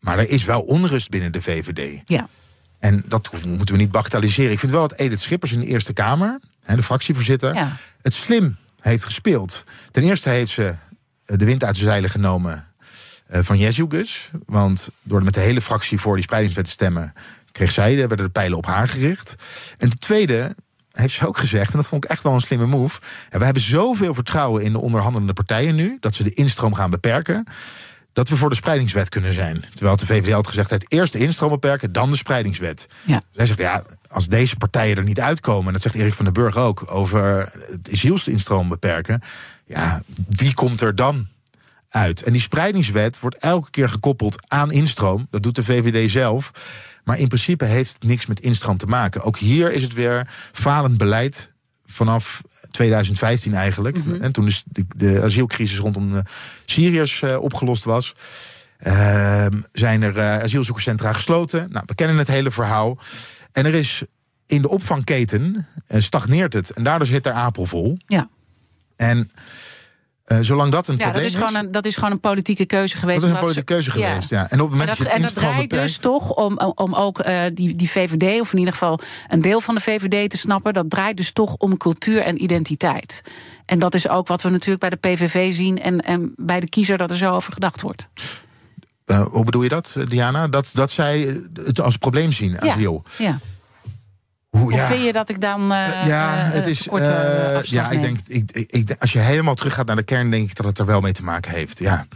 Maar 0.00 0.18
er 0.18 0.28
is 0.28 0.44
wel 0.44 0.60
onrust 0.60 1.10
binnen 1.10 1.32
de 1.32 1.42
VVD. 1.42 2.02
Ja. 2.04 2.28
En 2.78 3.02
dat 3.08 3.30
moeten 3.46 3.74
we 3.74 3.80
niet 3.80 3.90
bagatelliseren. 3.90 4.52
Ik 4.52 4.58
vind 4.58 4.72
wel 4.72 4.88
dat 4.88 4.98
Edith 4.98 5.20
Schippers 5.20 5.52
in 5.52 5.60
de 5.60 5.66
Eerste 5.66 5.92
Kamer, 5.92 6.38
de 6.66 6.82
fractievoorzitter, 6.82 7.54
Ja. 7.54 7.76
het 8.02 8.14
slim 8.14 8.56
heeft 8.80 9.04
gespeeld. 9.04 9.64
Ten 9.90 10.02
eerste 10.02 10.28
heeft 10.28 10.50
ze 10.50 10.74
de 11.26 11.44
wind 11.44 11.64
uit 11.64 11.74
de 11.74 11.84
zeilen 11.84 12.10
genomen 12.10 12.66
eh, 13.26 13.40
van 13.42 13.58
Jezugus. 13.58 14.30
Want 14.44 14.88
door 15.02 15.24
met 15.24 15.34
de 15.34 15.40
hele 15.40 15.60
fractie 15.60 16.00
voor 16.00 16.14
die 16.14 16.24
spreidingswet 16.24 16.64
te 16.64 16.70
stemmen, 16.70 17.12
kreeg 17.52 17.70
zij, 17.70 17.92
er 18.00 18.08
werden 18.08 18.26
de 18.26 18.32
pijlen 18.32 18.58
op 18.58 18.66
haar 18.66 18.88
gericht. 18.88 19.34
En 19.78 19.88
ten 19.88 19.98
tweede 19.98 20.54
heeft 20.92 21.14
ze 21.14 21.26
ook 21.26 21.38
gezegd, 21.38 21.70
en 21.70 21.76
dat 21.76 21.86
vond 21.86 22.04
ik 22.04 22.10
echt 22.10 22.22
wel 22.22 22.34
een 22.34 22.40
slimme 22.40 22.66
move. 22.66 23.00
En 23.30 23.38
we 23.38 23.44
hebben 23.44 23.62
zoveel 23.62 24.14
vertrouwen 24.14 24.62
in 24.62 24.72
de 24.72 24.80
onderhandelende 24.80 25.32
partijen 25.32 25.74
nu, 25.74 25.96
dat 26.00 26.14
ze 26.14 26.22
de 26.22 26.34
instroom 26.34 26.74
gaan 26.74 26.90
beperken 26.90 27.46
dat 28.16 28.28
we 28.28 28.36
voor 28.36 28.48
de 28.48 28.54
spreidingswet 28.54 29.08
kunnen 29.08 29.32
zijn. 29.32 29.64
Terwijl 29.74 29.96
de 29.96 30.06
VVD 30.06 30.32
had 30.32 30.48
gezegd, 30.48 30.70
het 30.70 30.92
eerst 30.92 31.12
de 31.12 31.18
instroom 31.18 31.50
beperken, 31.50 31.92
dan 31.92 32.10
de 32.10 32.16
spreidingswet. 32.16 32.86
Ja. 33.02 33.22
Zij 33.30 33.46
zegt, 33.46 33.58
ja, 33.58 33.84
als 34.08 34.28
deze 34.28 34.56
partijen 34.56 34.96
er 34.96 35.04
niet 35.04 35.20
uitkomen... 35.20 35.66
en 35.66 35.72
dat 35.72 35.82
zegt 35.82 35.94
Erik 35.94 36.14
van 36.14 36.24
den 36.24 36.34
Burg 36.34 36.56
ook, 36.56 36.84
over 36.86 37.22
het 37.70 37.88
zielsinstroom 37.90 38.68
beperken... 38.68 39.20
ja, 39.66 40.02
wie 40.28 40.54
komt 40.54 40.80
er 40.80 40.94
dan 40.94 41.26
uit? 41.88 42.22
En 42.22 42.32
die 42.32 42.40
spreidingswet 42.40 43.20
wordt 43.20 43.36
elke 43.36 43.70
keer 43.70 43.88
gekoppeld 43.88 44.36
aan 44.48 44.72
instroom. 44.72 45.26
Dat 45.30 45.42
doet 45.42 45.54
de 45.54 45.64
VVD 45.64 46.10
zelf. 46.10 46.50
Maar 47.04 47.18
in 47.18 47.28
principe 47.28 47.64
heeft 47.64 47.92
het 47.92 48.04
niks 48.04 48.26
met 48.26 48.40
instroom 48.40 48.76
te 48.76 48.86
maken. 48.86 49.22
Ook 49.22 49.38
hier 49.38 49.72
is 49.72 49.82
het 49.82 49.92
weer 49.92 50.28
falend 50.52 50.98
beleid 50.98 51.52
vanaf 51.86 52.42
2015 52.70 53.54
eigenlijk. 53.54 53.98
En 54.20 54.32
toen 54.32 54.50
de, 54.64 54.86
de 54.96 55.22
asielcrisis 55.22 55.78
rondom 55.78 56.10
de 56.10 56.22
Syriërs 56.64 57.22
eh, 57.22 57.42
opgelost 57.42 57.84
was... 57.84 58.14
Ehm, 58.78 59.60
zijn 59.72 60.02
er 60.02 60.18
eh, 60.18 60.38
asielzoekerscentra 60.42 61.12
gesloten. 61.12 61.68
Nou, 61.70 61.84
we 61.86 61.94
kennen 61.94 62.18
het 62.18 62.28
hele 62.28 62.50
verhaal. 62.50 62.98
En 63.52 63.66
er 63.66 63.74
is 63.74 64.02
in 64.46 64.62
de 64.62 64.68
opvangketen 64.68 65.66
eh, 65.86 66.00
stagneert 66.00 66.52
het. 66.52 66.70
En 66.70 66.84
daardoor 66.84 67.06
zit 67.06 67.26
er 67.26 67.32
Apel 67.32 67.66
vol. 67.66 67.98
Ja. 68.06 68.28
En 68.96 69.30
eh, 70.26 70.38
zolang 70.40 70.72
dat 70.72 70.88
een 70.88 70.96
Ja, 70.98 71.12
dat 71.12 71.22
is, 71.22 71.34
gewoon 71.34 71.54
een, 71.54 71.72
dat 71.72 71.86
is 71.86 71.94
gewoon 71.94 72.10
een 72.10 72.20
politieke 72.20 72.66
keuze 72.66 72.98
geweest. 72.98 73.20
dat 73.20 73.28
is 73.28 73.34
een 73.34 73.40
politieke 73.40 73.72
keuze 73.72 73.90
geweest. 73.90 74.30
Ja. 74.30 74.50
En 74.50 74.60
op 74.60 74.70
het 74.70 74.78
moment 74.78 74.88
dat, 74.88 74.98
dat, 74.98 75.06
je 75.06 75.12
en 75.12 75.22
het 75.22 75.34
dat 75.34 75.44
instroom 75.44 75.68
draait 75.68 75.88
dus 75.88 75.98
toch 75.98 76.30
om, 76.30 76.58
om, 76.58 76.94
ook 76.94 77.18
eh, 77.18 77.42
die, 77.54 77.74
die 77.74 77.90
VVD, 77.90 78.40
of 78.40 78.52
in 78.52 78.58
ieder 78.58 78.72
geval 78.72 79.00
een 79.28 79.42
deel 79.42 79.60
van 79.60 79.74
de 79.74 79.80
VVD 79.80 80.30
te 80.30 80.38
snappen. 80.38 80.74
Dat 80.74 80.90
draait 80.90 81.16
dus 81.16 81.32
toch 81.32 81.54
om 81.54 81.76
cultuur 81.76 82.22
en 82.22 82.42
identiteit. 82.42 83.22
En 83.64 83.78
dat 83.78 83.94
is 83.94 84.08
ook 84.08 84.28
wat 84.28 84.42
we 84.42 84.48
natuurlijk 84.48 84.80
bij 84.80 84.90
de 84.90 84.96
PVV 84.96 85.54
zien 85.54 85.82
en, 85.82 86.00
en 86.00 86.32
bij 86.36 86.60
de 86.60 86.68
kiezer 86.68 86.98
dat 86.98 87.10
er 87.10 87.16
zo 87.16 87.32
over 87.32 87.52
gedacht 87.52 87.80
wordt. 87.80 88.08
Eh, 89.04 89.26
hoe 89.26 89.44
bedoel 89.44 89.62
je 89.62 89.68
dat, 89.68 89.96
Diana? 90.08 90.48
Dat, 90.48 90.70
dat 90.74 90.90
zij 90.90 91.42
het 91.64 91.80
als 91.80 91.96
probleem 91.96 92.32
zien, 92.32 92.60
asiel. 92.60 93.02
Ja. 93.18 93.24
ja. 93.26 93.38
Hoe, 94.58 94.72
Of 94.72 94.86
vind 94.86 95.04
je 95.04 95.12
dat 95.12 95.28
ik 95.28 95.40
dan. 95.40 95.60
eh, 95.72 96.06
ja, 96.06 96.44
eh, 96.44 96.50
het 96.52 96.66
is. 96.66 96.88
eh, 96.88 97.62
ja, 97.62 97.90
ik 97.90 98.00
denk, 98.00 98.18
ik, 98.26 98.50
ik, 98.52 98.70
ik- 98.72 98.96
als 99.00 99.12
je 99.12 99.18
helemaal 99.18 99.54
teruggaat 99.54 99.86
naar 99.86 99.96
de 99.96 100.02
kern, 100.02 100.30
denk 100.30 100.50
ik 100.50 100.56
dat 100.56 100.66
het 100.66 100.78
er 100.78 100.86
wel 100.86 101.00
mee 101.00 101.12
te 101.12 101.24
maken 101.24 101.50
heeft. 101.52 101.78
Ja. 101.78 102.06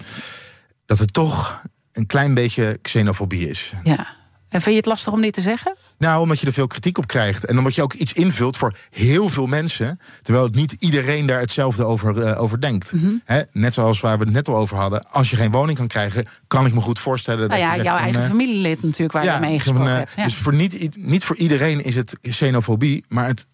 Dat 0.86 0.98
het 0.98 1.12
toch 1.12 1.60
een 1.92 2.06
klein 2.06 2.34
beetje 2.34 2.78
xenofobie 2.82 3.48
is. 3.48 3.72
Ja. 3.82 4.06
En 4.50 4.60
vind 4.60 4.64
je 4.64 4.80
het 4.80 4.86
lastig 4.86 5.12
om 5.12 5.20
dit 5.20 5.32
te 5.32 5.40
zeggen? 5.40 5.76
Nou, 5.98 6.22
omdat 6.22 6.40
je 6.40 6.46
er 6.46 6.52
veel 6.52 6.66
kritiek 6.66 6.98
op 6.98 7.06
krijgt. 7.06 7.44
En 7.44 7.58
omdat 7.58 7.74
je 7.74 7.82
ook 7.82 7.92
iets 7.92 8.12
invult 8.12 8.56
voor 8.56 8.76
heel 8.90 9.28
veel 9.28 9.46
mensen. 9.46 10.00
Terwijl 10.22 10.44
het 10.44 10.54
niet 10.54 10.76
iedereen 10.78 11.26
daar 11.26 11.40
hetzelfde 11.40 11.84
over, 11.84 12.22
eh, 12.22 12.42
over 12.42 12.60
denkt. 12.60 12.92
Mhm. 12.92 13.12
Net 13.52 13.74
zoals 13.74 14.00
waar 14.00 14.18
we 14.18 14.24
het 14.24 14.32
net 14.32 14.48
al 14.48 14.56
over 14.56 14.76
hadden. 14.76 15.10
Als 15.10 15.30
je 15.30 15.36
geen 15.36 15.50
woning 15.50 15.78
kan 15.78 15.86
krijgen, 15.86 16.26
kan 16.46 16.66
ik 16.66 16.74
me 16.74 16.80
goed 16.80 16.98
voorstellen. 16.98 17.48
Nou 17.48 17.60
dat 17.60 17.60
ja, 17.60 17.74
je 17.74 17.82
jouw 17.82 17.96
eigen 17.96 18.22
eh, 18.22 18.28
familielid 18.28 18.82
natuurlijk, 18.82 19.12
waar 19.12 19.24
je 19.24 19.40
mee 19.40 19.40
van, 19.40 19.58
gesproken 19.58 19.86
eh, 19.86 19.96
hebt. 19.96 20.14
Ja. 20.16 20.24
Dus 20.24 20.34
voor 20.34 20.54
niet, 20.54 20.96
niet 20.96 21.24
voor 21.24 21.36
iedereen 21.36 21.84
is 21.84 21.96
het 21.96 22.16
xenofobie. 22.20 23.04
Maar 23.08 23.26
het, 23.26 23.46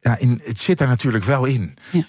ja, 0.00 0.18
in, 0.18 0.40
het 0.44 0.58
zit 0.58 0.80
er 0.80 0.88
natuurlijk 0.88 1.24
wel 1.24 1.44
in. 1.44 1.76
Ja. 1.90 2.04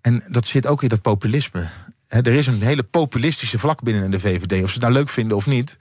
En 0.00 0.22
dat 0.28 0.46
zit 0.46 0.66
ook 0.66 0.82
in 0.82 0.88
dat 0.88 1.02
populisme. 1.02 1.68
Er 2.08 2.26
is 2.26 2.46
een 2.46 2.62
hele 2.62 2.82
populistische 2.82 3.58
vlak 3.58 3.82
binnen 3.82 4.10
de 4.10 4.20
VVD. 4.20 4.62
Of 4.62 4.68
ze 4.68 4.74
het 4.74 4.80
nou 4.80 4.92
leuk 4.92 5.08
vinden 5.08 5.36
of 5.36 5.46
niet. 5.46 5.76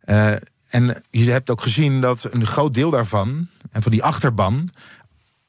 Eh, 0.00 0.32
en 0.74 1.02
je 1.10 1.30
hebt 1.30 1.50
ook 1.50 1.60
gezien 1.60 2.00
dat 2.00 2.28
een 2.30 2.46
groot 2.46 2.74
deel 2.74 2.90
daarvan, 2.90 3.48
en 3.70 3.82
van 3.82 3.92
die 3.92 4.02
achterban, 4.02 4.70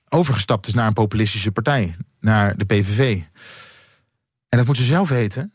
overgestapt 0.10 0.68
is 0.68 0.74
naar 0.74 0.88
een 0.88 0.94
populistische 0.94 1.52
partij, 1.52 1.96
naar 2.20 2.58
de 2.58 2.66
PVV. 2.66 3.22
En 4.50 4.58
dat 4.58 4.66
moeten 4.66 4.84
ze 4.84 4.90
zelf 4.90 5.10
weten. 5.10 5.54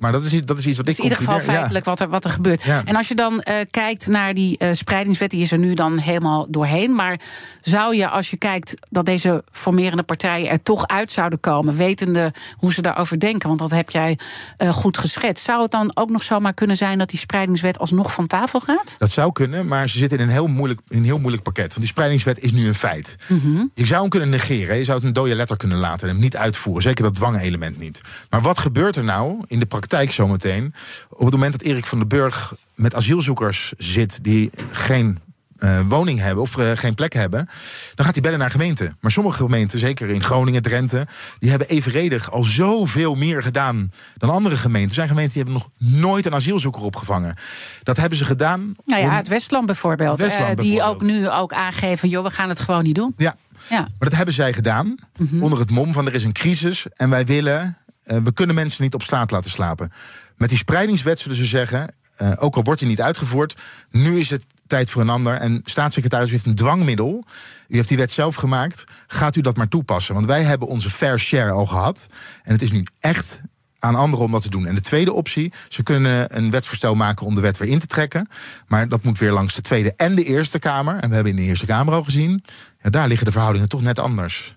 Maar 0.00 0.12
dat 0.12 0.24
is, 0.24 0.32
iets- 0.32 0.46
dat 0.46 0.58
is 0.58 0.66
iets 0.66 0.76
wat 0.76 0.86
Dus 0.86 0.94
ik 0.98 1.04
in 1.04 1.10
ieder 1.10 1.24
geval. 1.24 1.40
Ja. 1.40 1.44
feitelijk 1.52 1.84
wat, 1.84 2.00
er, 2.00 2.08
wat 2.08 2.24
er 2.24 2.30
gebeurt. 2.30 2.62
Ja. 2.62 2.82
En 2.84 2.96
als 2.96 3.08
je 3.08 3.14
dan 3.14 3.40
eh, 3.40 3.54
kijkt 3.70 4.06
naar 4.06 4.34
die 4.34 4.58
eh, 4.58 4.68
spreidingswet, 4.72 5.30
die 5.30 5.40
is 5.40 5.52
er 5.52 5.58
nu 5.58 5.74
dan 5.74 5.98
helemaal 5.98 6.46
doorheen. 6.48 6.94
Maar 6.94 7.20
zou 7.60 7.96
je, 7.96 8.08
als 8.08 8.30
je 8.30 8.36
kijkt 8.36 8.74
dat 8.90 9.06
deze 9.06 9.44
formerende 9.52 10.02
partijen 10.02 10.48
er 10.50 10.62
toch 10.62 10.86
uit 10.86 11.10
zouden 11.12 11.40
komen, 11.40 11.76
wetende 11.76 12.32
hoe 12.56 12.72
ze 12.72 12.82
daarover 12.82 13.20
denken, 13.20 13.48
want 13.48 13.60
dat 13.60 13.70
heb 13.70 13.90
jij 13.90 14.18
eh, 14.56 14.68
goed 14.68 14.98
geschetst, 14.98 15.44
zou 15.44 15.62
het 15.62 15.70
dan 15.70 15.90
ook 15.94 16.10
nog 16.10 16.22
zomaar 16.22 16.54
kunnen 16.54 16.76
zijn 16.76 16.98
dat 16.98 17.10
die 17.10 17.18
spreidingswet 17.18 17.78
alsnog 17.78 18.12
van 18.12 18.26
tafel 18.26 18.60
gaat? 18.60 18.94
Dat 18.98 19.10
zou 19.10 19.32
kunnen, 19.32 19.66
maar 19.66 19.88
ze 19.88 19.98
zitten 19.98 20.18
in 20.18 20.24
een 20.24 20.30
heel 20.30 20.46
moeilijk, 20.46 20.80
in 20.88 20.98
een 20.98 21.04
heel 21.04 21.18
moeilijk 21.18 21.42
pakket. 21.42 21.66
Want 21.66 21.78
die 21.80 21.88
spreidingswet 21.88 22.38
is 22.38 22.52
nu 22.52 22.66
een 22.68 22.74
feit. 22.74 23.16
Mhm. 23.28 23.64
Je 23.74 23.86
zou 23.86 24.00
hem 24.00 24.10
kunnen 24.10 24.28
negeren. 24.28 24.76
Je 24.76 24.84
zou 24.84 24.98
het 24.98 25.06
een 25.06 25.12
dode 25.12 25.34
letter 25.34 25.56
kunnen 25.56 25.78
laten 25.78 26.08
en 26.08 26.14
hem 26.14 26.22
niet 26.22 26.36
uitvoeren. 26.36 26.82
Zeker 26.82 27.04
dat 27.04 27.14
dwangelement 27.14 27.78
niet. 27.78 28.00
Maar 28.30 28.40
wat 28.40 28.58
gebeurt 28.58 28.96
er 28.96 29.04
nou 29.04 29.42
in 29.46 29.58
de 29.58 29.63
praktijk 29.66 30.12
zometeen? 30.12 30.74
Op 31.08 31.24
het 31.24 31.30
moment 31.34 31.52
dat 31.52 31.62
Erik 31.62 31.86
van 31.86 31.98
den 31.98 32.08
Burg 32.08 32.54
met 32.74 32.94
asielzoekers 32.94 33.72
zit 33.78 34.18
die 34.24 34.50
geen 34.70 35.18
eh, 35.54 35.80
woning 35.88 36.18
hebben 36.18 36.42
of 36.42 36.56
eh, 36.58 36.70
geen 36.74 36.94
plek 36.94 37.12
hebben, 37.12 37.48
dan 37.94 38.04
gaat 38.04 38.14
hij 38.14 38.22
bellen 38.22 38.38
naar 38.38 38.50
gemeenten. 38.50 38.96
Maar 39.00 39.10
sommige 39.10 39.36
gemeenten, 39.36 39.78
zeker 39.78 40.08
in 40.08 40.22
Groningen, 40.22 40.62
Drenthe, 40.62 41.06
die 41.38 41.50
hebben 41.50 41.68
evenredig 41.68 42.30
al 42.30 42.42
zoveel 42.44 43.14
meer 43.14 43.42
gedaan 43.42 43.92
dan 44.16 44.30
andere 44.30 44.56
gemeenten. 44.56 44.88
Er 44.88 44.94
zijn 44.94 45.08
gemeenten 45.08 45.34
die 45.34 45.42
hebben 45.42 45.62
nog 45.62 45.90
nooit 46.00 46.26
een 46.26 46.34
asielzoeker 46.34 46.82
opgevangen. 46.82 47.36
Dat 47.82 47.96
hebben 47.96 48.18
ze 48.18 48.24
gedaan. 48.24 48.76
Nou 48.84 49.02
ja, 49.02 49.08
om- 49.08 49.14
het 49.16 49.28
Westland 49.28 49.66
bijvoorbeeld. 49.66 50.18
Het 50.18 50.26
Westland 50.26 50.58
eh, 50.58 50.64
die 50.64 50.72
bijvoorbeeld. 50.76 51.02
ook 51.02 51.08
nu 51.08 51.30
ook 51.30 51.52
aangeven, 51.52 52.08
joh, 52.08 52.24
we 52.24 52.30
gaan 52.30 52.48
het 52.48 52.60
gewoon 52.60 52.82
niet 52.84 52.94
doen. 52.94 53.14
Ja, 53.16 53.34
Ja. 53.70 53.78
maar 53.80 53.90
dat 54.08 54.14
hebben 54.14 54.34
zij 54.34 54.52
gedaan. 54.52 54.94
Onder 55.40 55.58
het 55.58 55.70
mom 55.70 55.92
van 55.92 56.06
er 56.06 56.14
is 56.14 56.24
een 56.24 56.32
crisis 56.32 56.86
en 56.94 57.10
wij 57.10 57.26
willen. 57.26 57.78
Eh, 58.04 58.16
we 58.16 58.32
kunnen 58.32 58.54
mensen 58.54 58.82
niet 58.82 58.94
op 58.94 59.02
straat 59.02 59.30
laten 59.30 59.50
slapen. 59.50 59.92
Met 60.36 60.48
die 60.48 60.58
spreidingswet 60.58 61.18
zullen 61.18 61.36
ze 61.36 61.44
zeggen. 61.44 61.94
eh, 62.16 62.32
ook 62.38 62.56
al 62.56 62.62
wordt 62.62 62.80
die 62.80 62.88
niet 62.88 63.00
uitgevoerd. 63.00 63.56
Nu 63.90 64.18
is 64.18 64.30
het 64.30 64.46
tijd 64.66 64.90
voor 64.90 65.02
een 65.02 65.08
ander. 65.10 65.34
En 65.34 65.60
staatssecretaris 65.64 66.30
heeft 66.30 66.46
een 66.46 66.54
dwangmiddel. 66.54 67.24
U 67.68 67.76
heeft 67.76 67.88
die 67.88 67.96
wet 67.96 68.10
zelf 68.12 68.34
gemaakt. 68.34 68.84
Gaat 69.06 69.36
u 69.36 69.40
dat 69.40 69.56
maar 69.56 69.68
toepassen? 69.68 70.14
Want 70.14 70.26
wij 70.26 70.42
hebben 70.42 70.68
onze 70.68 70.90
fair 70.90 71.20
share 71.20 71.50
al 71.50 71.66
gehad. 71.66 72.06
En 72.42 72.52
het 72.52 72.62
is 72.62 72.72
nu 72.72 72.86
echt 73.00 73.40
aan 73.78 73.94
anderen 73.94 74.24
om 74.24 74.32
dat 74.32 74.42
te 74.42 74.50
doen. 74.50 74.66
En 74.66 74.74
de 74.74 74.80
tweede 74.80 75.12
optie, 75.12 75.52
ze 75.68 75.82
kunnen 75.82 76.36
een 76.36 76.50
wetsvoorstel 76.50 76.94
maken 76.94 77.26
om 77.26 77.34
de 77.34 77.40
wet 77.40 77.58
weer 77.58 77.68
in 77.68 77.78
te 77.78 77.86
trekken. 77.86 78.28
Maar 78.66 78.88
dat 78.88 79.02
moet 79.02 79.18
weer 79.18 79.32
langs 79.32 79.54
de 79.54 79.62
Tweede 79.62 79.92
en 79.96 80.14
de 80.14 80.24
Eerste 80.24 80.58
Kamer. 80.58 80.94
En 81.00 81.08
we 81.08 81.14
hebben 81.14 81.32
in 81.32 81.38
de 81.38 81.44
Eerste 81.44 81.66
Kamer 81.66 81.94
al 81.94 82.04
gezien. 82.04 82.44
Ja, 82.82 82.90
daar 82.90 83.08
liggen 83.08 83.26
de 83.26 83.32
verhoudingen 83.32 83.68
toch 83.68 83.82
net 83.82 83.98
anders. 83.98 84.56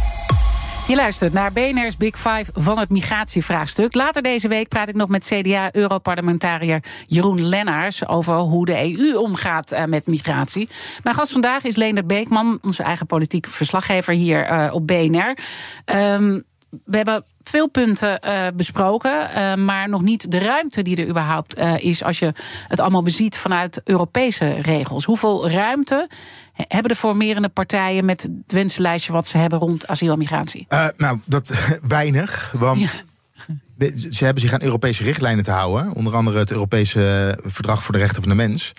Je 0.87 0.95
luistert 0.95 1.33
naar 1.33 1.51
BNR's 1.51 1.97
Big 1.97 2.15
Five 2.15 2.45
van 2.53 2.79
het 2.79 2.89
migratievraagstuk. 2.89 3.95
Later 3.95 4.21
deze 4.21 4.47
week 4.47 4.67
praat 4.67 4.89
ik 4.89 4.95
nog 4.95 5.09
met 5.09 5.25
CDA-europarlementariër 5.25 6.83
Jeroen 7.05 7.45
Lennaars 7.45 8.07
over 8.07 8.35
hoe 8.35 8.65
de 8.65 8.97
EU 8.97 9.15
omgaat 9.15 9.73
uh, 9.73 9.83
met 9.83 10.07
migratie. 10.07 10.69
Mijn 11.03 11.15
gast 11.15 11.31
vandaag 11.31 11.63
is 11.63 11.75
Leendert 11.75 12.07
Beekman, 12.07 12.59
onze 12.61 12.83
eigen 12.83 13.05
politiek 13.05 13.47
verslaggever 13.47 14.13
hier 14.13 14.51
uh, 14.51 14.73
op 14.73 14.87
BNR. 14.87 15.37
Um, 15.85 16.43
we 16.85 16.97
hebben 16.97 17.23
veel 17.43 17.69
punten 17.69 18.19
uh, 18.25 18.47
besproken, 18.53 19.29
uh, 19.29 19.55
maar 19.55 19.89
nog 19.89 20.01
niet 20.01 20.31
de 20.31 20.39
ruimte 20.39 20.81
die 20.81 20.95
er 20.95 21.07
überhaupt 21.07 21.57
uh, 21.57 21.83
is 21.83 22.03
als 22.03 22.19
je 22.19 22.33
het 22.67 22.79
allemaal 22.79 23.03
beziet 23.03 23.37
vanuit 23.37 23.81
Europese 23.83 24.49
regels. 24.49 25.05
Hoeveel 25.05 25.49
ruimte 25.49 26.09
hebben 26.53 26.91
de 26.91 26.97
formerende 26.97 27.49
partijen 27.49 28.05
met 28.05 28.21
het 28.21 28.31
wensenlijstje 28.47 29.11
wat 29.11 29.27
ze 29.27 29.37
hebben 29.37 29.59
rond 29.59 29.87
asiel 29.87 30.11
en 30.11 30.17
migratie? 30.17 30.67
nou, 30.97 31.19
dat 31.25 31.53
weinig, 31.87 32.53
want. 32.57 32.79
Ja. 32.79 32.89
Ze 34.09 34.25
hebben 34.25 34.43
zich 34.43 34.53
aan 34.53 34.61
Europese 34.61 35.03
richtlijnen 35.03 35.43
te 35.43 35.51
houden. 35.51 35.93
Onder 35.93 36.15
andere 36.15 36.39
het 36.39 36.51
Europese 36.51 37.37
Verdrag 37.43 37.83
voor 37.83 37.93
de 37.93 37.99
Rechten 37.99 38.21
van 38.21 38.31
de 38.31 38.37
Mens. 38.37 38.73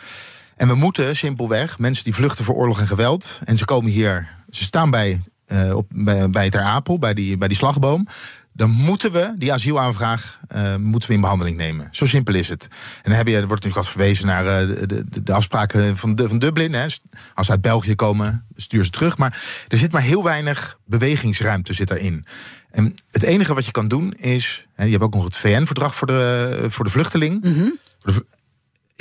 En 0.56 0.68
we 0.68 0.74
moeten 0.74 1.16
simpelweg 1.16 1.78
mensen 1.78 2.04
die 2.04 2.14
vluchten 2.14 2.44
voor 2.44 2.54
oorlog 2.54 2.80
en 2.80 2.86
geweld. 2.86 3.40
en 3.44 3.56
ze 3.56 3.64
komen 3.64 3.90
hier, 3.90 4.28
ze 4.50 4.64
staan 4.64 4.90
bij, 4.90 5.20
uh, 5.52 5.76
op, 5.76 5.86
bij, 5.94 6.30
bij 6.30 6.50
Ter 6.50 6.60
Apel, 6.60 6.98
bij 6.98 7.14
die, 7.14 7.36
bij 7.36 7.48
die 7.48 7.56
slagboom 7.56 8.06
dan 8.52 8.70
moeten 8.70 9.12
we 9.12 9.34
die 9.38 9.52
asielaanvraag 9.52 10.38
uh, 10.56 10.76
moeten 10.76 11.08
we 11.08 11.14
in 11.14 11.20
behandeling 11.20 11.56
nemen. 11.56 11.88
Zo 11.90 12.04
simpel 12.04 12.34
is 12.34 12.48
het. 12.48 12.68
En 12.70 13.10
dan 13.10 13.12
heb 13.12 13.26
je, 13.26 13.36
er 13.36 13.46
wordt 13.46 13.64
natuurlijk 13.64 13.86
al 13.86 13.92
verwezen 13.92 14.26
naar 14.26 14.44
uh, 14.44 14.76
de, 14.76 14.86
de, 14.86 15.22
de, 15.22 15.32
afspraken 15.32 15.96
van, 15.96 16.14
de, 16.14 16.28
van 16.28 16.38
Dublin. 16.38 16.72
Hè. 16.72 16.86
Als 17.34 17.46
ze 17.46 17.52
uit 17.52 17.60
België 17.60 17.94
komen, 17.94 18.46
stuur 18.56 18.84
ze 18.84 18.90
terug. 18.90 19.18
Maar 19.18 19.64
er 19.68 19.78
zit 19.78 19.92
maar 19.92 20.02
heel 20.02 20.24
weinig 20.24 20.78
bewegingsruimte 20.84 21.72
zit 21.72 21.88
daarin. 21.88 22.26
En 22.70 22.94
het 23.10 23.22
enige 23.22 23.54
wat 23.54 23.64
je 23.64 23.70
kan 23.70 23.88
doen 23.88 24.12
is. 24.12 24.66
Hè, 24.74 24.84
je 24.84 24.90
hebt 24.90 25.02
ook 25.02 25.14
nog 25.14 25.24
het 25.24 25.36
VN-verdrag 25.36 25.94
voor 25.94 26.06
de, 26.06 26.66
voor 26.68 26.84
de 26.84 26.90
vluchteling. 26.90 27.44
Mm 27.44 27.54
-hmm 27.54 27.78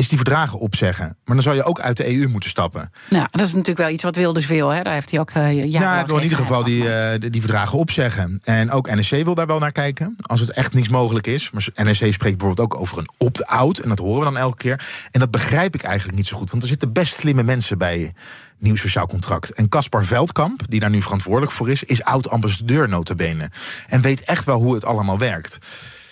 is 0.01 0.07
die 0.07 0.17
verdragen 0.17 0.59
opzeggen. 0.59 1.05
Maar 1.05 1.35
dan 1.35 1.41
zou 1.41 1.55
je 1.55 1.63
ook 1.63 1.79
uit 1.79 1.97
de 1.97 2.17
EU 2.17 2.27
moeten 2.27 2.49
stappen. 2.49 2.91
Nou, 3.09 3.27
dat 3.31 3.41
is 3.41 3.51
natuurlijk 3.51 3.77
wel 3.77 3.89
iets 3.89 4.03
wat 4.03 4.15
Wilders 4.15 4.47
wil. 4.47 4.69
Hè? 4.69 4.81
Daar 4.81 4.93
heeft 4.93 5.11
hij 5.11 5.19
ook 5.19 5.31
uh, 5.33 5.65
Ja, 5.71 6.05
wil 6.05 6.17
in 6.17 6.23
ieder 6.23 6.37
geval 6.37 6.63
die, 6.63 6.83
uh, 6.83 7.11
die 7.29 7.41
verdragen 7.41 7.77
opzeggen. 7.77 8.39
En 8.43 8.71
ook 8.71 8.95
NSC 8.95 9.09
wil 9.09 9.35
daar 9.35 9.47
wel 9.47 9.59
naar 9.59 9.71
kijken. 9.71 10.15
Als 10.21 10.39
het 10.39 10.51
echt 10.51 10.73
niets 10.73 10.89
mogelijk 10.89 11.27
is. 11.27 11.51
Maar 11.51 11.67
NSC 11.73 12.13
spreekt 12.13 12.37
bijvoorbeeld 12.37 12.59
ook 12.59 12.81
over 12.81 12.97
een 12.97 13.09
opt-out. 13.17 13.77
En 13.77 13.89
dat 13.89 13.99
horen 13.99 14.19
we 14.19 14.25
dan 14.25 14.37
elke 14.37 14.57
keer. 14.57 14.85
En 15.11 15.19
dat 15.19 15.31
begrijp 15.31 15.75
ik 15.75 15.81
eigenlijk 15.81 16.17
niet 16.17 16.27
zo 16.27 16.37
goed. 16.37 16.51
Want 16.51 16.63
er 16.63 16.69
zitten 16.69 16.93
best 16.93 17.13
slimme 17.13 17.43
mensen 17.43 17.77
bij 17.77 18.13
nieuw 18.57 18.75
sociaal 18.75 19.07
contract. 19.07 19.53
En 19.53 19.69
Caspar 19.69 20.05
Veldkamp, 20.05 20.61
die 20.69 20.79
daar 20.79 20.89
nu 20.89 21.01
verantwoordelijk 21.01 21.51
voor 21.51 21.69
is... 21.69 21.83
is 21.83 22.03
oud-ambassadeur 22.03 22.89
notabene. 22.89 23.49
En 23.87 24.01
weet 24.01 24.23
echt 24.23 24.45
wel 24.45 24.61
hoe 24.61 24.73
het 24.73 24.85
allemaal 24.85 25.17
werkt. 25.17 25.57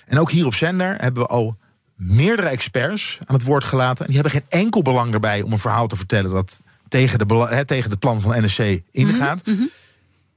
En 0.06 0.20
ook 0.20 0.32
hier 0.32 0.46
op 0.46 0.56
zender 0.56 0.96
hebben 0.98 1.24
we 1.24 1.30
al 1.30 1.58
meerdere 2.00 2.48
experts 2.48 3.18
aan 3.26 3.36
het 3.36 3.44
woord 3.44 3.64
gelaten. 3.64 4.06
En 4.06 4.12
die 4.12 4.22
hebben 4.22 4.42
geen 4.42 4.62
enkel 4.62 4.82
belang 4.82 5.14
erbij 5.14 5.42
om 5.42 5.52
een 5.52 5.60
verhaal 5.60 5.88
te 5.88 5.96
vertellen 5.96 6.32
dat 6.32 6.62
tegen, 6.88 7.20
de, 7.20 7.48
he, 7.50 7.66
tegen 7.66 7.90
het 7.90 8.00
plan 8.00 8.22
van 8.22 8.44
NSC 8.44 8.82
ingaat. 8.92 9.46
Mm 9.46 9.56
-hmm. 9.56 9.70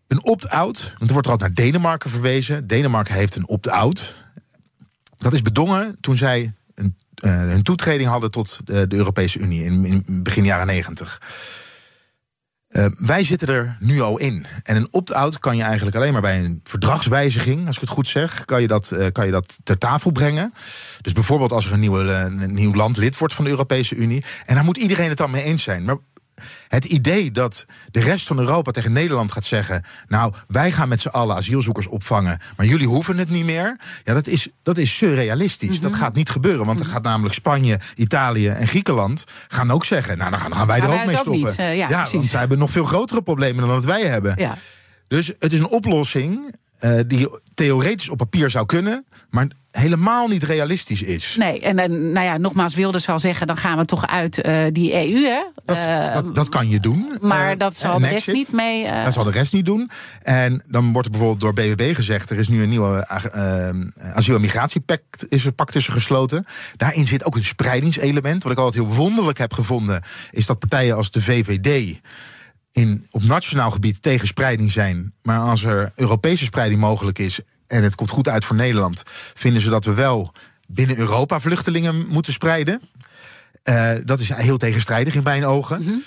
Een 0.06 0.24
opt-out, 0.24 0.94
want 0.98 1.06
er 1.06 1.12
wordt 1.12 1.26
er 1.26 1.32
altijd 1.32 1.56
naar 1.56 1.66
Denemarken 1.66 2.10
verwezen. 2.10 2.66
Denemarken 2.66 3.14
heeft 3.14 3.36
een 3.36 3.48
opt-out. 3.48 4.14
Dat 5.18 5.32
is 5.32 5.42
bedongen 5.42 5.96
toen 6.00 6.16
zij 6.16 6.52
een, 6.74 6.96
uh, 7.24 7.52
een 7.52 7.62
toetreding 7.62 8.08
hadden 8.08 8.30
tot 8.30 8.60
de, 8.64 8.86
de 8.86 8.96
Europese 8.96 9.38
Unie 9.38 9.64
in, 9.64 9.84
in 9.84 10.22
begin 10.22 10.44
jaren 10.44 10.66
negentig. 10.66 11.20
Uh, 12.72 12.86
wij 12.98 13.22
zitten 13.22 13.48
er 13.48 13.76
nu 13.80 14.00
al 14.00 14.18
in. 14.18 14.46
En 14.62 14.76
een 14.76 14.88
opt-out 14.90 15.38
kan 15.38 15.56
je 15.56 15.62
eigenlijk 15.62 15.96
alleen 15.96 16.12
maar 16.12 16.22
bij 16.22 16.44
een 16.44 16.60
verdragswijziging, 16.64 17.66
als 17.66 17.74
ik 17.76 17.80
het 17.80 17.90
goed 17.90 18.08
zeg, 18.08 18.44
kan 18.44 18.60
je 18.60 18.66
dat, 18.66 18.90
uh, 18.94 19.06
kan 19.12 19.26
je 19.26 19.32
dat 19.32 19.58
ter 19.64 19.78
tafel 19.78 20.10
brengen. 20.10 20.52
Dus 21.00 21.12
bijvoorbeeld 21.12 21.52
als 21.52 21.66
er 21.66 21.72
een, 21.72 21.80
nieuwe, 21.80 22.10
een 22.10 22.54
nieuw 22.54 22.74
land 22.74 22.96
lid 22.96 23.18
wordt 23.18 23.34
van 23.34 23.44
de 23.44 23.50
Europese 23.50 23.94
Unie. 23.94 24.24
En 24.44 24.54
daar 24.54 24.64
moet 24.64 24.76
iedereen 24.76 25.08
het 25.08 25.18
dan 25.18 25.30
mee 25.30 25.42
eens 25.42 25.62
zijn. 25.62 25.84
Maar 25.84 25.96
het 26.74 26.84
idee 26.84 27.30
dat 27.30 27.64
de 27.90 28.00
rest 28.00 28.26
van 28.26 28.38
Europa 28.38 28.70
tegen 28.70 28.92
Nederland 28.92 29.32
gaat 29.32 29.44
zeggen: 29.44 29.84
Nou, 30.08 30.32
wij 30.48 30.72
gaan 30.72 30.88
met 30.88 31.00
z'n 31.00 31.08
allen 31.08 31.36
asielzoekers 31.36 31.86
opvangen, 31.86 32.40
maar 32.56 32.66
jullie 32.66 32.86
hoeven 32.86 33.18
het 33.18 33.30
niet 33.30 33.44
meer. 33.44 33.76
Ja, 34.04 34.14
dat 34.14 34.26
is, 34.26 34.48
dat 34.62 34.78
is 34.78 34.96
surrealistisch. 34.96 35.68
Mm 35.68 35.82
-hmm. 35.82 35.90
Dat 35.90 35.98
gaat 35.98 36.14
niet 36.14 36.30
gebeuren, 36.30 36.66
want 36.66 36.78
dan 36.78 36.86
gaat 36.86 37.02
namelijk 37.02 37.34
Spanje, 37.34 37.80
Italië 37.94 38.48
en 38.48 38.68
Griekenland 38.68 39.24
gaan 39.48 39.70
ook 39.70 39.84
zeggen: 39.84 40.18
Nou, 40.18 40.30
dan 40.30 40.40
gaan, 40.40 40.50
dan 40.50 40.58
gaan 40.58 40.66
wij 40.66 40.80
gaan 40.80 40.90
er 40.90 41.00
ook 41.00 41.06
mee 41.06 41.16
stoppen. 41.16 41.42
Niet, 41.42 41.58
uh, 41.58 41.76
ja, 41.76 41.88
ja 41.88 42.08
want 42.12 42.24
zij 42.24 42.40
hebben 42.40 42.58
nog 42.58 42.70
veel 42.70 42.84
grotere 42.84 43.22
problemen 43.22 43.66
dan 43.66 43.74
dat 43.74 43.84
wij 43.84 44.02
hebben. 44.02 44.34
Ja. 44.36 44.56
Dus 45.12 45.32
het 45.38 45.52
is 45.52 45.58
een 45.58 45.68
oplossing 45.68 46.54
uh, 46.80 47.00
die 47.06 47.28
theoretisch 47.54 48.08
op 48.08 48.18
papier 48.18 48.50
zou 48.50 48.66
kunnen, 48.66 49.04
maar 49.30 49.46
helemaal 49.70 50.28
niet 50.28 50.42
realistisch 50.42 51.02
is. 51.02 51.34
Nee, 51.38 51.60
en, 51.60 51.78
en 51.78 52.12
nou 52.12 52.26
ja, 52.26 52.36
nogmaals, 52.36 52.74
wilde 52.74 52.98
zal 52.98 53.18
zeggen, 53.18 53.46
dan 53.46 53.56
gaan 53.56 53.78
we 53.78 53.84
toch 53.84 54.06
uit 54.06 54.46
uh, 54.46 54.64
die 54.70 54.92
EU, 54.92 55.24
hè? 55.24 55.42
Dat, 55.64 55.76
uh, 55.76 56.14
dat, 56.14 56.34
dat, 56.34 56.48
kan 56.48 56.68
je 56.68 56.80
doen. 56.80 57.12
Maar 57.20 57.58
dat 57.58 57.76
zal 57.76 57.98
de 57.98 58.08
rest 58.08 58.32
niet 58.32 58.52
mee. 58.52 59.04
Dat 59.04 59.12
zal 59.12 59.24
de 59.24 59.30
rest 59.30 59.52
niet 59.52 59.66
doen. 59.66 59.90
En 60.22 60.62
dan 60.66 60.92
wordt 60.92 61.06
er 61.06 61.12
bijvoorbeeld 61.12 61.40
door 61.40 61.52
BBB 61.52 61.94
gezegd: 61.94 62.30
er 62.30 62.38
is 62.38 62.48
nu 62.48 62.62
een 62.62 62.68
nieuwe 62.68 63.08
asiel- 64.14 64.34
en 64.34 64.40
migratiepact 64.40 65.24
is 65.28 65.44
er 65.44 65.52
pact 65.52 65.72
tussen 65.72 65.92
gesloten. 65.92 66.44
Daarin 66.76 67.06
zit 67.06 67.24
ook 67.24 67.36
een 67.36 67.44
spreidingselement. 67.44 68.42
Wat 68.42 68.52
ik 68.52 68.58
altijd 68.58 68.84
heel 68.84 68.94
wonderlijk 68.94 69.38
heb 69.38 69.52
gevonden, 69.52 70.02
is 70.30 70.46
dat 70.46 70.58
partijen 70.58 70.96
als 70.96 71.10
de 71.10 71.20
VVD 71.20 72.00
in, 72.72 73.06
op 73.10 73.22
nationaal 73.22 73.70
gebied 73.70 74.02
tegen 74.02 74.26
spreiding 74.26 74.72
zijn. 74.72 75.14
Maar 75.22 75.38
als 75.38 75.62
er 75.62 75.92
Europese 75.96 76.44
spreiding 76.44 76.80
mogelijk 76.80 77.18
is 77.18 77.40
en 77.66 77.82
het 77.82 77.94
komt 77.94 78.10
goed 78.10 78.28
uit 78.28 78.44
voor 78.44 78.56
Nederland, 78.56 79.02
vinden 79.34 79.62
ze 79.62 79.70
dat 79.70 79.84
we 79.84 79.94
wel 79.94 80.32
binnen 80.66 80.98
Europa 80.98 81.40
vluchtelingen 81.40 82.06
moeten 82.08 82.32
spreiden. 82.32 82.82
Uh, 83.64 83.92
dat 84.04 84.20
is 84.20 84.34
heel 84.34 84.56
tegenstrijdig 84.56 85.14
in 85.14 85.22
mijn 85.22 85.44
ogen. 85.44 85.80
Mm 85.80 85.86
-hmm. 85.86 86.02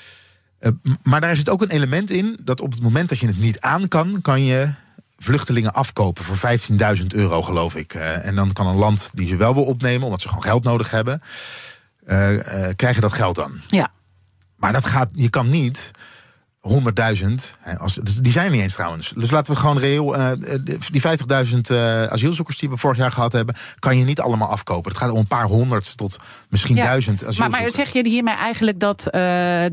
uh, 0.59 0.72
maar 1.01 1.22
daar 1.22 1.36
zit 1.36 1.49
ook 1.49 1.61
een 1.61 1.70
element 1.70 2.11
in 2.11 2.38
dat 2.41 2.61
op 2.61 2.72
het 2.72 2.82
moment 2.82 3.09
dat 3.09 3.20
je 3.20 3.28
het 3.28 3.39
niet 3.39 3.59
aan 3.59 3.88
kan, 3.88 4.22
kan 4.22 4.43
je 4.43 4.70
vluchtelingen 5.18 5.74
afkopen 5.74 6.24
voor 6.24 6.57
15.000 6.97 7.05
euro, 7.07 7.41
geloof 7.41 7.76
ik. 7.76 7.93
Uh, 7.93 8.26
en 8.26 8.36
dan 8.36 8.53
kan 8.53 8.68
een 8.68 8.76
land 8.76 9.09
die 9.13 9.28
ze 9.28 9.36
wel 9.36 9.53
wil 9.53 9.63
opnemen, 9.63 10.05
omdat 10.05 10.22
ze 10.22 10.28
gewoon 10.28 10.43
geld 10.43 10.63
nodig 10.63 10.91
hebben, 10.91 11.22
krijgen 12.76 13.01
dat 13.01 13.13
geld 13.13 13.36
dan. 13.36 13.61
Ja. 13.68 13.91
Maar 14.55 14.74
dat 14.74 14.86
gaat, 14.86 15.09
je 15.13 15.30
kan 15.30 15.49
niet 15.49 15.91
100.000. 16.70 16.74
Die 18.22 18.32
zijn 18.32 18.45
er 18.45 18.51
niet 18.51 18.61
eens 18.61 18.74
trouwens. 18.74 19.13
Dus 19.16 19.32
laten 19.32 19.53
we 19.53 19.59
gewoon 19.59 19.80
reëel. 19.80 20.18
Uh, 20.18 20.32
die 20.91 21.01
50.000 21.01 21.07
uh, 21.72 22.03
asielzoekers 22.03 22.57
die 22.57 22.70
we 22.70 22.78
vorig 22.78 22.97
jaar 22.97 23.11
gehad 23.11 23.32
hebben, 23.32 23.55
kan 23.80 23.97
je 23.97 24.05
niet 24.05 24.20
allemaal 24.20 24.49
afkopen. 24.49 24.91
Het 24.91 25.01
gaat 25.01 25.11
om 25.11 25.18
een 25.18 25.28
paar 25.28 25.45
honderd 25.45 25.97
tot 25.97 26.18
misschien 26.49 26.76
ja, 26.76 26.84
duizend 26.84 27.16
asielzoekers. 27.16 27.51
Maar, 27.51 27.61
maar 27.61 27.72
zeg 27.72 27.93
je 27.93 28.09
hiermee 28.09 28.36
eigenlijk 28.36 28.80
dat 28.80 29.05
uh, 29.05 29.11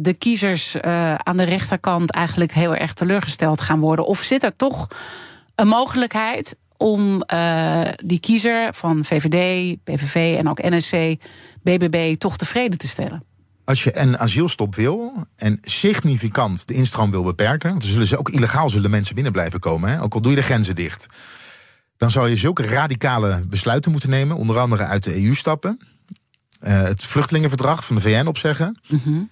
de 0.01 0.15
kiezers 0.19 0.81
aan 1.17 1.37
de 1.37 1.43
rechterkant 1.43 2.11
eigenlijk 2.11 2.53
heel 2.53 2.75
erg 2.75 2.93
teleurgesteld 2.93 3.61
gaan 3.61 3.81
worden? 3.81 4.07
Of 4.07 4.21
zit 4.21 4.43
er 4.43 4.57
toch 4.57 4.89
een 5.55 5.69
mogelijkheid 5.69 6.57
om 6.77 7.23
die 8.05 8.21
kiezer 8.21 8.75
van 8.75 9.05
VVD, 9.05 9.77
PVV 9.85 10.37
en 10.39 10.49
ook 10.49 10.63
NSC, 10.63 11.15
BBB 11.63 12.17
toch 12.17 12.37
tevreden 12.37 12.79
te 12.79 12.89
stellen? 12.89 13.32
Als 13.65 13.85
je 13.85 13.99
een 13.99 14.19
asielstop 14.19 14.75
wil 14.75 15.27
en 15.37 15.59
significant 15.61 16.67
de 16.67 16.75
instroom 16.75 17.11
wil 17.11 17.23
beperken, 17.23 17.71
want 17.71 17.83
er 17.83 17.89
zullen 17.89 18.07
ze 18.07 18.19
ook 18.19 18.29
illegaal 18.29 18.71
zullen 18.71 18.91
mensen 18.91 19.15
binnen 19.15 19.33
blijven 19.33 19.61
komen, 19.61 19.91
hè, 19.91 20.03
ook 20.03 20.15
al 20.15 20.21
doe 20.21 20.31
je 20.31 20.37
de 20.37 20.45
grenzen 20.45 20.75
dicht, 20.75 21.07
dan 21.97 22.11
zou 22.11 22.29
je 22.29 22.37
zulke 22.37 22.67
radicale 22.67 23.45
besluiten 23.49 23.91
moeten 23.91 24.11
nemen, 24.11 24.37
onder 24.37 24.59
andere 24.59 24.85
uit 24.85 25.05
de 25.05 25.25
EU 25.25 25.35
stappen, 25.35 25.79
uh, 26.61 26.83
het 26.83 27.05
vluchtelingenverdrag 27.05 27.85
van 27.85 27.97
de 27.97 28.03
VN 28.03 28.27
opzeggen. 28.27 28.81
Mm 28.89 29.01
-hmm. 29.05 29.31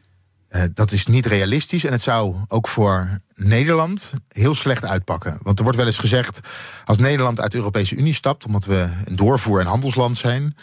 uh, 0.51 0.63
dat 0.75 0.93
is 0.93 1.07
niet 1.07 1.27
realistisch 1.27 1.85
en 1.85 1.93
het 1.93 2.01
zou 2.01 2.37
ook 2.49 2.69
voor 2.69 3.21
Nederland 3.35 4.13
heel 4.29 4.55
slecht 4.55 4.85
uitpakken. 4.85 5.39
Want 5.43 5.57
er 5.59 5.63
wordt 5.65 5.79
wel 5.79 5.87
eens 5.87 5.99
gezegd, 5.99 6.41
als 6.85 6.99
Nederland 6.99 7.41
uit 7.41 7.53
de 7.53 7.59
Europese 7.59 7.97
Unie 7.97 8.15
stapt, 8.15 8.47
omdat 8.47 8.65
we 8.65 8.89
een 9.05 9.17
doorvoer- 9.17 9.61
en 9.61 9.67
handelsland 9.67 10.17
zijn, 10.17 10.57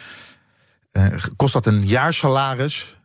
uh, 0.92 1.06
kost 1.36 1.54
dat 1.54 1.66
een 1.66 1.88
jaarsalaris 1.88 2.98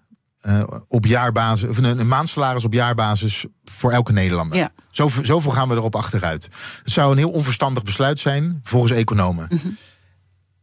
uh, 0.46 0.62
op 0.88 1.06
jaarbasis, 1.06 1.68
of 1.68 1.78
een, 1.78 1.98
een 1.98 2.08
maandsalaris 2.08 2.64
op 2.64 2.72
jaarbasis 2.72 3.46
voor 3.64 3.92
elke 3.92 4.12
Nederlander. 4.12 4.58
Ja. 4.58 4.70
Zoveel, 4.90 5.24
zoveel 5.24 5.50
gaan 5.50 5.68
we 5.68 5.74
erop 5.74 5.96
achteruit. 5.96 6.48
Het 6.82 6.92
zou 6.92 7.12
een 7.12 7.18
heel 7.18 7.30
onverstandig 7.30 7.82
besluit 7.82 8.18
zijn, 8.18 8.60
volgens 8.62 8.92
economen. 8.92 9.46
Mm 9.50 9.58
-hmm. 9.62 9.76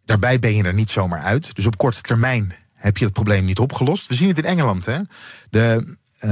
Daarbij 0.06 0.40
ben 0.40 0.56
je 0.56 0.64
er 0.64 0.74
niet 0.74 0.90
zomaar 0.90 1.22
uit. 1.22 1.56
Dus 1.56 1.66
op 1.66 1.78
korte 1.78 2.02
termijn 2.02 2.54
heb 2.74 2.98
je 2.98 3.06
het 3.06 3.14
probleem 3.14 3.46
niet 3.46 3.60
opgelost. 3.60 4.08
We 4.08 4.14
zien 4.14 4.28
het 4.28 4.38
in 4.38 4.46
Engeland. 4.46 4.86
Hè? 4.86 5.00
De, 5.50 5.96
uh, 6.22 6.32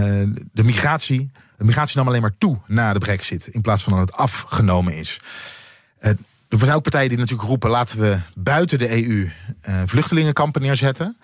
de 0.52 0.64
migratie, 0.64 1.32
de 1.58 1.64
migratie 1.64 1.98
nam 1.98 2.08
alleen 2.08 2.22
maar 2.22 2.38
toe 2.38 2.58
na 2.68 2.94
de 2.94 3.00
brexit, 3.00 3.48
in 3.48 3.62
plaats 3.62 3.84
van 3.84 3.94
dat 3.94 4.02
het 4.02 4.18
afgenomen 4.18 4.98
is. 4.98 5.20
Uh, 6.00 6.10
er 6.50 6.58
zijn 6.60 6.72
ook 6.72 6.82
partijen 6.82 7.10
die 7.10 7.18
natuurlijk 7.18 7.48
roepen: 7.48 7.70
laten 7.70 8.00
we 8.00 8.20
buiten 8.36 8.78
de 8.80 9.06
EU 9.06 9.30
vluchtelingenkampen 9.86 10.62
neerzetten. 10.62 11.18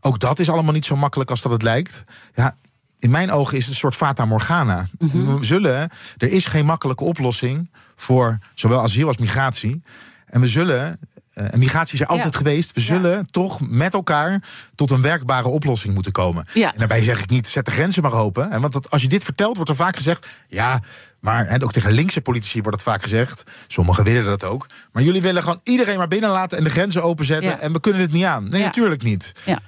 Ook 0.00 0.18
dat 0.20 0.38
is 0.38 0.50
allemaal 0.50 0.72
niet 0.72 0.84
zo 0.84 0.96
makkelijk 0.96 1.30
als 1.30 1.42
dat 1.42 1.52
het 1.52 1.62
lijkt. 1.62 2.04
Ja, 2.34 2.54
in 2.98 3.10
mijn 3.10 3.30
ogen 3.30 3.56
is 3.56 3.62
het 3.64 3.72
een 3.72 3.78
soort 3.78 3.94
fata 3.96 4.24
morgana. 4.24 4.86
We 4.98 5.38
zullen, 5.40 5.90
er 6.16 6.28
is 6.32 6.46
geen 6.46 6.64
makkelijke 6.66 7.04
oplossing 7.04 7.70
voor 7.96 8.38
zowel 8.54 8.80
asiel 8.82 9.06
als 9.06 9.18
migratie. 9.18 9.82
En 10.26 10.40
we 10.40 10.48
zullen, 10.48 10.98
eh, 11.34 11.52
en 11.52 11.58
migratie 11.58 11.94
is 11.94 12.00
er 12.00 12.06
altijd 12.06 12.32
Ja. 12.32 12.38
geweest, 12.38 12.72
we 12.72 12.80
zullen 12.80 13.26
toch 13.30 13.60
met 13.68 13.92
elkaar 13.94 14.42
tot 14.74 14.90
een 14.90 15.02
werkbare 15.02 15.48
oplossing 15.48 15.94
moeten 15.94 16.12
komen. 16.12 16.44
Ja. 16.52 16.72
En 16.72 16.78
daarbij 16.78 17.02
zeg 17.02 17.20
ik 17.22 17.30
niet, 17.30 17.48
zet 17.48 17.64
de 17.64 17.70
grenzen 17.70 18.02
maar 18.02 18.12
open. 18.12 18.50
En 18.50 18.60
want 18.60 18.72
dat, 18.72 18.90
als 18.90 19.02
je 19.02 19.08
dit 19.08 19.24
vertelt, 19.24 19.54
wordt 19.56 19.70
er 19.70 19.76
vaak 19.76 19.96
gezegd, 19.96 20.26
ja, 20.48 20.80
maar 21.20 21.46
en 21.46 21.62
ook 21.64 21.72
tegen 21.72 21.92
linkse 21.92 22.20
politici 22.20 22.60
wordt 22.62 22.76
het 22.76 22.86
vaak 22.88 23.02
gezegd. 23.02 23.42
Sommigen 23.66 24.04
willen 24.04 24.24
dat 24.24 24.44
ook. 24.44 24.66
Maar 24.92 25.02
jullie 25.02 25.22
willen 25.22 25.42
gewoon 25.42 25.60
iedereen 25.64 25.96
maar 25.96 26.08
binnenlaten 26.08 26.58
en 26.58 26.64
de 26.64 26.70
grenzen 26.70 27.02
openzetten. 27.02 27.60
En 27.60 27.72
we 27.72 27.80
kunnen 27.80 28.00
het 28.02 28.12
niet 28.12 28.24
aan. 28.24 28.48
Nee, 28.50 28.62
natuurlijk 28.62 29.02
niet. 29.02 29.32
Ja. 29.44 29.58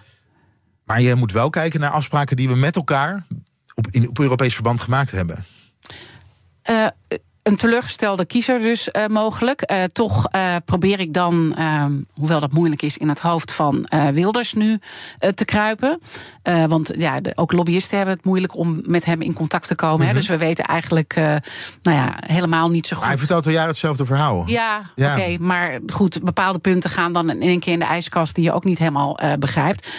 Maar 0.91 1.01
je 1.01 1.15
moet 1.15 1.33
wel 1.33 1.51
kijken 1.51 1.81
naar 1.81 1.91
afspraken 1.91 2.37
die 2.37 2.49
we 2.49 2.57
met 2.57 2.77
elkaar 2.77 3.27
op, 3.75 3.87
in, 3.91 4.09
op 4.09 4.19
Europees 4.19 4.55
verband 4.55 4.81
gemaakt 4.81 5.11
hebben. 5.11 5.45
Eh, 6.63 6.87
een 7.43 7.57
teleurgestelde 7.57 8.25
kiezer 8.25 8.59
dus 8.61 8.91
eh, 8.91 9.07
mogelijk. 9.07 9.61
Eh, 9.61 9.83
toch 9.85 10.27
eh, 10.31 10.57
probeer 10.65 11.01
ik 11.01 11.13
dan, 11.13 11.55
ehm, 11.57 11.93
hoewel 12.15 12.41
dat 12.41 12.53
moeilijk 12.53 12.83
is, 12.83 12.97
in 12.99 13.09
het 13.09 13.19
hoofd 13.19 13.53
van 13.53 13.87
Wilders 14.13 14.53
nu 14.53 14.79
te 15.35 15.45
kruipen. 15.45 15.99
Want 16.69 16.91
ja, 16.97 17.21
de- 17.21 17.33
ook 17.35 17.53
lobbyisten 17.53 17.97
hebben 17.97 18.15
het 18.17 18.25
moeilijk 18.25 18.57
om 18.57 18.81
met 18.85 19.05
hem 19.05 19.21
in 19.23 19.35
contact 19.35 19.67
te 19.69 19.75
komen. 19.75 20.07
hè. 20.07 20.13
Dus 20.13 20.27
we 20.29 20.39
weten 20.39 20.65
eigenlijk 20.65 21.15
nou 21.83 21.97
ja, 21.97 22.17
helemaal 22.27 22.69
niet 22.71 22.87
zo 22.87 22.91
goed. 22.97 22.99
Maar 23.05 23.09
hij 23.15 23.19
vertelt 23.19 23.47
al 23.47 23.53
jaren 23.53 23.69
hetzelfde 23.69 24.05
verhaal. 24.07 24.43
Ja, 24.47 24.83
Ja. 24.95 25.13
oké. 25.17 25.43
maar 25.43 25.79
goed, 25.87 26.23
bepaalde 26.23 26.59
punten 26.59 26.91
gaan 26.91 27.13
dan 27.13 27.31
in 27.31 27.43
één 27.43 27.61
keer 27.61 27.73
in 27.73 27.79
de 27.79 27.85
ijskast 27.85 28.35
die 28.35 28.45
je 28.45 28.53
ook 28.53 28.65
niet 28.65 28.79
helemaal 28.79 29.19
begrijpt. 29.39 29.91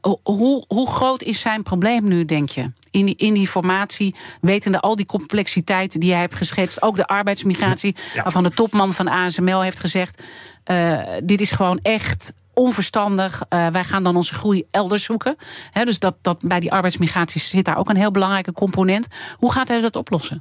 Ho- 0.00 0.20
hoe, 0.22 0.64
hoe 0.68 0.88
groot 0.90 1.22
is 1.22 1.40
zijn 1.40 1.62
probleem 1.62 2.04
nu, 2.08 2.24
denk 2.24 2.48
je? 2.48 2.70
In 2.90 3.06
die, 3.06 3.16
in 3.16 3.34
die 3.34 3.48
formatie, 3.48 4.14
wetende 4.40 4.80
al 4.80 4.96
die 4.96 5.06
complexiteit 5.06 6.00
die 6.00 6.10
hij 6.10 6.20
heeft 6.20 6.34
geschetst, 6.34 6.82
ook 6.82 6.96
de 6.96 7.06
arbeidsmigratie, 7.06 7.96
Ja. 8.14 8.22
waarvan 8.22 8.42
de 8.42 8.50
topman 8.50 8.92
van 8.92 9.08
ASML 9.08 9.60
heeft 9.60 9.80
gezegd: 9.80 10.22
eh, 10.64 10.98
dit 11.24 11.40
is 11.40 11.50
gewoon 11.50 11.78
echt 11.82 12.32
onverstandig. 12.54 13.42
Eh, 13.48 13.66
wij 13.66 13.84
gaan 13.84 14.02
dan 14.02 14.16
onze 14.16 14.34
groei 14.34 14.64
elders 14.70 15.04
zoeken. 15.04 15.36
Dus 15.84 15.98
dat, 15.98 16.16
dat 16.22 16.44
bij 16.48 16.60
die 16.60 16.72
arbeidsmigratie 16.72 17.40
zit 17.40 17.64
daar 17.64 17.76
ook 17.76 17.88
een 17.88 17.96
heel 17.96 18.10
belangrijke 18.10 18.52
component. 18.52 19.06
Hoe 19.36 19.52
gaat 19.52 19.68
hij 19.68 19.80
dat 19.80 19.96
oplossen? 19.96 20.40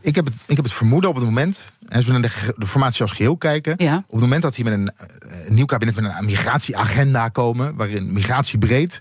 Ik, 0.00 0.14
heb 0.14 0.24
het, 0.24 0.34
ik 0.46 0.56
heb 0.56 0.64
het 0.64 0.74
vermoeden 0.74 1.10
op 1.10 1.16
het 1.16 1.24
moment, 1.24 1.68
als 1.88 2.04
we 2.06 2.12
naar 2.12 2.20
de, 2.22 2.54
de 2.56 2.66
formatie 2.66 3.02
als 3.02 3.10
geheel 3.10 3.36
kijken, 3.36 3.74
Ja. 3.76 3.96
op 3.96 4.12
het 4.12 4.20
moment 4.20 4.42
dat 4.42 4.56
hij 4.56 4.64
met 4.64 4.72
een, 4.74 4.90
eh, 4.96 5.46
een 5.46 5.54
nieuw 5.54 5.64
kabinet 5.64 5.94
met 5.94 6.04
een 6.18 6.24
migratieagenda 6.24 7.28
komen, 7.28 7.76
waarin 7.76 8.12
migratie 8.12 8.58
breed 8.58 8.98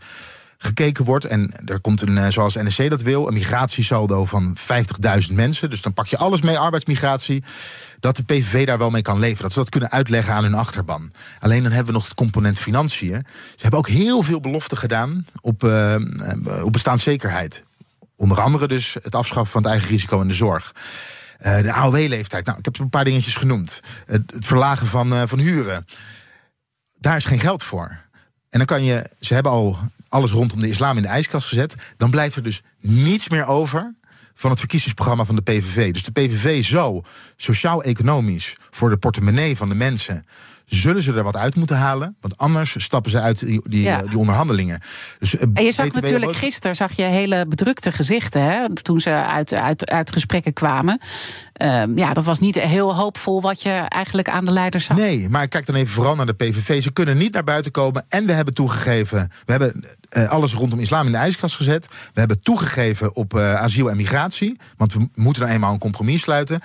gekeken 0.57 1.05
wordt. 1.05 1.25
En 1.25 1.51
er 1.65 1.81
komt 1.81 2.01
een, 2.01 2.17
eh, 2.17 2.29
zoals 2.29 2.55
NSC 2.55 2.89
dat 2.89 3.01
wil, 3.01 3.27
een 3.27 3.33
migratiesaldo 3.33 4.25
van 4.25 4.55
50.000 4.57 5.35
mensen. 5.35 5.69
Dus 5.69 5.81
dan 5.81 5.93
pak 5.93 6.07
je 6.07 6.17
alles 6.17 6.41
mee, 6.41 6.57
arbeidsmigratie. 6.57 7.43
Dat 7.99 8.15
de 8.15 8.23
PVV 8.23 8.65
daar 8.65 8.77
wel 8.77 8.89
mee 8.89 9.01
kan 9.01 9.19
leven. 9.19 9.41
Dat 9.41 9.51
ze 9.51 9.59
dat 9.59 9.69
kunnen 9.69 9.91
uitleggen 9.91 10.33
aan 10.33 10.43
hun 10.43 10.53
achterban. 10.53 11.11
Alleen 11.39 11.63
dan 11.63 11.71
hebben 11.71 11.93
we 11.93 11.99
nog 11.99 12.07
het 12.07 12.17
component 12.17 12.59
financiën. 12.59 13.25
Ze 13.55 13.61
hebben 13.61 13.79
ook 13.79 13.87
heel 13.87 14.23
veel 14.23 14.39
beloften 14.39 14.77
gedaan 14.77 15.25
op, 15.41 15.63
eh, 15.63 15.93
eh, 15.95 16.01
op 16.63 16.71
bestaanszekerheid. 16.71 17.63
Onder 18.15 18.41
andere 18.41 18.67
dus 18.67 18.97
het 19.01 19.15
afschaffen 19.15 19.51
van 19.51 19.61
het 19.61 19.71
eigen 19.71 19.89
risico 19.89 20.21
in 20.21 20.27
de 20.27 20.33
zorg. 20.33 20.71
De 21.37 21.71
AOW-leeftijd. 21.71 22.45
Nou, 22.45 22.57
ik 22.57 22.65
heb 22.65 22.79
een 22.79 22.89
paar 22.89 23.03
dingetjes 23.03 23.35
genoemd. 23.35 23.79
Het, 24.05 24.23
verlagen 24.39 24.87
van, 24.87 25.27
van 25.27 25.39
huren. 25.39 25.85
Daar 26.99 27.17
is 27.17 27.25
geen 27.25 27.39
geld 27.39 27.63
voor. 27.63 27.99
En 28.49 28.57
dan 28.57 28.65
kan 28.65 28.83
je, 28.83 29.09
ze 29.19 29.33
hebben 29.33 29.51
al 29.51 29.77
alles 30.09 30.31
rondom 30.31 30.59
de 30.59 30.69
islam 30.69 30.95
in 30.97 31.01
de 31.03 31.07
ijskast 31.09 31.47
gezet. 31.47 31.75
Dan 31.97 32.09
blijft 32.09 32.35
er 32.35 32.43
dus 32.43 32.61
niets 32.81 33.29
meer 33.29 33.45
over 33.45 33.95
van 34.33 34.49
het 34.49 34.59
verkiezingsprogramma 34.59 35.25
van 35.25 35.35
de 35.35 35.41
PVV. 35.41 35.91
Dus 35.91 36.03
de 36.03 36.11
PVV 36.11 36.63
zou 36.63 37.03
sociaal-economisch 37.37 38.55
voor 38.71 38.89
de 38.89 38.97
portemonnee 38.97 39.57
van 39.57 39.69
de 39.69 39.75
mensen. 39.75 40.25
Zullen 40.65 41.01
ze 41.01 41.13
er 41.13 41.23
wat 41.23 41.35
uit 41.35 41.55
moeten 41.55 41.77
halen? 41.77 42.15
Want 42.21 42.37
anders 42.37 42.75
stappen 42.83 43.11
ze 43.11 43.19
uit 43.21 43.39
die, 43.39 43.61
die, 43.69 43.83
Ja. 43.83 44.01
eh, 44.01 44.09
die 44.09 44.17
onderhandelingen. 44.17 44.81
Dus, 45.19 45.35
eh, 45.35 45.47
En 45.53 45.63
je 45.63 45.71
zag 45.71 45.87
BTW 45.87 45.95
natuurlijk 45.95 46.35
gisteren 46.35 46.75
zag 46.75 46.95
je 46.95 47.03
hele 47.03 47.45
bedrukte 47.47 47.91
gezichten 47.91 48.41
hè, 48.43 48.73
toen 48.75 48.99
ze 48.99 49.09
uit, 49.09 49.53
uit, 49.53 49.89
uit 49.89 50.11
gesprekken 50.11 50.53
kwamen. 50.53 51.01
Ehm, 51.57 51.97
ja, 51.97 52.13
dat 52.13 52.23
was 52.23 52.39
niet 52.39 52.55
heel 52.55 52.95
hoopvol 52.95 53.41
wat 53.41 53.61
je 53.61 53.69
eigenlijk 53.69 54.29
aan 54.29 54.45
de 54.45 54.51
leiders 54.51 54.85
zag. 54.85 54.97
Nee, 54.97 55.29
maar 55.29 55.47
kijk 55.47 55.65
dan 55.65 55.75
even 55.75 55.93
vooral 55.93 56.15
naar 56.15 56.25
de 56.25 56.33
PVV. 56.33 56.81
Ze 56.81 56.91
kunnen 56.91 57.17
niet 57.17 57.33
naar 57.33 57.43
buiten 57.43 57.71
komen. 57.71 58.05
En 58.09 58.25
we 58.25 58.33
hebben 58.33 58.53
toegegeven. 58.53 59.31
We 59.45 59.51
hebben 59.51 59.85
eh, 60.09 60.29
alles 60.29 60.53
rondom 60.53 60.79
islam 60.79 61.05
in 61.05 61.11
de 61.11 61.17
ijskast 61.17 61.55
gezet. 61.55 61.87
We 61.87 62.19
hebben 62.19 62.41
toegegeven 62.41 63.15
op 63.15 63.35
eh, 63.35 63.53
asiel 63.53 63.89
en 63.89 63.97
migratie. 63.97 64.57
Want 64.77 64.93
we 64.93 65.09
moeten 65.15 65.41
nou 65.41 65.53
eenmaal 65.53 65.73
een 65.73 65.79
compromis 65.79 66.21
sluiten. 66.21 66.59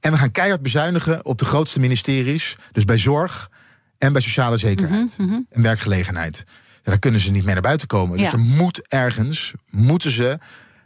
En 0.00 0.12
we 0.12 0.18
gaan 0.18 0.30
keihard 0.30 0.62
bezuinigen 0.62 1.24
op 1.24 1.38
de 1.38 1.44
grootste 1.44 1.80
ministeries. 1.80 2.56
Dus 2.72 2.84
bij 2.84 2.98
zorg 2.98 3.50
en 3.98 4.12
bij 4.12 4.22
sociale 4.22 4.56
zekerheid. 4.56 5.16
En 5.50 5.62
werkgelegenheid. 5.62 6.44
Ja, 6.82 6.90
daar 6.90 6.98
kunnen 6.98 7.20
ze 7.20 7.30
niet 7.30 7.44
mee 7.44 7.52
naar 7.52 7.62
buiten 7.62 7.86
komen. 7.86 8.18
Dus 8.18 8.32
er 8.32 8.38
moet 8.38 8.88
ergens, 8.88 9.52
moeten 9.70 10.10
ze 10.10 10.38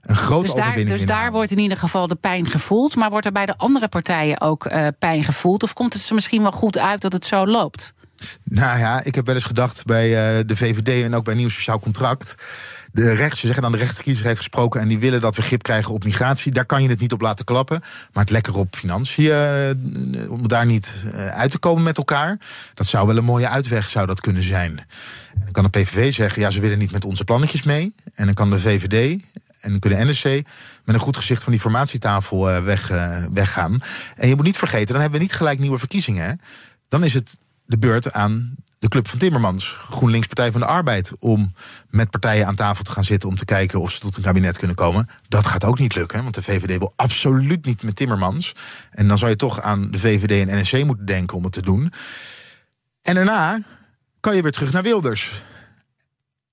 een 0.03 0.17
grote 0.17 0.43
Dus 0.43 0.55
daar, 0.55 0.67
overwinning 0.67 0.99
dus 0.99 1.07
daar 1.07 1.33
wordt 1.33 1.51
in 1.51 1.59
ieder 1.59 1.79
geval 1.79 2.07
de 2.07 2.15
pijn 2.15 2.47
gevoeld. 2.47 2.97
Maar 2.97 3.11
wordt 3.11 3.27
er 3.27 3.33
bij 3.33 3.47
de 3.47 3.57
andere 3.57 3.89
partijen 3.89 4.41
ook 4.41 4.67
eh, 4.67 4.87
pijn 4.99 5.25
gevoeld? 5.25 5.63
Of 5.63 5.73
komt 5.73 5.93
het 5.93 6.03
ze 6.03 6.15
misschien 6.15 6.43
wel 6.43 6.53
goed 6.53 6.79
uit 6.79 7.01
dat 7.01 7.13
het 7.13 7.25
zo 7.25 7.47
loopt? 7.47 7.95
Nou 8.45 8.79
ja, 8.79 9.05
ik 9.05 9.15
heb 9.15 9.27
wel 9.27 9.35
eens 9.35 9.45
gedacht 9.45 9.85
bij 9.85 10.07
eh, 10.07 10.45
de 10.47 10.57
VVD 10.57 11.05
en 11.05 11.15
ook 11.15 11.25
bij 11.25 11.35
Nieuw 11.35 11.49
Sociaal 11.49 11.79
Contract. 11.79 12.35
De 12.93 13.13
rechts, 13.13 13.41
ze 13.41 13.47
zeggen 13.47 13.63
dan 13.63 13.73
de 13.73 13.79
rechterkiezer 13.79 14.27
heeft 14.27 14.37
gesproken 14.37 14.81
en 14.81 14.89
die 14.89 14.99
willen 14.99 15.21
dat 15.21 15.37
we 15.37 15.43
grip 15.43 15.63
krijgen 15.63 15.95
op 15.95 16.05
migratie. 16.05 16.53
Daar 16.53 16.65
kan 16.65 16.83
je 16.83 16.89
het 16.89 17.01
niet 17.01 17.13
op 17.13 17.21
laten 17.21 17.45
klappen. 17.45 17.81
Maar 18.13 18.23
het 18.23 18.31
lekker 18.31 18.57
op 18.57 18.77
financiën, 18.77 19.31
eh, 19.31 20.31
om 20.31 20.49
daar 20.49 20.67
niet 20.67 21.05
uit 21.31 21.51
te 21.51 21.59
komen 21.59 21.83
met 21.83 21.97
elkaar. 21.97 22.39
Dat 22.75 22.87
zou 22.87 23.07
wel 23.07 23.17
een 23.17 23.25
mooie 23.25 23.49
uitweg 23.49 23.89
zou 23.89 24.07
dat 24.07 24.21
kunnen 24.21 24.43
zijn. 24.43 24.79
En 25.35 25.41
dan 25.43 25.53
kan 25.53 25.65
de 25.65 25.71
PVV 25.71 26.13
zeggen, 26.13 26.43
ja, 26.43 26.51
ze 26.51 26.61
willen 26.61 26.79
niet 26.79 26.93
met 26.93 27.05
onze 27.05 27.25
plannetjes 27.25 27.63
mee. 27.63 27.95
En 28.15 28.25
dan 28.25 28.35
kan 28.35 28.51
de 28.51 28.61
VVD 28.61 29.21
en 29.63 29.79
kunnen 29.79 30.09
NSC 30.09 30.25
met 30.85 30.95
een 30.95 30.99
goed 30.99 31.17
gezicht 31.17 31.43
van 31.43 31.53
die 31.53 31.61
formatietafel 31.61 32.51
eh, 32.51 32.63
weg, 32.63 32.91
eh, 32.91 33.25
weggaan. 33.33 33.81
En 34.17 34.29
je 34.29 34.35
moet 34.35 34.45
niet 34.45 34.59
vergeten, 34.59 34.93
dan 34.93 35.01
hebben 35.01 35.19
we 35.19 35.25
niet 35.25 35.35
gelijk 35.35 35.59
nieuwe 35.59 35.79
verkiezingen. 35.79 36.27
Hè? 36.27 36.33
Dan 36.89 37.05
is 37.05 37.15
het 37.15 37.39
de 37.67 37.79
beurt 37.79 38.13
aan 38.13 38.55
de 38.79 38.89
Club 38.89 39.09
van 39.09 39.19
Timmermans, 39.19 39.77
GroenLinks 39.91 40.27
Partij 40.27 40.53
van 40.53 40.61
de 40.61 40.67
Arbeid, 40.67 41.13
om 41.19 41.53
met 41.89 42.11
partijen 42.11 42.47
aan 42.47 42.55
tafel 42.55 42.85
te 42.85 42.93
gaan 42.93 43.05
zitten 43.05 43.29
om 43.29 43.37
te 43.37 43.45
kijken 43.45 43.81
of 43.81 43.93
ze 43.93 44.01
tot 44.01 44.17
een 44.17 44.23
kabinet 44.23 44.59
kunnen 44.59 44.77
komen. 44.77 45.09
Dat 45.29 45.47
gaat 45.47 45.65
ook 45.65 45.79
niet 45.79 45.95
lukken, 45.95 46.23
want 46.23 46.35
de 46.35 46.43
VVD 46.43 46.79
wil 46.79 46.93
absoluut 46.97 47.67
niet 47.67 47.83
met 47.83 47.97
Timmermans. 47.97 48.55
En 48.91 49.09
dan 49.09 49.19
zou 49.19 49.31
je 49.31 49.37
toch 49.37 49.61
aan 49.61 49.91
de 49.91 49.99
VVD 49.99 50.49
en 50.49 50.61
NSC 50.61 50.85
moeten 50.85 51.07
denken 51.07 51.37
om 51.37 51.43
het 51.43 51.53
te 51.53 51.63
doen. 51.63 51.93
En 53.03 53.15
daarna 53.15 53.61
kan 54.21 54.37
je 54.37 54.43
weer 54.43 54.53
terug 54.53 54.73
naar 54.73 54.83
Wilders. 54.83 55.31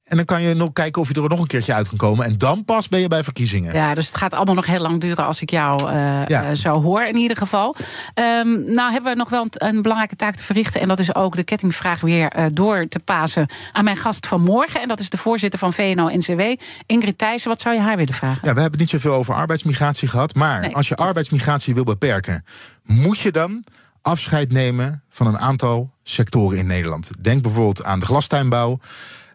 En 0.09 0.15
dan 0.15 0.25
kan 0.25 0.41
je 0.41 0.53
nog 0.53 0.73
kijken 0.73 1.01
of 1.01 1.07
je 1.07 1.13
er 1.21 1.29
nog 1.29 1.39
een 1.39 1.47
keertje 1.47 1.73
uit 1.73 1.87
kan 1.87 1.97
komen. 1.97 2.25
En 2.25 2.37
dan 2.37 2.65
pas 2.65 2.87
ben 2.87 2.99
je 2.99 3.07
bij 3.07 3.23
verkiezingen. 3.23 3.73
Ja, 3.73 3.93
dus 3.93 4.05
het 4.07 4.15
gaat 4.15 4.33
allemaal 4.33 4.55
nog 4.55 4.65
heel 4.65 4.79
lang 4.79 5.01
duren 5.01 5.25
als 5.25 5.41
ik 5.41 5.49
jou 5.49 5.91
Ja. 5.91 6.25
eh, 6.27 6.51
zo 6.55 6.81
hoor, 6.81 7.03
in 7.05 7.15
ieder 7.15 7.37
geval. 7.37 7.75
Ehm, 8.13 8.73
nou 8.73 8.91
hebben 8.91 9.11
we 9.11 9.17
nog 9.17 9.29
wel 9.29 9.41
een, 9.49 9.67
een 9.67 9.81
belangrijke 9.81 10.15
taak 10.15 10.35
te 10.35 10.43
verrichten. 10.43 10.81
En 10.81 10.87
dat 10.87 10.99
is 10.99 11.15
ook 11.15 11.35
de 11.35 11.43
kettingvraag 11.43 12.01
weer 12.01 12.27
eh, 12.31 12.45
door 12.53 12.87
te 12.87 12.99
pasen 12.99 13.47
aan 13.71 13.83
mijn 13.83 13.97
gast 13.97 14.27
van 14.27 14.41
morgen. 14.41 14.81
En 14.81 14.87
dat 14.87 14.99
is 14.99 15.09
de 15.09 15.17
voorzitter 15.17 15.59
van 15.59 15.73
VNO-NCW, 15.73 16.41
Ingrid 16.85 17.17
Thijssen. 17.17 17.49
Wat 17.49 17.61
zou 17.61 17.75
je 17.75 17.81
haar 17.81 17.97
willen 17.97 18.13
vragen? 18.13 18.47
Ja, 18.47 18.53
we 18.53 18.61
hebben 18.61 18.79
niet 18.79 18.89
zoveel 18.89 19.13
over 19.13 19.33
arbeidsmigratie 19.33 20.07
gehad. 20.07 20.35
Maar 20.35 20.61
Nee. 20.61 20.75
als 20.75 20.87
je 20.87 20.95
arbeidsmigratie 20.95 21.73
wil 21.73 21.83
beperken, 21.83 22.45
moet 22.83 23.19
je 23.19 23.31
dan 23.31 23.63
afscheid 24.01 24.51
nemen 24.51 25.03
van 25.09 25.27
een 25.27 25.39
aantal 25.39 25.93
sectoren 26.03 26.57
in 26.57 26.67
Nederland. 26.67 27.09
Denk 27.19 27.41
bijvoorbeeld 27.41 27.83
aan 27.83 27.99
de 27.99 28.05
glastuinbouw, 28.05 28.79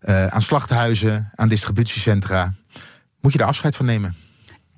eh, 0.04 0.26
aan 0.26 0.42
slachthuizen, 0.42 1.30
aan 1.34 1.48
distributiecentra. 1.48 2.54
Moet 3.20 3.32
je 3.32 3.38
daar 3.38 3.46
afscheid 3.46 3.76
van 3.76 3.86
nemen? 3.86 4.16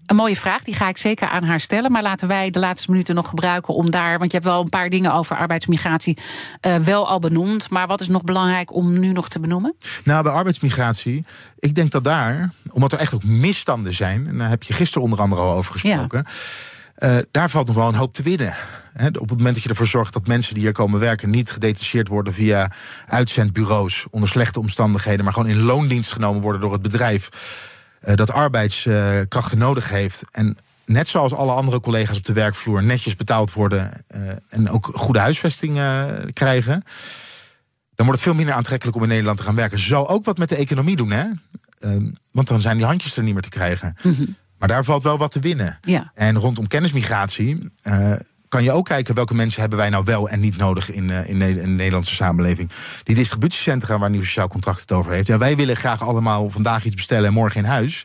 Een 0.07 0.17
mooie 0.17 0.37
vraag, 0.37 0.63
die 0.63 0.75
ga 0.75 0.89
ik 0.89 0.97
zeker 0.97 1.29
aan 1.29 1.43
haar 1.43 1.61
stellen. 1.61 1.93
Maar 1.93 2.03
laten 2.03 2.29
wij 2.29 2.51
de 2.51 2.59
laatste 2.59 2.91
minuten 2.91 3.15
nog 3.15 3.29
gebruiken 3.29 3.75
om 3.75 3.91
daar. 3.91 4.19
Want 4.19 4.31
je 4.31 4.37
hebt 4.37 4.49
wel 4.49 4.61
een 4.61 4.69
paar 4.69 4.89
dingen 4.89 5.13
over 5.13 5.37
arbeidsmigratie 5.37 6.19
eh, 6.61 6.77
wel 6.77 7.09
al 7.09 7.19
benoemd. 7.19 7.71
Maar 7.71 7.87
wat 7.87 8.01
is 8.01 8.09
nog 8.09 8.25
belangrijk 8.25 8.75
om 8.75 8.99
nu 8.99 9.13
nog 9.13 9.29
te 9.29 9.41
benoemen? 9.41 9.77
Nou, 10.05 10.23
bij 10.23 10.33
arbeidsmigratie, 10.33 11.25
ik 11.59 11.75
denk 11.75 11.91
dat 11.91 12.05
daar, 12.05 12.51
omdat 12.71 12.93
er 12.93 12.99
echt 12.99 13.15
ook 13.15 13.25
misstanden 13.25 13.95
zijn, 13.95 14.27
en 14.27 14.39
daar 14.39 14.49
heb 14.49 14.63
je 14.63 14.73
gisteren 14.73 15.03
onder 15.03 15.21
andere 15.21 15.43
al 15.43 15.57
over 15.57 15.73
gesproken, 15.73 16.25
eh, 16.95 17.17
daar 17.31 17.51
valt 17.51 17.67
nog 17.67 17.77
wel 17.77 17.89
een 17.89 17.95
hoop 17.95 18.13
te 18.13 18.23
winnen. 18.23 18.55
Op 18.97 19.29
het 19.29 19.39
moment 19.39 19.55
dat 19.55 19.63
je 19.63 19.69
ervoor 19.69 19.87
zorgt 19.87 20.13
dat 20.13 20.27
mensen 20.27 20.55
die 20.55 20.63
hier 20.63 20.73
komen 20.73 21.01
werken 21.01 21.31
niet 21.31 21.51
gedetacheerd 21.51 22.09
worden 22.09 22.33
via 22.33 22.71
uitzendbureaus 23.07 24.07
onder 24.11 24.29
slechte 24.29 24.61
omstandigheden, 24.61 25.25
maar 25.25 25.33
gewoon 25.33 25.49
in 25.49 25.63
loondienst 25.63 26.13
genomen 26.13 26.43
worden 26.43 26.61
door 26.61 26.73
het 26.73 26.83
bedrijf 26.83 27.29
eh, 28.01 28.15
dat 28.15 28.31
arbeidskrachten 28.31 29.59
nodig 29.59 29.89
heeft. 29.89 30.25
En 30.31 30.57
net 30.85 31.09
zoals 31.09 31.33
alle 31.33 31.53
andere 31.53 31.81
collega's 31.81 32.17
op 32.17 32.25
de 32.25 32.33
werkvloer 32.33 32.83
netjes 32.83 33.17
betaald 33.17 33.53
worden 33.53 34.05
eh, 34.07 34.21
en 34.49 34.71
ook 34.71 34.91
goede 34.95 35.19
huisvesting 35.19 35.79
eh, 35.79 36.05
krijgen 36.33 36.83
dan 37.97 38.07
wordt 38.07 38.21
het 38.21 38.31
veel 38.31 38.39
minder 38.39 38.55
aantrekkelijk 38.55 38.97
om 38.97 39.03
in 39.03 39.09
Nederland 39.09 39.39
te 39.39 39.43
gaan 39.43 39.55
werken. 39.55 39.79
Zou 39.79 40.07
ook 40.07 40.25
wat 40.25 40.39
met 40.39 40.49
de 40.49 40.57
economie 40.57 40.97
doen, 40.97 41.11
hè? 41.11 41.25
Ehm, 41.79 42.11
want 42.31 42.49
dan 42.49 42.61
zijn 42.61 42.77
die 42.77 42.87
handjes 42.87 43.17
er 43.17 43.23
niet 43.23 43.33
meer 43.33 43.43
te 43.43 43.49
krijgen. 43.49 43.97
Maar 44.59 44.69
daar 44.69 44.85
valt 44.85 45.03
wel 45.03 45.19
wat 45.19 45.33
te 45.33 45.41
winnen. 45.41 45.79
Ja. 45.81 46.11
En 46.15 46.37
rondom 46.37 46.67
kennismigratie 46.67 47.73
kan 48.49 48.63
je 48.63 48.73
ook 48.73 48.85
kijken 48.85 49.15
welke 49.15 49.35
mensen 49.35 49.61
hebben 49.61 49.79
wij 49.79 49.89
nou 49.89 50.05
wel 50.05 50.29
en 50.29 50.41
niet 50.41 50.57
nodig 50.57 50.91
in, 50.91 51.11
eh, 51.11 51.29
in, 51.29 51.39
de 51.39 51.67
Nederlandse 51.67 52.15
samenleving. 52.15 52.71
Die 53.03 53.15
distributiecentra 53.15 53.99
waar 53.99 54.11
Nieuw 54.11 54.23
Sociaal 54.23 54.49
Contract 54.49 54.81
het 54.81 54.93
over 54.93 55.13
heeft. 55.13 55.27
Ja, 55.27 55.39
wij 55.39 55.57
willen 55.57 55.77
graag 55.77 56.03
allemaal 56.03 56.51
vandaag 56.51 56.85
iets 56.85 56.95
bestellen 56.95 57.27
en 57.27 57.33
morgen 57.33 57.61
in 57.61 57.67
huis. 57.67 58.05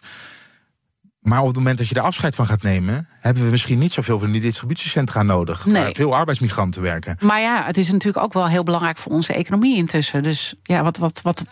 Maar 1.19 1.39
op 1.39 1.47
het 1.47 1.55
moment 1.55 1.77
dat 1.77 1.87
je 1.87 1.95
er 1.95 2.01
afscheid 2.01 2.35
van 2.35 2.47
gaat 2.47 2.61
nemen, 2.61 3.07
hebben 3.19 3.43
we 3.43 3.49
misschien 3.49 3.79
niet 3.79 3.91
zoveel 3.91 4.19
van 4.19 4.31
die 4.31 4.41
distributiecentra 4.41 5.23
nodig. 5.23 5.65
Nee. 5.65 5.83
Waar 5.83 5.93
veel 5.93 6.15
arbeidsmigranten 6.15 6.81
werken. 6.81 7.17
Maar 7.19 7.39
ja, 7.39 7.65
het 7.65 7.77
is 7.77 7.91
natuurlijk 7.91 8.23
ook 8.23 8.33
wel 8.33 8.47
heel 8.47 8.63
belangrijk 8.63 8.97
voor 8.97 9.11
onze 9.11 9.33
economie 9.33 9.77
intussen. 9.77 10.23
Dus 10.23 10.55
ja, 10.63 10.83
wat. 10.83 10.97
wat, 10.97 11.21
wat 11.21 11.43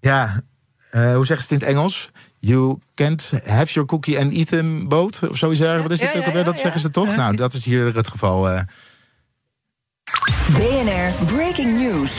Ja, 0.00 0.42
eh, 0.90 1.14
hoe 1.14 1.26
zeggen 1.26 1.46
ze 1.46 1.54
het 1.54 1.62
in 1.62 1.68
het 1.68 1.76
Engels? 1.76 2.10
You 2.46 2.78
can't 2.94 3.32
have 3.44 3.72
your 3.72 3.86
cookie 3.88 4.18
and 4.18 4.32
eat 4.32 4.48
them 4.48 4.88
both. 4.88 5.28
Of 5.28 5.36
zoiets 5.36 5.60
ergens. 5.60 5.82
Wat 5.82 5.90
is 5.90 6.00
het 6.00 6.16
ook 6.16 6.24
alweer? 6.26 6.44
Dat 6.44 6.58
zeggen 6.58 6.80
ze 6.80 6.90
toch? 6.90 7.16
Nou, 7.16 7.36
dat 7.36 7.52
is 7.52 7.64
hier 7.64 7.94
het 7.94 8.08
geval. 8.08 8.48
eh. 8.50 8.60
BNR 10.52 11.24
Breaking 11.24 11.78
News. 11.78 12.10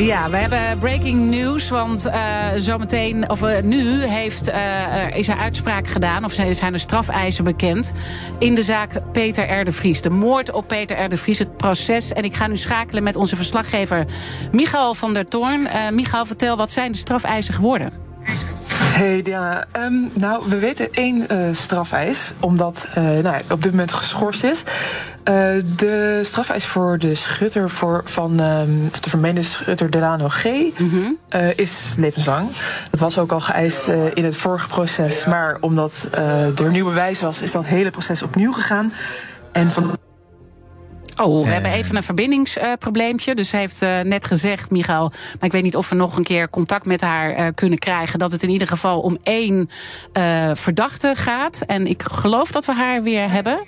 Ja, 0.00 0.30
we 0.30 0.36
hebben 0.36 0.78
breaking 0.78 1.30
news, 1.30 1.68
want 1.68 2.04
eh, 2.04 2.48
zometeen, 2.56 3.30
of 3.30 3.42
eh, 3.42 3.62
nu 3.62 4.02
heeft, 4.02 4.48
eh, 4.48 5.16
is 5.16 5.28
er 5.28 5.36
uitspraak 5.36 5.86
gedaan, 5.86 6.24
of 6.24 6.32
zijn 6.32 6.72
er 6.72 6.78
strafeisen 6.78 7.44
bekend 7.44 7.92
in 8.38 8.54
de 8.54 8.62
zaak 8.62 9.12
Peter 9.12 9.60
R. 9.60 9.64
de 10.02 10.10
moord 10.10 10.52
op 10.52 10.68
Peter 10.68 11.12
R. 11.12 11.16
Vries, 11.16 11.38
het 11.38 11.56
proces. 11.56 12.12
En 12.12 12.24
ik 12.24 12.34
ga 12.34 12.46
nu 12.46 12.56
schakelen 12.56 13.02
met 13.02 13.16
onze 13.16 13.36
verslaggever 13.36 14.06
Michael 14.52 14.94
van 14.94 15.14
der 15.14 15.26
Toorn. 15.26 15.68
Michael, 15.92 16.26
vertel, 16.26 16.56
wat 16.56 16.70
zijn 16.70 16.92
de 16.92 16.98
strafeisen 16.98 17.54
geworden? 17.54 18.09
Hey 18.90 19.22
Diana, 19.22 19.66
Ehm, 19.72 19.94
nou 20.12 20.42
we 20.48 20.58
weten 20.58 20.92
één 20.92 21.28
eh, 21.28 21.48
strafeis, 21.52 22.32
omdat 22.40 22.86
eh, 22.94 23.18
nou, 23.18 23.42
op 23.50 23.62
dit 23.62 23.70
moment 23.70 23.92
geschorst 23.92 24.44
is. 24.44 24.62
Eh, 25.24 25.34
de 25.76 26.20
strafeis 26.24 26.64
voor 26.64 26.98
de 26.98 27.14
schutter 27.14 27.70
voor, 27.70 28.02
van 28.04 28.40
ehm, 28.40 28.70
de 29.00 29.10
vermeende 29.10 29.42
schutter 29.42 29.90
Delano 29.90 30.28
G 30.28 30.44
eh, 30.44 30.72
is 31.56 31.94
levenslang. 31.98 32.48
Dat 32.90 33.00
was 33.00 33.18
ook 33.18 33.32
al 33.32 33.40
geëist 33.40 33.88
in 34.14 34.24
het 34.24 34.36
vorige 34.36 34.68
proces, 34.68 35.24
maar 35.24 35.56
omdat 35.60 36.08
er 36.56 36.70
nieuw 36.70 36.84
bewijs 36.84 37.20
was, 37.20 37.42
is 37.42 37.52
dat 37.52 37.64
hele 37.64 37.90
proces 37.90 38.22
opnieuw 38.22 38.52
gegaan. 38.52 38.92
En 39.52 39.70
van 39.70 39.98
Oh, 41.20 41.44
we 41.44 41.50
hebben 41.50 41.70
even 41.70 41.96
een 41.96 42.02
verbindingsprobleempje. 42.02 43.34
dus 43.34 43.48
ze 43.48 43.56
heeft 43.56 43.82
eh, 43.82 44.00
net 44.00 44.24
gezegd, 44.24 44.70
Michael, 44.70 45.08
maar 45.08 45.44
ik 45.44 45.52
weet 45.52 45.62
niet 45.62 45.76
of 45.76 45.88
we 45.88 45.94
nog 45.94 46.16
een 46.16 46.24
keer 46.24 46.50
contact 46.50 46.86
met 46.86 47.00
haar 47.00 47.34
eh, 47.34 47.46
kunnen 47.54 47.78
krijgen. 47.78 48.18
Dat 48.18 48.32
het 48.32 48.42
in 48.42 48.50
ieder 48.50 48.68
geval 48.68 49.00
om 49.00 49.18
één 49.22 49.70
eh, 50.12 50.50
verdachte 50.54 51.12
gaat. 51.16 51.60
En 51.66 51.86
ik 51.86 52.02
geloof 52.10 52.50
dat 52.50 52.64
we 52.66 52.74
haar 52.74 53.02
weer 53.02 53.30
hebben. 53.30 53.58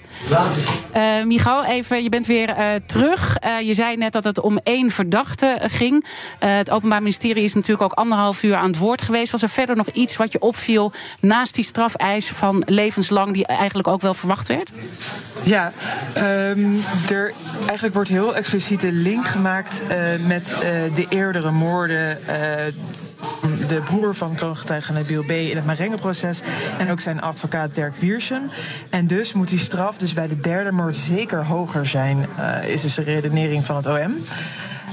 Eh 0.92 1.22
Michael, 1.24 1.64
even, 1.64 2.03
je 2.03 2.09
bent 2.09 2.26
weer 2.26 2.48
eh, 2.48 2.74
terug. 2.86 3.36
Eh, 3.36 3.61
je 3.61 3.74
zei 3.74 3.96
net 3.96 4.12
dat 4.12 4.24
het 4.24 4.40
om 4.40 4.59
één 4.62 4.90
verdachte 4.90 5.46
eh, 5.46 5.70
ging. 5.70 6.07
Eh, 6.38 6.57
het 6.57 6.70
Openbaar 6.70 6.98
Ministerie 6.98 7.44
is 7.44 7.55
natuurlijk 7.55 7.82
ook 7.82 7.98
anderhalf 7.98 8.42
uur 8.42 8.57
aan 8.57 8.66
het 8.66 8.78
woord 8.78 9.03
geweest. 9.03 9.32
Was 9.32 9.42
er 9.42 9.48
verder 9.48 9.76
nog 9.76 9.88
iets 9.88 10.16
wat 10.16 10.32
je 10.32 10.40
opviel 10.40 10.92
naast 11.20 11.55
die 11.55 11.64
strafeis 11.64 12.28
van 12.28 12.62
levenslang, 12.66 13.32
die 13.32 13.46
eigenlijk 13.46 13.88
ook 13.88 14.00
wel 14.00 14.14
verwacht 14.14 14.48
werd? 14.48 14.72
Ja, 15.42 15.72
ehm, 16.12 16.74
er 17.11 17.32
eigenlijk 17.64 17.95
wordt 17.95 18.09
heel 18.09 18.36
expliciet 18.36 18.80
de 18.80 18.93
link 18.93 19.24
gemaakt 19.24 19.82
eh, 19.88 19.99
met 20.26 20.53
eh, 20.53 20.61
de 20.95 21.07
eerdere 21.09 21.51
moorden. 21.51 22.26
eh, 22.26 22.74
de 23.68 23.80
broer 23.80 24.14
van 24.14 24.34
kroongetuige 24.34 24.93
Nabil 24.93 25.22
B. 25.22 25.30
in 25.30 25.57
het 25.57 25.66
Marengo-proces. 25.66 26.40
En 26.78 26.90
ook 26.90 27.01
zijn 27.01 27.20
advocaat 27.20 27.74
Dirk 27.74 27.97
Wiersum. 27.97 28.51
En 28.90 29.07
dus 29.07 29.32
moet 29.32 29.49
die 29.49 29.59
straf 29.59 29.97
dus 29.97 30.12
bij 30.12 30.28
de 30.28 30.40
derde 30.40 30.72
moord 30.72 30.97
zeker 30.97 31.45
hoger 31.45 31.86
zijn, 31.86 32.26
is 32.66 32.82
dus 32.82 32.95
de 32.95 33.03
redenering 33.03 33.66
van 33.66 33.76
het 33.76 33.86
OM. 33.86 34.16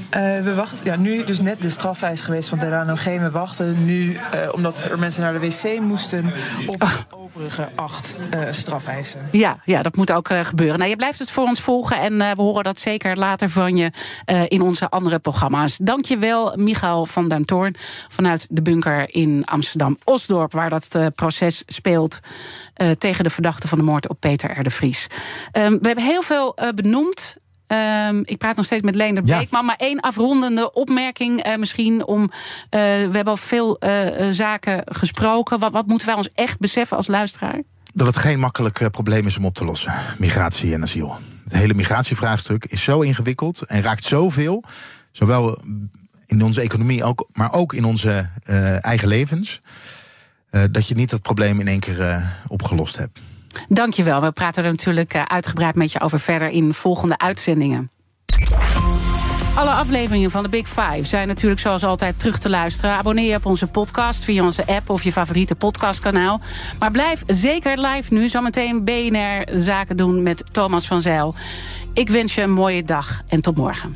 Eh, 0.09 0.21
we 0.21 0.53
wachten, 0.55 0.77
ja, 0.83 0.95
nu 0.95 1.23
dus 1.23 1.39
net 1.41 1.61
de 1.61 1.69
strafeis 1.69 2.21
geweest 2.21 2.49
van 2.49 2.59
Delano 2.59 2.95
G. 2.95 3.03
We 3.03 3.29
wachten 3.31 3.85
nu, 3.85 4.15
eh, 4.15 4.53
omdat 4.53 4.83
er 4.83 4.99
mensen 4.99 5.21
naar 5.21 5.33
de 5.33 5.39
wc 5.39 5.79
moesten, 5.79 6.33
op 6.67 6.79
de 6.79 7.17
overige 7.17 7.69
acht 7.75 8.15
strafeisen. 8.51 9.19
Ja, 9.31 9.57
ja, 9.65 9.81
dat 9.81 9.95
moet 9.95 10.11
ook 10.11 10.29
gebeuren. 10.41 10.77
Nou, 10.77 10.89
je 10.89 10.95
blijft 10.95 11.19
het 11.19 11.31
voor 11.31 11.43
ons 11.43 11.61
volgen 11.61 11.99
en 11.99 12.17
we 12.17 12.41
horen 12.41 12.63
dat 12.63 12.79
zeker 12.79 13.17
later 13.17 13.49
van 13.49 13.77
je 13.77 13.91
in 14.47 14.61
onze 14.61 14.89
andere 14.89 15.19
programma's. 15.19 15.77
Dank 15.77 16.05
je 16.05 16.17
wel, 16.17 16.53
Michael 16.55 17.05
van 17.05 17.27
den 17.27 17.45
Toorn, 17.45 17.75
vanuit 18.07 18.47
de 18.49 18.61
bunker 18.61 19.13
in 19.13 19.45
Amsterdam-Osdorp, 19.45 20.51
waar 20.51 20.69
dat 20.69 21.15
proces 21.15 21.63
speelt 21.65 22.19
tegen 22.97 23.23
de 23.23 23.29
verdachte 23.29 23.67
van 23.67 23.77
de 23.77 23.83
moord 23.83 24.09
op 24.09 24.19
Peter 24.19 24.59
R. 24.59 24.63
de 24.63 24.69
Vries. 24.69 25.07
Ehm, 25.51 25.71
we 25.71 25.87
hebben 25.87 26.05
heel 26.05 26.21
veel 26.21 26.57
benoemd. 26.75 27.37
Ehm, 27.69 28.21
ik 28.23 28.37
praat 28.37 28.55
nog 28.55 28.65
steeds 28.65 28.83
met 28.83 28.95
Leender 28.95 29.23
Ja. 29.25 29.37
Beekman. 29.37 29.65
Maar 29.65 29.75
één 29.75 29.99
afrondende 29.99 30.73
opmerking 30.73 31.43
eh, 31.43 31.57
misschien 31.57 32.05
om... 32.05 32.21
eh, 32.21 32.79
we 32.81 33.11
hebben 33.11 33.25
al 33.25 33.37
veel 33.37 33.79
eh, 33.79 34.29
zaken 34.29 34.81
gesproken. 34.85 35.59
Wat, 35.59 35.71
wat 35.71 35.87
moeten 35.87 36.07
wij 36.07 36.15
ons 36.15 36.29
echt 36.33 36.59
beseffen 36.59 36.97
als 36.97 37.07
luisteraar? 37.07 37.61
dat 37.93 38.07
het 38.07 38.17
geen 38.17 38.39
makkelijk 38.39 38.91
probleem 38.91 39.25
is 39.25 39.37
om 39.37 39.45
op 39.45 39.53
te 39.55 39.65
lossen. 39.65 39.93
Migratie 40.17 40.73
en 40.73 40.81
asiel. 40.81 41.17
Het 41.43 41.53
hele 41.53 41.73
migratievraagstuk 41.73 42.65
is 42.65 42.83
zo 42.83 43.01
ingewikkeld 43.01 43.61
en 43.61 43.81
raakt 43.81 44.03
zoveel. 44.03 44.63
Zowel 45.11 45.61
in 46.25 46.43
onze 46.43 46.61
economie, 46.61 47.03
ook, 47.03 47.29
maar 47.33 47.53
ook 47.53 47.73
in 47.73 47.83
onze 47.85 48.29
eigen 48.81 49.07
levens. 49.07 49.59
dat 50.71 50.87
je 50.87 50.95
niet 50.95 51.09
dat 51.09 51.21
probleem 51.21 51.59
in 51.59 51.67
één 51.67 51.79
keer 51.79 52.31
opgelost 52.47 52.97
hebt. 52.97 53.19
Dankjewel. 53.67 54.21
We 54.21 54.31
praten 54.31 54.63
er 54.63 54.69
natuurlijk 54.69 55.13
eh, 55.13 55.23
uitgebreid 55.23 55.75
met 55.75 55.91
je 55.91 56.01
over 56.01 56.19
verder 56.19 56.49
in 56.49 56.73
volgende 56.73 57.17
uitzendingen. 57.17 57.91
Alle 59.55 59.69
afleveringen 59.69 60.31
van 60.31 60.43
de 60.43 60.49
Big 60.49 60.67
Five 60.67 61.03
zijn 61.03 61.27
natuurlijk 61.27 61.61
zoals 61.61 61.83
altijd 61.83 62.19
terug 62.19 62.37
te 62.37 62.49
luisteren. 62.49 62.95
Abonneer 62.95 63.29
je 63.29 63.35
op 63.35 63.45
onze 63.45 63.67
podcast 63.67 64.23
via 64.23 64.43
onze 64.43 64.67
app 64.67 64.89
of 64.89 65.03
je 65.03 65.11
favoriete 65.11 65.55
podcastkanaal. 65.55 66.41
Maar 66.79 66.91
blijf 66.91 67.23
zeker 67.27 67.79
live 67.79 68.13
nu. 68.13 68.27
Zometeen 68.27 68.83
BNR 68.83 69.59
Zaken 69.59 69.97
doen 69.97 70.23
met 70.23 70.43
Thomas 70.51 70.87
van 70.87 71.01
Zijl. 71.01 71.35
Ik 71.93 72.09
wens 72.09 72.35
je 72.35 72.41
een 72.41 72.51
mooie 72.51 72.83
dag 72.83 73.21
en 73.27 73.41
tot 73.41 73.57
morgen. 73.57 73.95